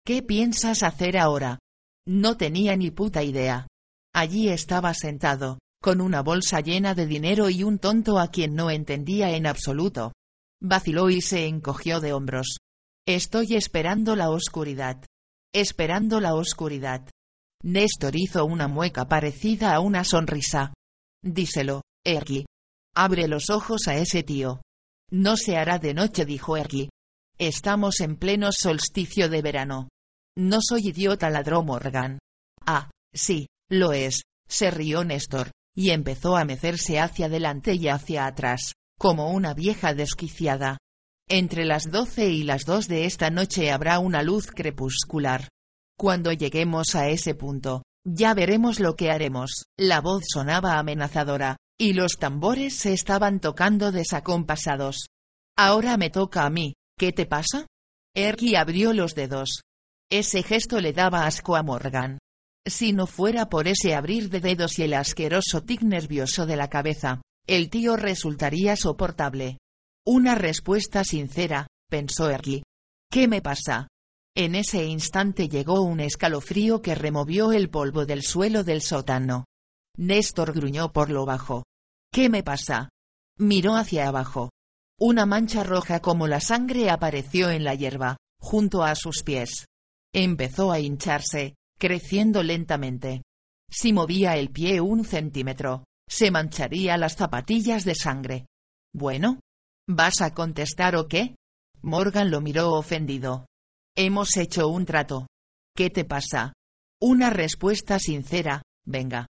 [0.05, 1.59] ¿Qué piensas hacer ahora?
[2.07, 3.67] No tenía ni puta idea.
[4.15, 8.71] Allí estaba sentado, con una bolsa llena de dinero y un tonto a quien no
[8.71, 10.13] entendía en absoluto.
[10.61, 12.59] Vaciló y se encogió de hombros.
[13.07, 15.05] Estoy esperando la oscuridad.
[15.55, 17.09] Esperando la oscuridad.
[17.63, 20.75] Néstor hizo una mueca parecida a una sonrisa.
[21.23, 22.45] Díselo, Erky.
[22.95, 24.61] Abre los ojos a ese tío.
[25.11, 26.91] No se hará de noche, dijo Erky.
[27.39, 29.89] Estamos en pleno solsticio de verano.
[30.37, 32.19] No soy idiota, ladró Morgan.
[32.67, 38.27] Ah, sí, lo es, se rió Néstor, y empezó a mecerse hacia adelante y hacia
[38.27, 40.79] atrás, como una vieja desquiciada.
[41.29, 45.49] Entre las doce y las dos de esta noche habrá una luz crepuscular.
[45.97, 49.65] Cuando lleguemos a ese punto, ya veremos lo que haremos.
[49.79, 55.07] La voz sonaba amenazadora, y los tambores se estaban tocando desacompasados.
[55.57, 57.67] Ahora me toca a mí, ¿qué te pasa?
[58.17, 59.63] Erky abrió los dedos.
[60.11, 62.19] Ese gesto le daba asco a Morgan.
[62.67, 66.69] Si no fuera por ese abrir de dedos y el asqueroso tic nervioso de la
[66.69, 69.59] cabeza, el tío resultaría soportable.
[70.07, 72.63] Una respuesta sincera, pensó Erky.
[73.11, 73.89] ¿Qué me pasa?
[74.37, 79.47] En ese instante llegó un escalofrío que removió el polvo del suelo del sótano.
[79.97, 81.65] Néstor gruñó por lo bajo.
[82.13, 82.91] ¿Qué me pasa?
[83.39, 84.51] Miró hacia abajo.
[85.01, 89.67] Una mancha roja como la sangre apareció en la hierba, junto a sus pies.
[90.13, 93.23] Empezó a hincharse, creciendo lentamente.
[93.71, 98.47] Si movía el pie un centímetro, se mancharía las zapatillas de sangre.
[98.95, 99.41] Bueno.
[99.91, 101.35] ¿Vas a contestar o qué?
[101.81, 103.47] Morgan lo miró ofendido.
[103.97, 105.27] Hemos hecho un trato.
[105.75, 106.53] ¿Qué te pasa?
[107.01, 109.27] Una respuesta sincera, venga.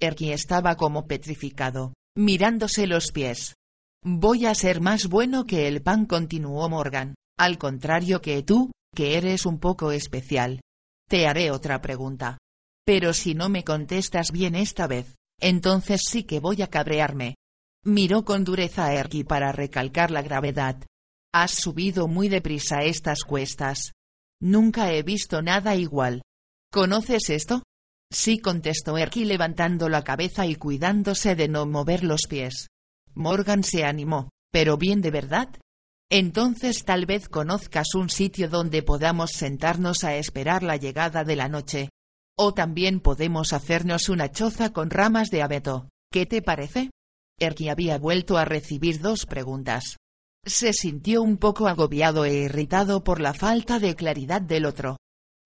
[0.00, 3.54] Erky estaba como petrificado, mirándose los pies.
[4.04, 9.16] Voy a ser más bueno que el pan, continuó Morgan, al contrario que tú, que
[9.16, 10.60] eres un poco especial.
[11.08, 12.38] Te haré otra pregunta.
[12.84, 17.34] Pero si no me contestas bien esta vez, entonces sí que voy a cabrearme.
[17.84, 20.82] Miró con dureza a Erky para recalcar la gravedad.
[21.34, 23.92] Has subido muy deprisa estas cuestas.
[24.40, 26.22] Nunca he visto nada igual.
[26.70, 27.64] ¿Conoces esto?
[28.10, 32.68] Sí contestó Erky levantando la cabeza y cuidándose de no mover los pies.
[33.14, 35.48] Morgan se animó, pero bien de verdad.
[36.08, 41.48] Entonces tal vez conozcas un sitio donde podamos sentarnos a esperar la llegada de la
[41.48, 41.88] noche.
[42.38, 45.88] O también podemos hacernos una choza con ramas de abeto.
[46.10, 46.90] ¿Qué te parece?
[47.38, 49.96] Erky había vuelto a recibir dos preguntas.
[50.44, 54.96] Se sintió un poco agobiado e irritado por la falta de claridad del otro.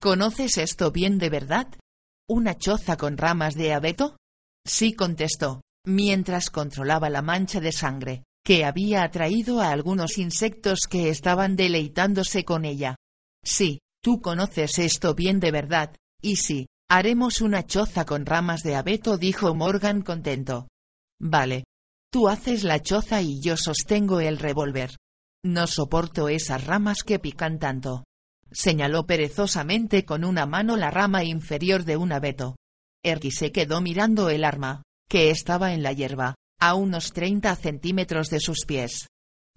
[0.01, 1.67] ¿Conoces esto bien de verdad?
[2.29, 4.17] ¿Una choza con ramas de abeto?
[4.65, 11.09] Sí contestó, mientras controlaba la mancha de sangre, que había atraído a algunos insectos que
[11.09, 12.95] estaban deleitándose con ella.
[13.43, 18.75] Sí, tú conoces esto bien de verdad, y sí, haremos una choza con ramas de
[18.75, 20.67] abeto, dijo Morgan contento.
[21.19, 21.63] Vale,
[22.09, 24.95] Tú haces la choza y yo sostengo el revólver.
[25.43, 28.05] No soporto esas ramas que pican tanto.
[28.49, 32.55] Señaló perezosamente con una mano la rama inferior de un abeto.
[33.03, 38.29] Erky se quedó mirando el arma, que estaba en la hierba, a unos treinta centímetros
[38.29, 39.07] de sus pies.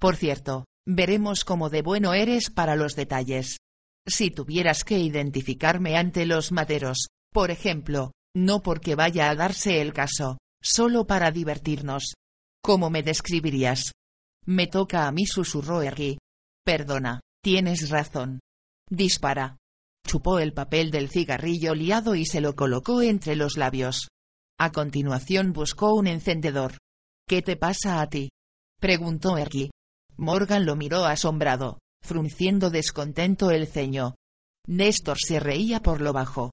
[0.01, 3.59] Por cierto, veremos cómo de bueno eres para los detalles.
[4.07, 9.93] Si tuvieras que identificarme ante los maderos, por ejemplo, no porque vaya a darse el
[9.93, 12.15] caso, solo para divertirnos,
[12.63, 13.93] ¿Cómo me describirías?
[14.45, 16.19] Me toca a mí, susurró Ergy.
[16.65, 18.41] Perdona, tienes razón.
[18.89, 19.57] Dispara.
[20.07, 24.09] Chupó el papel del cigarrillo liado y se lo colocó entre los labios.
[24.59, 26.77] A continuación buscó un encendedor.
[27.27, 28.31] ¿Qué te pasa a ti?
[28.79, 29.71] preguntó Erky.
[30.17, 34.17] Morgan lo miró asombrado, frunciendo descontento el ceño.
[34.67, 36.51] Néstor se reía por lo bajo.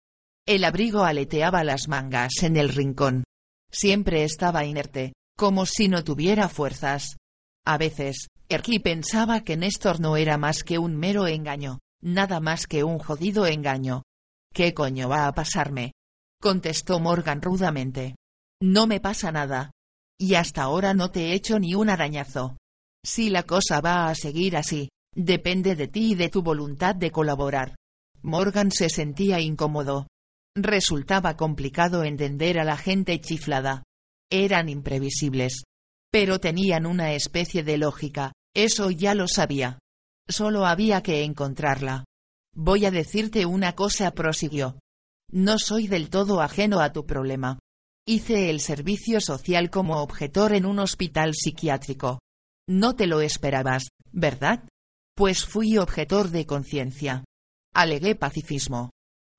[0.48, 3.26] El abrigo aleteaba las mangas en el rincón.
[3.70, 7.18] Siempre estaba inerte, como si no tuviera fuerzas.
[7.66, 12.66] A veces, Erky pensaba que Néstor no era más que un mero engaño, nada más
[12.66, 14.04] que un jodido engaño.
[14.54, 15.92] ¿Qué coño va a pasarme?
[16.42, 18.16] contestó Morgan rudamente.
[18.62, 19.72] No me pasa nada.
[20.18, 22.56] Y hasta ahora no te he hecho ni un arañazo.
[23.06, 27.12] Si la cosa va a seguir así, depende de ti y de tu voluntad de
[27.12, 27.76] colaborar.
[28.22, 30.08] Morgan se sentía incómodo.
[30.60, 33.84] Resultaba complicado entender a la gente chiflada.
[34.32, 35.62] Eran imprevisibles.
[36.12, 39.78] Pero tenían una especie de lógica, eso ya lo sabía.
[40.28, 42.06] Solo había que encontrarla.
[42.56, 44.80] Voy a decirte una cosa, prosiguió.
[45.32, 47.60] No soy del todo ajeno a tu problema.
[48.08, 52.18] Hice el servicio social como objetor en un hospital psiquiátrico.
[52.68, 54.68] No te lo esperabas, ¿verdad?
[55.16, 57.24] Pues fui objetor de conciencia.
[57.76, 58.90] Alegué pacifismo.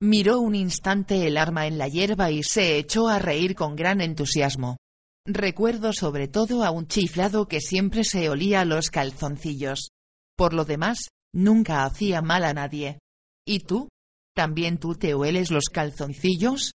[0.01, 3.99] Miró un instante el arma en la hierba y se echó a reír con gran
[3.99, 4.77] entusiasmo.
[5.25, 9.89] Recuerdo sobre todo a un chiflado que siempre se olía los calzoncillos.
[10.37, 12.99] Por lo demás, nunca hacía mal a nadie.
[13.45, 13.89] ¿Y tú?
[14.33, 16.71] ¿También tú te hueles los calzoncillos?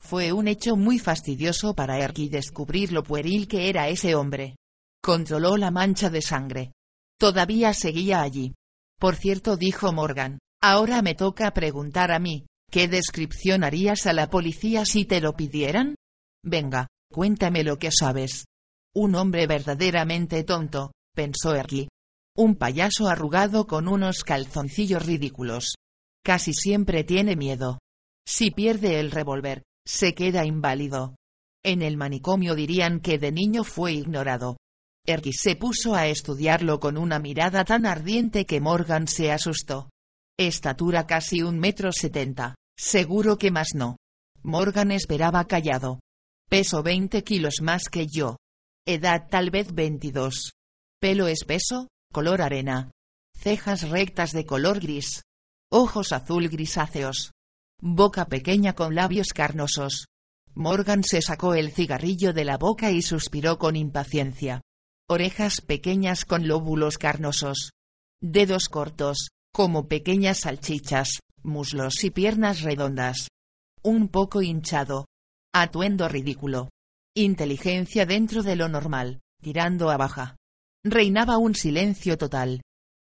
[0.00, 4.54] Fue un hecho muy fastidioso para Erky descubrir lo pueril que era ese hombre.
[5.02, 6.72] Controló la mancha de sangre.
[7.18, 8.54] Todavía seguía allí.
[9.00, 14.30] Por cierto, dijo Morgan, ahora me toca preguntar a mí, ¿qué descripción harías a la
[14.30, 15.94] policía si te lo pidieran?
[16.44, 18.44] Venga, Cuéntame lo que sabes.
[18.94, 21.88] Un hombre verdaderamente tonto, pensó Erky.
[22.36, 25.74] Un payaso arrugado con unos calzoncillos ridículos.
[26.22, 27.78] Casi siempre tiene miedo.
[28.26, 31.16] Si pierde el revólver, se queda inválido.
[31.64, 34.58] En el manicomio dirían que de niño fue ignorado.
[35.06, 39.88] Erky se puso a estudiarlo con una mirada tan ardiente que Morgan se asustó.
[40.40, 43.96] Estatura casi un metro setenta, seguro que más no.
[44.44, 45.98] Morgan esperaba callado.
[46.48, 48.36] Peso 20 kilos más que yo.
[48.86, 50.52] Edad tal vez 22.
[51.00, 52.92] Pelo espeso, color arena.
[53.34, 55.24] Cejas rectas de color gris.
[55.72, 57.32] Ojos azul grisáceos.
[57.82, 60.06] Boca pequeña con labios carnosos.
[60.54, 64.62] Morgan se sacó el cigarrillo de la boca y suspiró con impaciencia.
[65.08, 67.72] Orejas pequeñas con lóbulos carnosos.
[68.20, 73.28] Dedos cortos, como pequeñas salchichas, muslos y piernas redondas.
[73.82, 75.06] Un poco hinchado,
[75.54, 76.68] Atuendo ridículo.
[77.16, 80.36] Inteligencia dentro de lo normal, tirando a baja.
[80.84, 82.60] Reinaba un silencio total.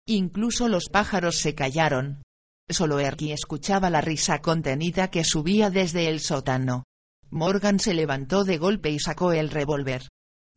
[0.06, 2.22] Incluso los pájaros se callaron.
[2.68, 6.84] Solo Erky escuchaba la risa contenida que subía desde el sótano.
[7.30, 10.02] Morgan se levantó de golpe y sacó el revólver.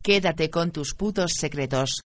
[0.02, 2.02] Quédate con tus putos secretos.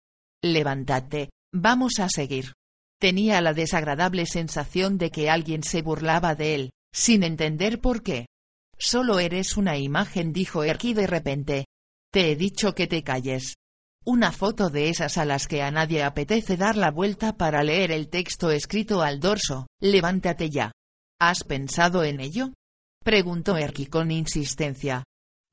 [0.43, 2.53] Levántate, vamos a seguir.
[2.99, 8.27] Tenía la desagradable sensación de que alguien se burlaba de él, sin entender por qué.
[8.77, 11.65] Solo eres una imagen, dijo Erky de repente.
[12.11, 13.55] Te he dicho que te calles.
[14.05, 17.91] Una foto de esas a las que a nadie apetece dar la vuelta para leer
[17.91, 19.67] el texto escrito al dorso.
[19.79, 20.71] Levántate ya.
[21.19, 22.53] ¿Has pensado en ello?
[23.03, 25.03] Preguntó Erky con insistencia.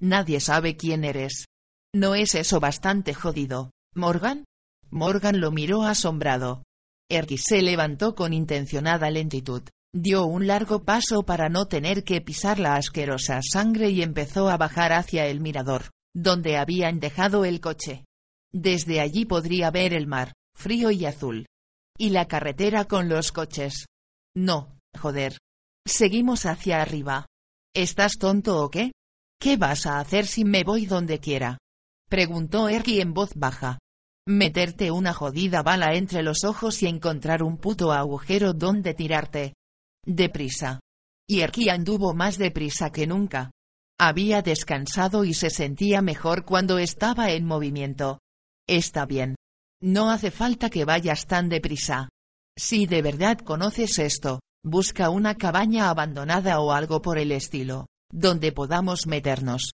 [0.01, 1.47] Nadie sabe quién eres.
[1.95, 4.45] ¿No es eso bastante jodido, Morgan?
[4.91, 6.63] Morgan lo miró asombrado.
[7.09, 9.63] Erky se levantó con intencionada lentitud.
[9.95, 14.57] Dio un largo paso para no tener que pisar la asquerosa sangre y empezó a
[14.57, 18.05] bajar hacia el mirador, donde habían dejado el coche.
[18.53, 21.47] Desde allí podría ver el mar, frío y azul.
[21.99, 23.87] Y la carretera con los coches.
[24.35, 25.39] No, joder.
[25.87, 27.27] Seguimos hacia arriba.
[27.75, 28.93] ¿Estás tonto o qué?
[29.41, 31.59] ¿Qué vas a hacer si me voy donde quiera?
[32.09, 33.79] Preguntó Erky en voz baja.
[34.29, 39.55] Meterte una jodida bala entre los ojos y encontrar un puto agujero donde tirarte.
[40.05, 40.81] Deprisa.
[41.29, 43.53] Y Erky anduvo más deprisa que nunca.
[44.01, 48.19] Había descansado y se sentía mejor cuando estaba en movimiento.
[48.67, 49.37] Está bien.
[49.81, 52.09] No hace falta que vayas tan deprisa.
[52.59, 58.51] Si de verdad conoces esto, busca una cabaña abandonada o algo por el estilo, donde
[58.51, 59.71] podamos meternos.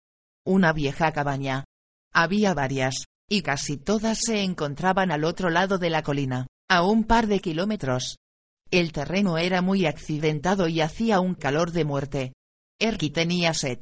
[0.44, 1.64] Una vieja cabaña.
[2.12, 7.04] Había varias, y casi todas se encontraban al otro lado de la colina, a un
[7.04, 8.16] par de kilómetros.
[8.70, 12.32] El terreno era muy accidentado y hacía un calor de muerte.
[12.80, 13.78] Erky tenía sed.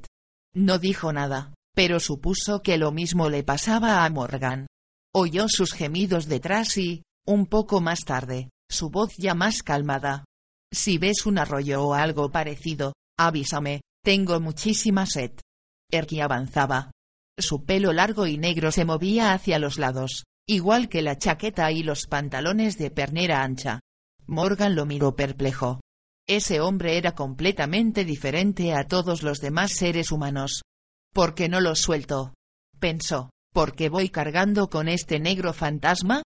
[0.54, 4.66] No dijo nada, pero supuso que lo mismo le pasaba a Morgan.
[5.14, 10.24] Oyó sus gemidos detrás y, un poco más tarde, su voz ya más calmada.
[10.72, 15.32] Si ves un arroyo o algo parecido, avísame, tengo muchísima sed.
[15.90, 16.90] Erky avanzaba.
[17.38, 21.84] Su pelo largo y negro se movía hacia los lados, igual que la chaqueta y
[21.84, 23.80] los pantalones de pernera ancha.
[24.26, 25.80] Morgan lo miró perplejo.
[26.26, 30.62] Ese hombre era completamente diferente a todos los demás seres humanos.
[31.14, 32.34] ¿Por qué no lo suelto?
[32.80, 36.22] Pensó, ¿por qué voy cargando con este negro fantasma?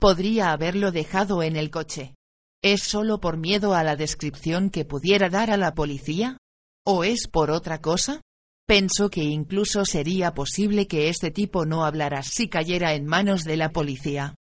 [0.00, 2.16] Podría haberlo dejado en el coche.
[2.60, 6.38] ¿Es solo por miedo a la descripción que pudiera dar a la policía?
[6.84, 8.20] ¿O es por otra cosa?
[8.66, 13.56] Pensó que incluso sería posible que este tipo no hablara si cayera en manos de
[13.56, 14.34] la policía.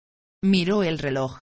[0.42, 1.38] Miró el reloj.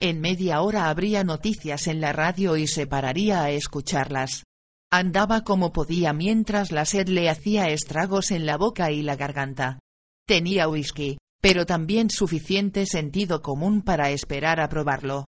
[0.00, 4.44] En media hora habría noticias en la radio y se pararía a escucharlas.
[4.92, 9.78] Andaba como podía mientras la sed le hacía estragos en la boca y la garganta.
[10.26, 15.24] Tenía whisky, pero también suficiente sentido común para esperar a probarlo.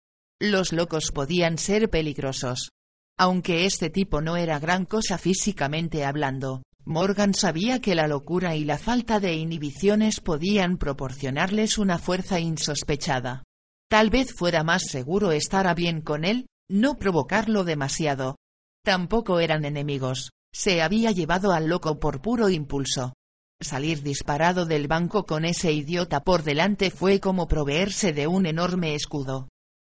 [0.42, 2.70] Los locos podían ser peligrosos.
[3.18, 8.66] Aunque este tipo no era gran cosa físicamente hablando, Morgan sabía que la locura y
[8.66, 13.44] la falta de inhibiciones podían proporcionarles una fuerza insospechada.
[13.90, 18.36] Tal vez fuera más seguro estar a bien con él, no provocarlo demasiado.
[18.84, 23.14] Tampoco eran enemigos, se había llevado al loco por puro impulso.
[23.62, 28.94] Salir disparado del banco con ese idiota por delante fue como proveerse de un enorme
[28.94, 29.48] escudo.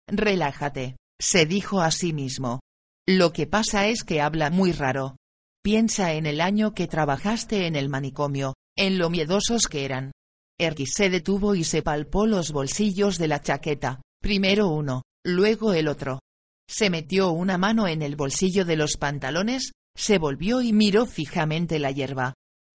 [0.07, 2.59] Relájate, se dijo a sí mismo.
[3.07, 5.15] Lo que pasa es que habla muy raro.
[5.63, 10.11] Piensa en el año que trabajaste en el manicomio, en lo miedosos que eran.
[10.59, 15.87] Erky se detuvo y se palpó los bolsillos de la chaqueta, primero uno, luego el
[15.87, 16.19] otro.
[16.69, 21.79] Se metió una mano en el bolsillo de los pantalones, se volvió y miró fijamente
[21.79, 22.33] la hierba.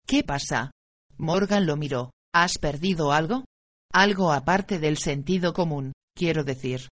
[0.05, 0.69] ¿Qué pasa?
[1.17, 2.11] Morgan lo miró.
[2.35, 3.45] ¿Has perdido algo?
[3.91, 6.89] Algo aparte del sentido común, quiero decir.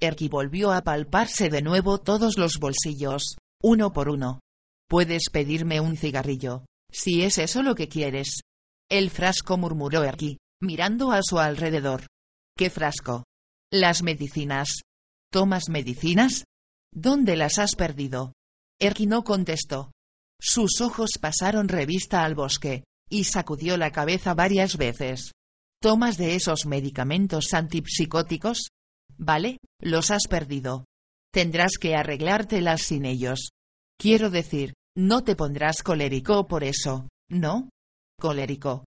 [0.00, 4.40] Erky volvió a palparse de nuevo todos los bolsillos, uno por uno.
[4.88, 8.40] Puedes pedirme un cigarrillo, si es eso lo que quieres.
[8.88, 12.06] El frasco murmuró Erky, mirando a su alrededor.
[12.56, 13.24] ¿Qué frasco?
[13.72, 14.82] Las medicinas.
[15.32, 16.44] ¿Tomas medicinas?
[16.92, 18.32] ¿Dónde las has perdido?
[18.80, 19.90] Erky no contestó.
[20.40, 25.32] Sus ojos pasaron revista al bosque, y sacudió la cabeza varias veces.
[25.80, 28.68] ¿Tomas de esos medicamentos antipsicóticos?
[29.18, 30.84] Vale, los has perdido.
[31.32, 33.50] Tendrás que arreglártelas sin ellos.
[33.98, 37.70] Quiero decir, no te pondrás colérico por eso, ¿no?
[38.18, 38.84] Colérico.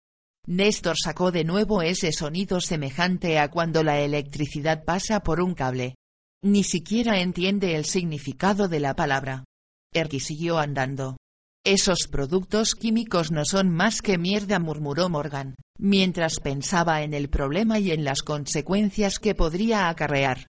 [0.46, 5.96] Néstor sacó de nuevo ese sonido semejante a cuando la electricidad pasa por un cable.
[6.42, 9.44] Ni siquiera entiende el significado de la palabra.
[9.92, 11.16] Erky siguió andando.
[11.64, 17.80] Esos productos químicos no son más que mierda, murmuró Morgan, mientras pensaba en el problema
[17.80, 20.46] y en las consecuencias que podría acarrear.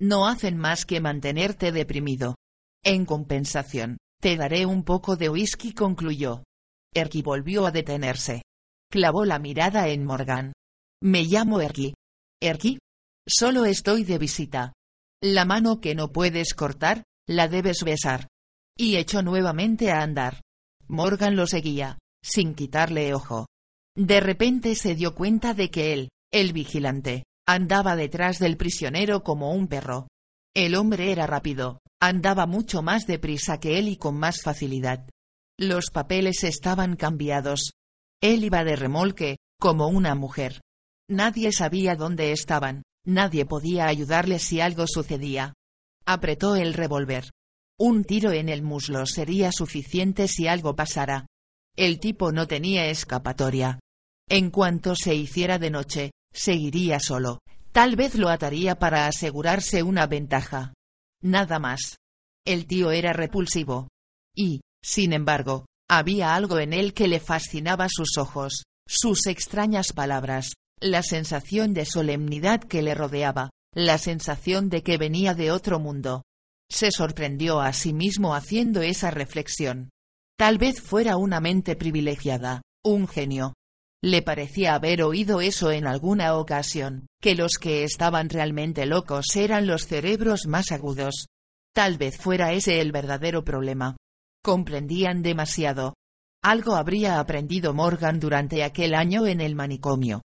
[0.00, 2.36] No hacen más que mantenerte deprimido.
[2.84, 6.44] En compensación, te daré un poco de whisky, concluyó.
[6.94, 8.42] Erky volvió a detenerse.
[8.90, 10.52] Clavó la mirada en Morgan.
[11.02, 11.94] Me llamo Erky.
[12.40, 12.78] ¿Erky?
[13.26, 14.72] Solo estoy de visita.
[15.22, 18.28] La mano que no puedes cortar, la debes besar.
[18.76, 20.40] Y echó nuevamente a andar.
[20.88, 23.46] Morgan lo seguía, sin quitarle ojo.
[23.94, 29.52] De repente se dio cuenta de que él, el vigilante, andaba detrás del prisionero como
[29.52, 30.08] un perro.
[30.54, 35.08] El hombre era rápido, andaba mucho más deprisa que él y con más facilidad.
[35.58, 37.72] Los papeles estaban cambiados.
[38.22, 40.60] Él iba de remolque, como una mujer.
[41.08, 45.54] Nadie sabía dónde estaban, nadie podía ayudarle si algo sucedía.
[46.06, 47.30] Apretó el revólver.
[47.78, 51.26] Un tiro en el muslo sería suficiente si algo pasara.
[51.76, 53.80] El tipo no tenía escapatoria.
[54.28, 57.40] En cuanto se hiciera de noche, seguiría solo,
[57.72, 60.74] Tal vez lo ataría para asegurarse una ventaja.
[61.22, 61.96] Nada más.
[62.46, 63.88] El tío era repulsivo.
[64.34, 70.54] Y, sin embargo, había algo en él que le fascinaba sus ojos, sus extrañas palabras,
[70.80, 76.22] la sensación de solemnidad que le rodeaba, la sensación de que venía de otro mundo.
[76.70, 79.90] Se sorprendió a sí mismo haciendo esa reflexión.
[80.38, 83.54] Tal vez fuera una mente privilegiada, un genio,
[84.02, 89.66] le parecía haber oído eso en alguna ocasión, que los que estaban realmente locos eran
[89.66, 91.26] los cerebros más agudos.
[91.74, 93.96] Tal vez fuera ese el verdadero problema.
[94.42, 95.94] Comprendían demasiado.
[96.42, 100.22] Algo habría aprendido Morgan durante aquel año en el manicomio.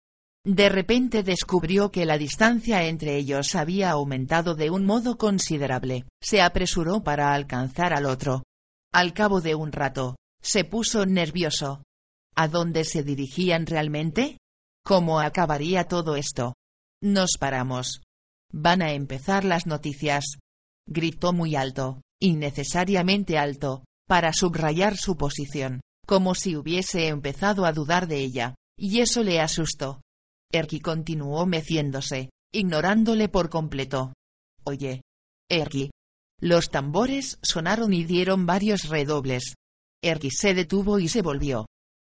[0.46, 6.04] De repente descubrió que la distancia entre ellos había aumentado de un modo considerable.
[6.22, 8.44] Se apresuró para alcanzar al otro.
[8.92, 11.82] Al cabo de un rato, se puso nervioso,
[12.36, 14.38] ¿A dónde se dirigían realmente?
[14.84, 16.54] ¿Cómo acabaría todo esto?
[17.02, 18.02] Nos paramos.
[18.52, 20.24] Van a empezar las noticias.
[20.86, 25.80] Gritó muy alto, innecesariamente alto, para subrayar su posición.
[26.06, 30.02] como si hubiese empezado a dudar de ella, y eso le asustó.
[30.52, 34.12] Erky continuó meciéndose, ignorándole por completo.
[34.64, 35.00] Oye.
[35.48, 35.90] Erky.
[36.40, 39.54] Los tambores sonaron y dieron varios redobles.
[40.02, 41.66] Erky se detuvo y se volvió.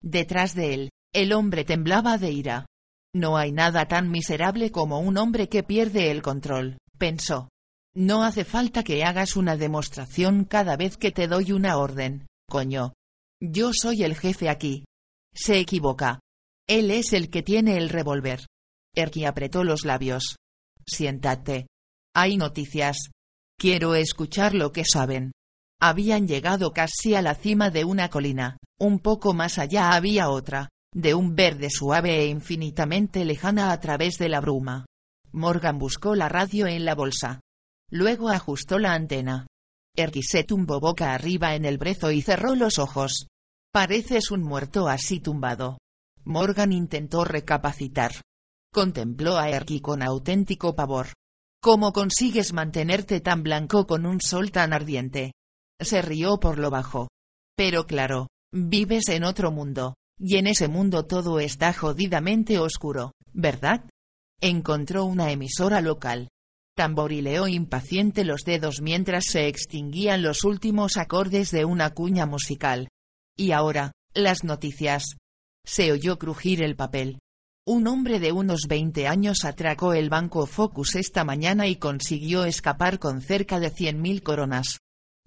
[0.03, 2.67] Detrás de él, el hombre temblaba de ira.
[3.15, 7.49] No hay nada tan miserable como un hombre que pierde el control, pensó.
[7.95, 12.93] No hace falta que hagas una demostración cada vez que te doy una orden, coño.
[13.41, 14.85] Yo soy el jefe aquí.
[15.35, 16.21] Se equivoca.
[16.69, 18.47] Él es el que tiene el revólver.
[18.95, 20.37] Erky apretó los labios.
[20.87, 21.67] Siéntate.
[22.15, 23.11] Hay noticias.
[23.59, 25.33] Quiero escuchar lo que saben.
[25.81, 30.69] Habían llegado casi a la cima de una colina, un poco más allá había otra,
[30.93, 34.85] de un verde suave e infinitamente lejana a través de la bruma.
[35.33, 37.41] Morgan buscó la radio en la bolsa.
[37.91, 39.47] Luego ajustó la antena.
[39.97, 43.29] Erky se tumbó boca arriba en el brezo y cerró los ojos.
[43.73, 45.79] Pareces un muerto así tumbado.
[46.25, 48.13] Morgan intentó recapacitar.
[48.73, 51.09] Contempló a Erky con auténtico pavor.
[51.63, 55.33] ¿Cómo consigues mantenerte tan blanco con un sol tan ardiente?
[55.81, 57.09] Se rió por lo bajo.
[57.57, 63.89] Pero claro, vives en otro mundo, y en ese mundo todo está jodidamente oscuro, ¿verdad?
[64.41, 66.29] Encontró una emisora local.
[66.77, 72.89] Tamborileó impaciente los dedos mientras se extinguían los últimos acordes de una cuña musical.
[73.37, 75.17] Y ahora, las noticias.
[75.67, 77.19] Se oyó crujir el papel.
[77.67, 82.99] Un hombre de unos 20 años atracó el banco Focus esta mañana y consiguió escapar
[82.99, 84.79] con cerca de 100.000 coronas.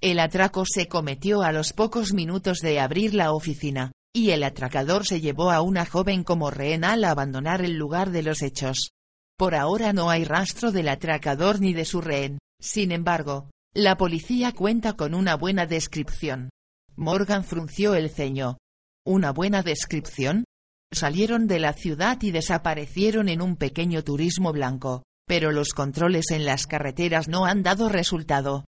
[0.04, 5.08] El atraco se cometió a los pocos minutos de abrir la oficina, y el atracador
[5.08, 8.90] se llevó a una joven como rehén al abandonar el lugar de los hechos.
[9.38, 14.52] Por ahora no hay rastro del atracador ni de su rehén, sin embargo, la policía
[14.52, 16.50] cuenta con una buena descripción.
[16.98, 18.58] Morgan frunció el ceño.
[19.06, 20.44] ¿Una buena descripción?
[20.92, 26.44] Salieron de la ciudad y desaparecieron en un pequeño turismo blanco, pero los controles en
[26.44, 28.66] las carreteras no han dado resultado.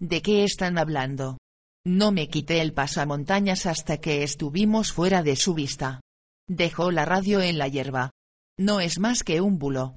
[0.00, 1.38] ¿De qué están hablando?
[1.84, 6.00] No me quité el pasamontañas hasta que estuvimos fuera de su vista.
[6.48, 8.10] Dejó la radio en la hierba.
[8.56, 9.96] No es más que un bulo.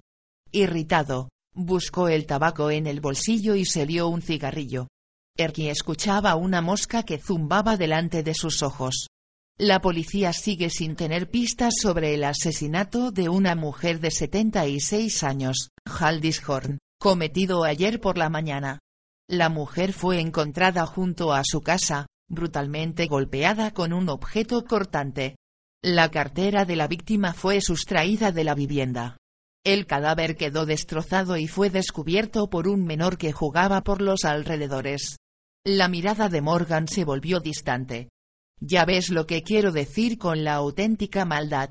[0.52, 4.88] Irritado, buscó el tabaco en el bolsillo y se lió un cigarrillo.
[5.38, 9.08] Erky escuchaba una mosca que zumbaba delante de sus ojos.
[9.58, 15.70] La policía sigue sin tener pistas sobre el asesinato de una mujer de 76 años,
[15.86, 18.80] Haldis Horn, cometido ayer por la mañana.
[19.32, 25.38] La mujer fue encontrada junto a su casa, brutalmente golpeada con un objeto cortante.
[25.82, 29.16] La cartera de la víctima fue sustraída de la vivienda.
[29.64, 35.16] El cadáver quedó destrozado y fue descubierto por un menor que jugaba por los alrededores.
[35.66, 38.10] La mirada de Morgan se volvió distante.
[38.60, 41.70] Ya ves lo que quiero decir con la auténtica maldad.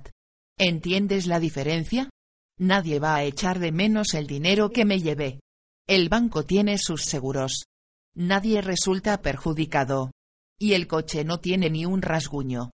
[0.59, 2.09] ¿Entiendes la diferencia?
[2.59, 5.41] Nadie va a echar de menos el dinero que me llevé.
[5.89, 7.65] El banco tiene sus seguros.
[8.15, 10.13] Nadie resulta perjudicado.
[10.59, 12.71] Y el coche no tiene ni un rasguño.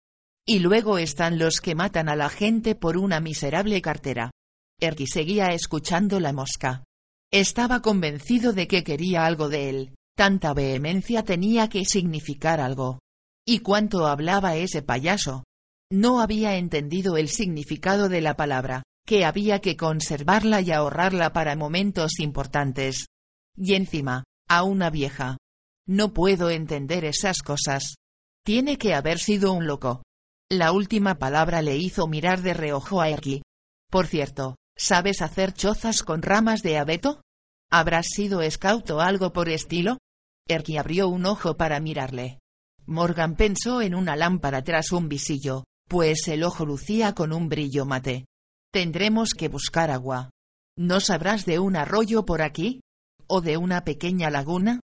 [0.46, 4.30] Y luego están los que matan a la gente por una miserable cartera.
[4.80, 6.84] Erky seguía escuchando la mosca.
[7.32, 13.00] Estaba convencido de que quería algo de él, tanta vehemencia tenía que significar algo.
[13.44, 15.44] ¿Y cuánto hablaba ese payaso?
[15.90, 21.56] No había entendido el significado de la palabra, que había que conservarla y ahorrarla para
[21.56, 23.06] momentos importantes.
[23.56, 25.38] Y encima, a una vieja.
[25.86, 27.94] No puedo entender esas cosas.
[28.44, 30.02] Tiene que haber sido un loco.
[30.50, 33.42] La última palabra le hizo mirar de reojo a Erky.
[33.90, 37.22] Por cierto, ¿Sabes hacer chozas con ramas de abeto?
[37.70, 39.98] ¿Habrás sido scout o algo por estilo?
[40.46, 42.38] Erky abrió un ojo para mirarle.
[42.84, 47.86] Morgan pensó en una lámpara tras un visillo, pues el ojo lucía con un brillo
[47.86, 48.26] mate.
[48.76, 50.28] Tendremos que buscar agua.
[50.76, 52.82] ¿No sabrás de un arroyo por aquí?
[53.26, 54.80] ¿O de una pequeña laguna?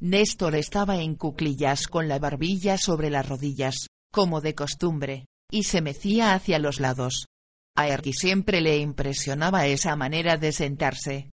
[0.00, 5.82] Néstor estaba en cuclillas con la barbilla sobre las rodillas, como de costumbre, y se
[5.82, 7.26] mecía hacia los lados.
[7.76, 11.30] A Erky siempre le impresionaba esa manera de sentarse.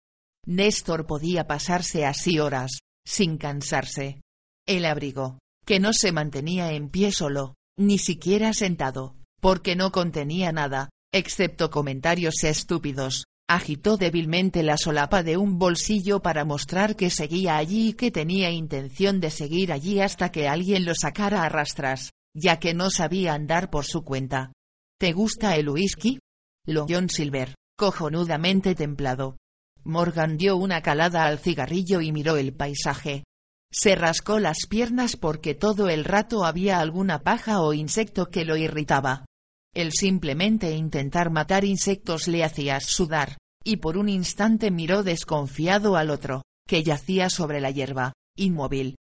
[0.47, 4.19] Néstor podía pasarse así horas, sin cansarse.
[4.67, 10.51] El abrigo, que no se mantenía en pie solo, ni siquiera sentado, porque no contenía
[10.51, 17.57] nada, excepto comentarios estúpidos, agitó débilmente la solapa de un bolsillo para mostrar que seguía
[17.57, 22.11] allí y que tenía intención de seguir allí hasta que alguien lo sacara a rastras,
[22.35, 24.53] ya que no sabía andar por su cuenta.
[24.99, 26.19] ¿Te gusta el whisky?
[26.65, 29.37] lo John Silver, cojonudamente templado.
[29.83, 33.23] Morgan dio una calada al cigarrillo y miró el paisaje.
[33.71, 38.57] Se rascó las piernas porque todo el rato había alguna paja o insecto que lo
[38.57, 39.25] irritaba.
[39.73, 46.09] El simplemente intentar matar insectos le hacía sudar, y por un instante miró desconfiado al
[46.09, 48.95] otro, que yacía sobre la hierba, inmóvil.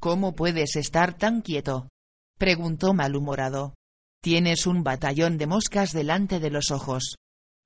[0.00, 1.88] ¿Cómo puedes estar tan quieto?
[2.38, 3.74] preguntó malhumorado.
[4.22, 7.16] Tienes un batallón de moscas delante de los ojos.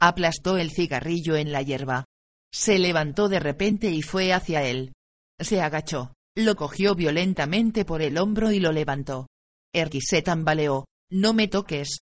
[0.01, 2.05] Aplastó el cigarrillo en la hierba.
[2.53, 4.93] Se levantó de repente y fue hacia él.
[5.39, 9.29] Se agachó, lo cogió violentamente por el hombro y lo levantó.
[9.73, 10.85] Erky se tambaleó.
[11.11, 11.99] No me toques.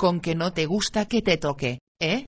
[0.00, 2.24] Con que no te gusta que te toque, ¿eh?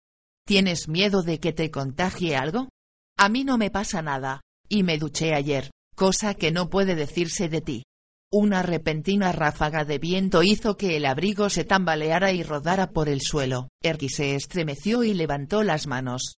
[0.46, 2.68] ¿Tienes miedo de que te contagie algo?
[3.16, 7.48] A mí no me pasa nada, y me duché ayer, cosa que no puede decirse
[7.48, 7.84] de ti.
[8.30, 13.22] Una repentina ráfaga de viento hizo que el abrigo se tambaleara y rodara por el
[13.22, 13.68] suelo.
[13.82, 16.34] Erky se estremeció y levantó las manos.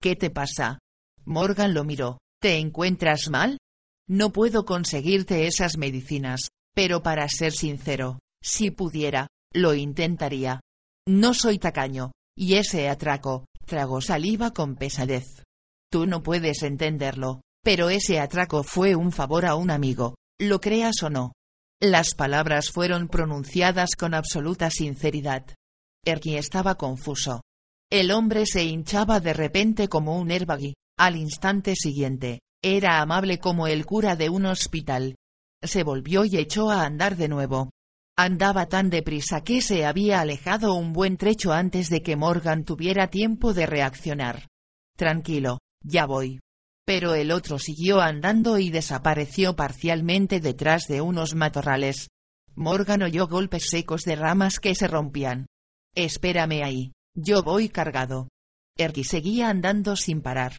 [0.00, 0.78] ¿Qué te pasa?
[1.26, 2.16] Morgan lo miró.
[2.40, 3.58] ¿Te encuentras mal?
[4.08, 10.62] No puedo conseguirte esas medicinas, pero para ser sincero, si pudiera, lo intentaría.
[11.08, 15.42] No soy tacaño, y ese atraco, tragó saliva con pesadez.
[15.90, 21.02] Tú no puedes entenderlo, pero ese atraco fue un favor a un amigo, lo creas
[21.02, 21.32] o no.
[21.80, 25.46] Las palabras fueron pronunciadas con absoluta sinceridad.
[26.04, 27.40] Erky estaba confuso.
[27.90, 33.66] El hombre se hinchaba de repente como un herbagui, al instante siguiente, era amable como
[33.66, 35.14] el cura de un hospital.
[35.62, 37.70] Se volvió y echó a andar de nuevo.
[38.20, 43.06] Andaba tan deprisa que se había alejado un buen trecho antes de que Morgan tuviera
[43.06, 44.48] tiempo de reaccionar.
[44.96, 46.40] Tranquilo, ya voy.
[46.84, 52.08] Pero el otro siguió andando y desapareció parcialmente detrás de unos matorrales.
[52.56, 55.46] Morgan oyó golpes secos de ramas que se rompían.
[55.94, 58.30] Espérame ahí, yo voy cargado.
[58.76, 60.56] Erky seguía andando sin parar.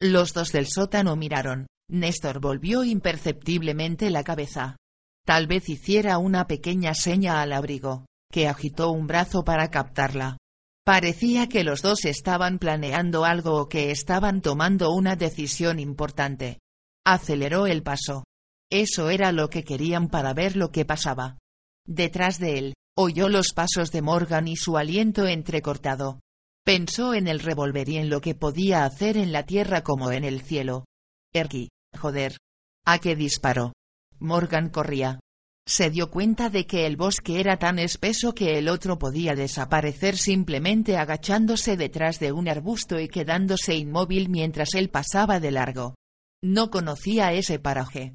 [0.00, 1.66] Los dos del sótano miraron.
[1.90, 4.78] Néstor volvió imperceptiblemente la cabeza.
[5.24, 10.38] Tal vez hiciera una pequeña seña al abrigo, que agitó un brazo para captarla.
[10.84, 16.58] Parecía que los dos estaban planeando algo o que estaban tomando una decisión importante.
[17.04, 18.24] Aceleró el paso.
[18.68, 21.38] Eso era lo que querían para ver lo que pasaba.
[21.86, 26.20] Detrás de él, oyó los pasos de Morgan y su aliento entrecortado.
[26.64, 30.24] Pensó en el revólver y en lo que podía hacer en la tierra como en
[30.24, 30.84] el cielo.
[31.32, 32.36] Erky, joder.
[32.84, 33.72] ¿A qué disparó?
[34.22, 35.20] Morgan corría.
[35.66, 40.16] Se dio cuenta de que el bosque era tan espeso que el otro podía desaparecer
[40.16, 45.94] simplemente agachándose detrás de un arbusto y quedándose inmóvil mientras él pasaba de largo.
[46.42, 48.14] No conocía ese paraje.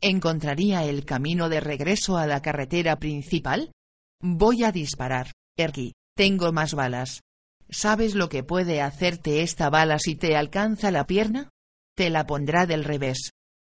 [0.00, 3.72] ¿Encontraría el camino de regreso a la carretera principal?
[4.20, 7.22] Voy a disparar, Erky, tengo más balas.
[7.68, 11.50] ¿Sabes lo que puede hacerte esta bala si te alcanza la pierna?
[11.96, 13.30] Te la pondrá del revés.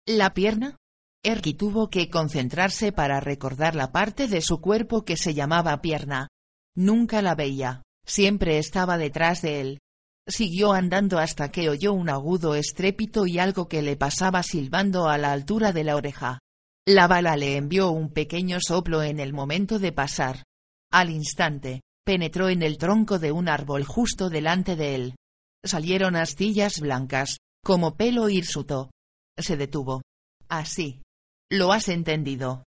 [0.08, 0.78] ¿La pierna?
[1.26, 6.28] Erky tuvo que concentrarse para recordar la parte de su cuerpo que se llamaba pierna.
[6.76, 9.80] Nunca la veía, siempre estaba detrás de él.
[10.28, 15.18] Siguió andando hasta que oyó un agudo estrépito y algo que le pasaba silbando a
[15.18, 16.40] la altura de la oreja.
[16.88, 20.44] La bala le envió un pequeño soplo en el momento de pasar.
[20.92, 25.16] Al instante, penetró en el tronco de un árbol justo delante de él.
[25.64, 28.92] Salieron astillas blancas, como pelo hirsuto.
[29.38, 30.04] Se detuvo.
[30.48, 31.02] Así,
[31.50, 32.64] ¿Lo has entendido?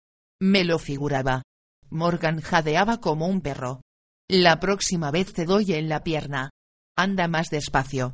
[0.41, 1.43] Me lo figuraba.
[1.89, 3.81] Morgan jadeaba como un perro.
[4.27, 6.49] La próxima vez te doy en la pierna.
[6.97, 8.13] Anda más despacio.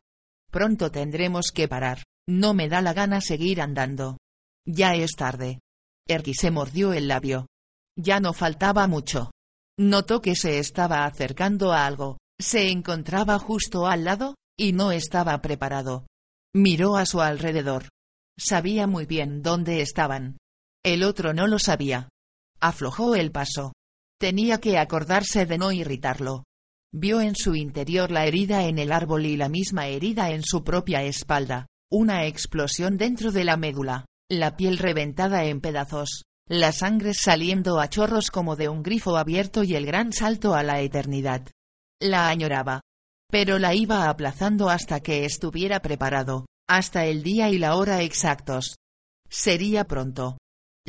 [0.52, 2.03] Pronto tendremos que parar.
[2.27, 4.18] No me da la gana seguir andando.
[4.65, 5.60] Ya es tarde.
[6.07, 7.48] Erky se mordió el labio.
[7.98, 9.31] Ya no faltaba mucho.
[9.80, 12.18] Notó que se estaba acercando a algo.
[12.40, 16.06] Se encontraba justo al lado, y no estaba preparado.
[16.53, 17.90] Miró a su alrededor.
[18.38, 20.38] Sabía muy bien dónde estaban.
[20.84, 22.10] El otro no lo sabía.
[22.61, 23.73] Aflojó el paso.
[24.19, 26.43] Tenía que acordarse de no irritarlo.
[26.91, 30.64] Vio en su interior la herida en el árbol y la misma herida en su
[30.64, 37.14] propia espalda, una explosión dentro de la médula, la piel reventada en pedazos, la sangre
[37.14, 41.47] saliendo a chorros como de un grifo abierto y el gran salto a la eternidad.
[42.01, 42.81] La añoraba.
[43.30, 48.77] Pero la iba aplazando hasta que estuviera preparado, hasta el día y la hora exactos.
[49.30, 50.39] Sería pronto.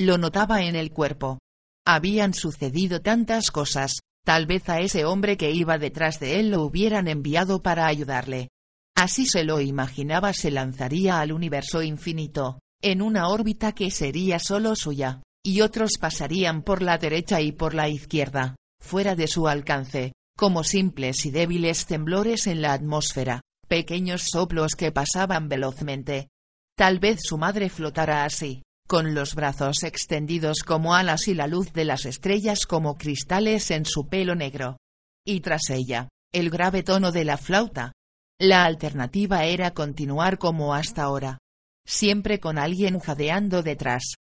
[0.00, 1.40] Lo notaba en el cuerpo.
[1.86, 6.62] Habían sucedido tantas cosas, tal vez a ese hombre que iba detrás de él lo
[6.62, 8.48] hubieran enviado para ayudarle.
[8.96, 14.74] Así se lo imaginaba se lanzaría al universo infinito, en una órbita que sería solo
[14.74, 20.14] suya, y otros pasarían por la derecha y por la izquierda, fuera de su alcance,
[20.34, 26.28] como simples y débiles temblores en la atmósfera, pequeños soplos que pasaban velozmente.
[26.74, 31.72] Tal vez su madre flotara así, con los brazos extendidos como alas y la luz
[31.72, 34.78] de las estrellas como cristales en su pelo negro.
[35.24, 37.92] Y tras ella, el grave tono de la flauta.
[38.40, 41.38] La alternativa era continuar como hasta ahora.
[41.86, 44.14] Siempre con alguien jadeando detrás.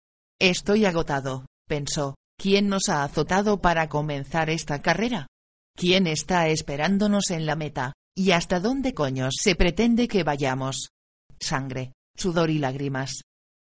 [0.40, 2.16] Estoy agotado, pensó.
[2.36, 5.28] ¿Quién nos ha azotado para comenzar esta carrera?
[5.76, 7.92] ¿Quién está esperándonos en la meta?
[8.16, 10.88] ¿Y hasta dónde coños se pretende que vayamos?
[11.38, 13.20] Sangre, sudor y lágrimas.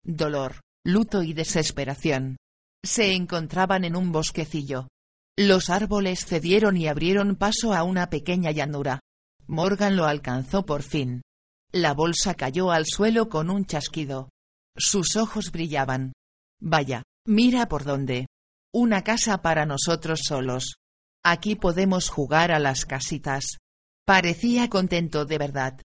[0.02, 2.36] Dolor, luto y desesperación.
[2.84, 4.88] Se encontraban en un bosquecillo.
[5.36, 9.00] Los árboles cedieron y abrieron paso a una pequeña llanura.
[9.46, 11.22] Morgan lo alcanzó por fin.
[11.72, 14.30] La bolsa cayó al suelo con un chasquido.
[14.76, 16.12] Sus ojos brillaban.
[16.60, 18.26] Vaya, mira por dónde.
[18.72, 20.76] Una casa para nosotros solos.
[21.24, 23.58] Aquí podemos jugar a las casitas.
[24.06, 25.80] Parecía contento de verdad.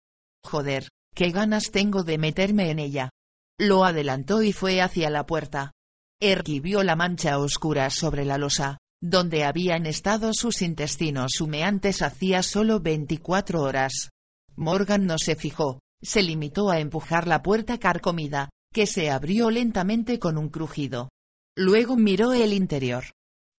[0.44, 3.10] Joder, qué ganas tengo de meterme en ella.
[3.58, 5.72] Lo adelantó y fue hacia la puerta.
[6.20, 12.42] Erky vio la mancha oscura sobre la losa, donde habían estado sus intestinos humeantes hacía
[12.42, 14.10] solo 24 horas.
[14.54, 20.18] Morgan no se fijó, se limitó a empujar la puerta carcomida, que se abrió lentamente
[20.18, 21.10] con un crujido.
[21.56, 23.04] Luego miró el interior.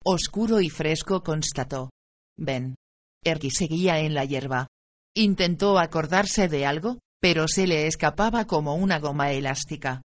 [0.03, 1.91] Oscuro y fresco constató.
[2.37, 2.75] Ven.
[3.23, 4.67] Erky seguía en la hierba.
[5.15, 10.01] Intentó acordarse de algo, pero se le escapaba como una goma elástica.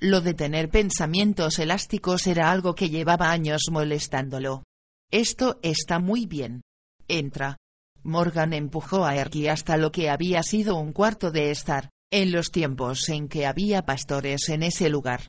[0.00, 4.62] Lo de tener pensamientos elásticos era algo que llevaba años molestándolo.
[5.10, 6.62] Esto está muy bien.
[7.08, 7.58] Entra.
[8.02, 12.50] Morgan empujó a Erky hasta lo que había sido un cuarto de estar, en los
[12.50, 15.26] tiempos en que había pastores en ese lugar.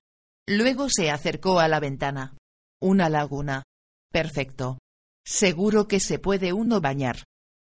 [0.48, 2.38] Luego se acercó a la ventana.
[2.82, 3.64] Una laguna.
[4.14, 4.78] Perfecto.
[5.26, 7.26] Seguro que se puede uno bañar.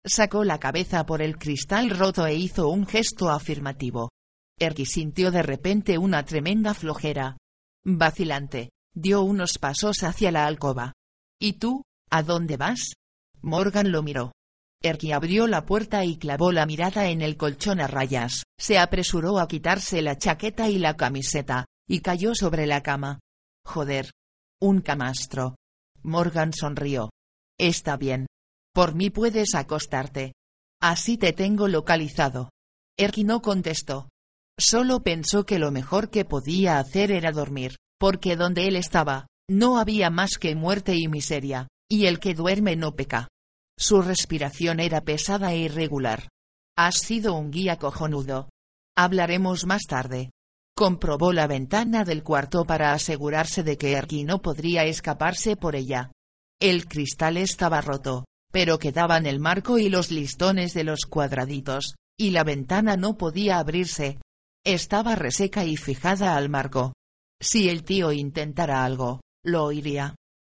[0.08, 4.12] Sacó la cabeza por el cristal roto e hizo un gesto afirmativo.
[4.60, 7.38] Erky sintió de repente una tremenda flojera.
[7.84, 10.94] Vacilante, dio unos pasos hacia la alcoba.
[11.40, 12.94] ¿Y tú, a dónde vas?
[13.42, 14.32] Morgan lo miró.
[14.84, 19.40] Erky abrió la puerta y clavó la mirada en el colchón a rayas, se apresuró
[19.40, 23.20] a quitarse la chaqueta y la camiseta, y cayó sobre la cama.
[23.66, 24.12] Joder.
[24.62, 25.56] Un camastro.
[26.04, 27.10] Morgan sonrió.
[27.58, 28.28] Está bien.
[28.76, 30.34] Por mí puedes acostarte.
[30.82, 32.50] Así te tengo localizado.
[33.00, 34.10] Erky no contestó.
[34.60, 39.78] Solo pensó que lo mejor que podía hacer era dormir, porque donde él estaba, no
[39.78, 43.30] había más que muerte y miseria, y el que duerme no peca.
[43.80, 46.28] Su respiración era pesada e irregular.
[46.78, 48.50] Has sido un guía cojonudo.
[48.98, 50.32] Hablaremos más tarde.
[50.76, 56.12] Comprobó la ventana del cuarto para asegurarse de que Erky no podría escaparse por ella.
[56.60, 58.26] El cristal estaba roto,
[58.56, 63.60] pero quedaban el marco y los listones de los cuadraditos, y la ventana no podía
[63.60, 64.18] abrirse.
[64.66, 66.94] Estaba reseca y fijada al marco.
[67.42, 70.16] Si el tío intentara algo, lo oiría.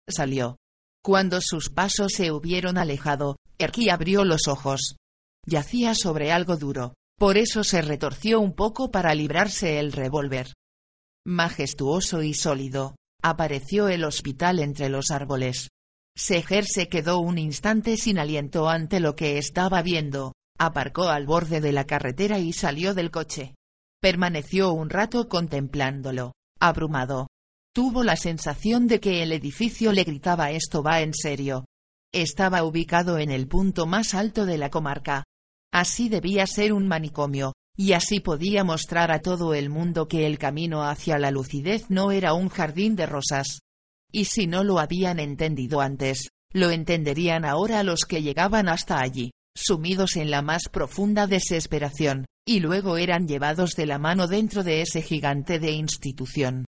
[0.09, 0.59] Salió.
[1.03, 4.95] Cuando sus pasos se hubieron alejado, Erky abrió los ojos.
[5.45, 10.53] Yacía sobre algo duro, por eso se retorció un poco para librarse el revólver.
[11.27, 12.95] Majestuoso y sólido,
[13.25, 15.71] apareció el hospital entre los árboles.
[16.19, 21.61] Seger se quedó un instante sin aliento ante lo que estaba viendo, aparcó al borde
[21.61, 23.55] de la carretera y salió del coche.
[24.03, 27.29] Permaneció un rato contemplándolo, abrumado.
[27.73, 31.65] Tuvo la sensación de que el edificio le gritaba esto va en serio.
[32.13, 35.25] Estaba ubicado en el punto más alto de la comarca,
[35.73, 40.39] Así debía ser un manicomio, y así podía mostrar a todo el mundo que el
[40.39, 43.61] camino hacia la lucidez no era un jardín de rosas.
[44.11, 49.33] Y si no lo habían entendido antes, lo entenderían ahora los que llegaban hasta allí,
[49.55, 54.81] sumidos en la más profunda desesperación, y luego eran llevados de la mano dentro de
[54.81, 56.65] ese gigante de institución.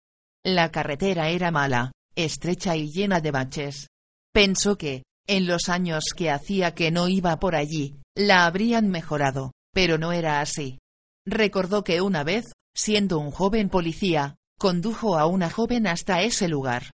[0.46, 3.88] La carretera era mala, estrecha y llena de baches.
[4.34, 9.54] Pensó que, en los años que hacía que no iba por allí, la habrían mejorado,
[9.74, 10.80] pero no era así.
[11.26, 12.46] Recordó que una vez,
[12.76, 16.92] siendo un joven policía, condujo a una joven hasta ese lugar.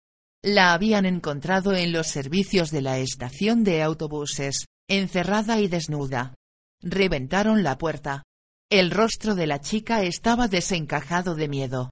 [0.45, 6.35] La habían encontrado en los servicios de la estación de autobuses, encerrada y desnuda.
[6.81, 8.23] Reventaron la puerta.
[8.69, 11.91] El rostro de la chica estaba desencajado de miedo.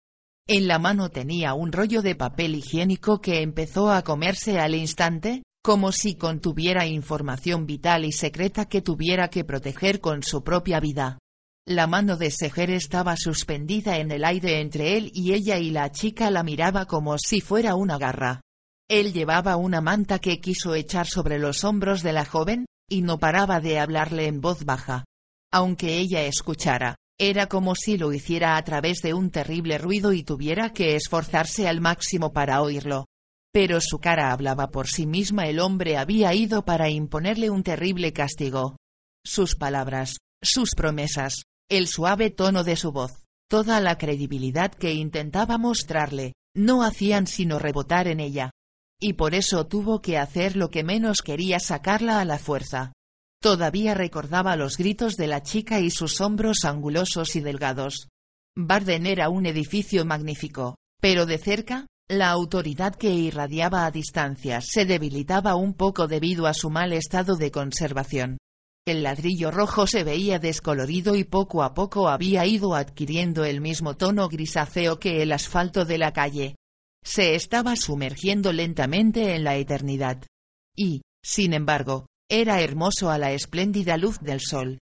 [0.49, 5.43] En la mano tenía un rollo de papel higiénico que empezó a comerse al instante,
[5.63, 11.19] como si contuviera información vital y secreta que tuviera que proteger con su propia vida.
[11.67, 15.91] La mano de Seger estaba suspendida en el aire entre él y ella y la
[15.91, 18.41] chica la miraba como si fuera una garra.
[18.89, 23.19] Él llevaba una manta que quiso echar sobre los hombros de la joven, y no
[23.19, 25.05] paraba de hablarle en voz baja.
[25.51, 30.23] Aunque ella escuchara, Era como si lo hiciera a través de un terrible ruido y
[30.23, 33.05] tuviera que esforzarse al máximo para oírlo.
[33.53, 35.45] Pero su cara hablaba por sí misma.
[35.45, 38.75] El hombre había ido para imponerle un terrible castigo.
[39.23, 45.57] Sus palabras, sus promesas, el suave tono de su voz, toda la credibilidad que intentaba
[45.57, 48.51] mostrarle, no hacían sino rebotar en ella.
[48.99, 52.91] Y por eso tuvo que hacer lo que menos quería sacarla a la fuerza.
[53.41, 58.09] Todavía recordaba los gritos de la chica y sus hombros angulosos y delgados.
[58.53, 64.85] Barden era un edificio magnífico, pero de cerca, la autoridad que irradiaba a distancias se
[64.85, 68.39] debilitaba un poco debido a su mal estado de conservación.
[68.87, 73.95] El ladrillo rojo se veía descolorido y poco a poco había ido adquiriendo el mismo
[73.95, 76.55] tono grisáceo que el asfalto de la calle.
[77.03, 80.23] Se estaba sumergiendo lentamente en la eternidad.
[80.75, 84.79] Y, sin embargo, era hermoso a la espléndida luz del sol.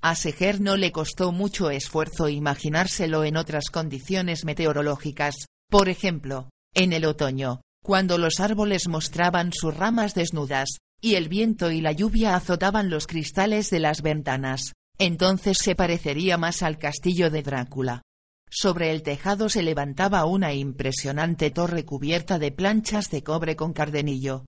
[0.00, 5.34] A Seger no le costó mucho esfuerzo imaginárselo en otras condiciones meteorológicas,
[5.70, 11.70] por ejemplo, en el otoño, cuando los árboles mostraban sus ramas desnudas, y el viento
[11.72, 17.28] y la lluvia azotaban los cristales de las ventanas, entonces se parecería más al castillo
[17.28, 18.02] de Drácula.
[18.48, 24.44] Sobre el tejado se levantaba una impresionante torre cubierta de planchas de cobre con cardenillo.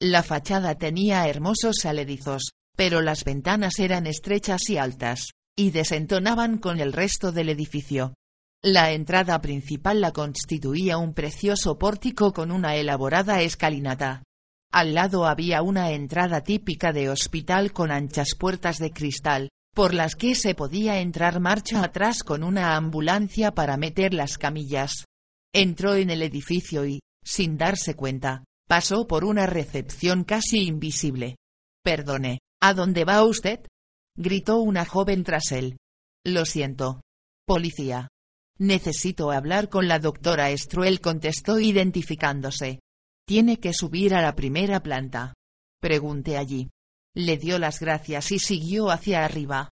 [0.00, 6.80] La fachada tenía hermosos aledizos, pero las ventanas eran estrechas y altas, y desentonaban con
[6.80, 8.14] el resto del edificio.
[8.62, 14.22] La entrada principal la constituía un precioso pórtico con una elaborada escalinata.
[14.72, 20.14] Al lado había una entrada típica de hospital con anchas puertas de cristal, por las
[20.14, 25.04] que se podía entrar marcha atrás con una ambulancia para meter las camillas.
[25.54, 31.36] Entró en el edificio y, sin darse cuenta, pasó por una recepción casi invisible.
[31.82, 33.60] Perdone, ¿a dónde va usted?
[34.16, 35.78] gritó una joven tras él.
[36.26, 37.00] Lo siento.
[37.46, 38.08] Policía.
[38.58, 42.80] Necesito hablar con la doctora Struel contestó identificándose.
[43.28, 45.34] Tiene que subir a la primera planta.
[45.82, 46.70] Pregunté allí.
[47.14, 49.68] Le dio las gracias y siguió hacia arriba.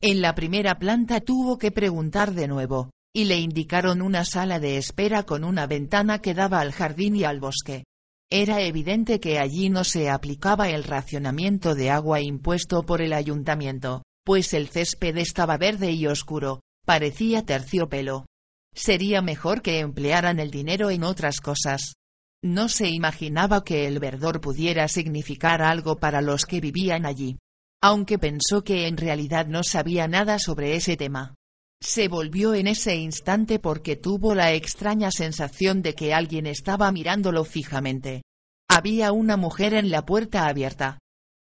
[0.00, 4.76] En la primera planta tuvo que preguntar de nuevo, y le indicaron una sala de
[4.76, 7.82] espera con una ventana que daba al jardín y al bosque.
[8.30, 14.04] Era evidente que allí no se aplicaba el racionamiento de agua impuesto por el ayuntamiento,
[14.24, 18.26] pues el césped estaba verde y oscuro, parecía terciopelo.
[18.72, 21.94] Sería mejor que emplearan el dinero en otras cosas.
[22.42, 27.38] No se imaginaba que el verdor pudiera significar algo para los que vivían allí.
[27.82, 31.34] Aunque pensó que en realidad no sabía nada sobre ese tema.
[31.82, 37.44] Se volvió en ese instante porque tuvo la extraña sensación de que alguien estaba mirándolo
[37.44, 38.22] fijamente.
[38.68, 40.98] Había una mujer en la puerta abierta.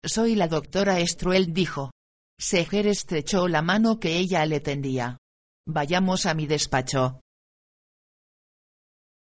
[0.05, 1.91] Soy la doctora Struel dijo.
[2.39, 5.19] Seger estrechó la mano que ella le tendía.
[5.67, 7.21] Vayamos a mi despacho.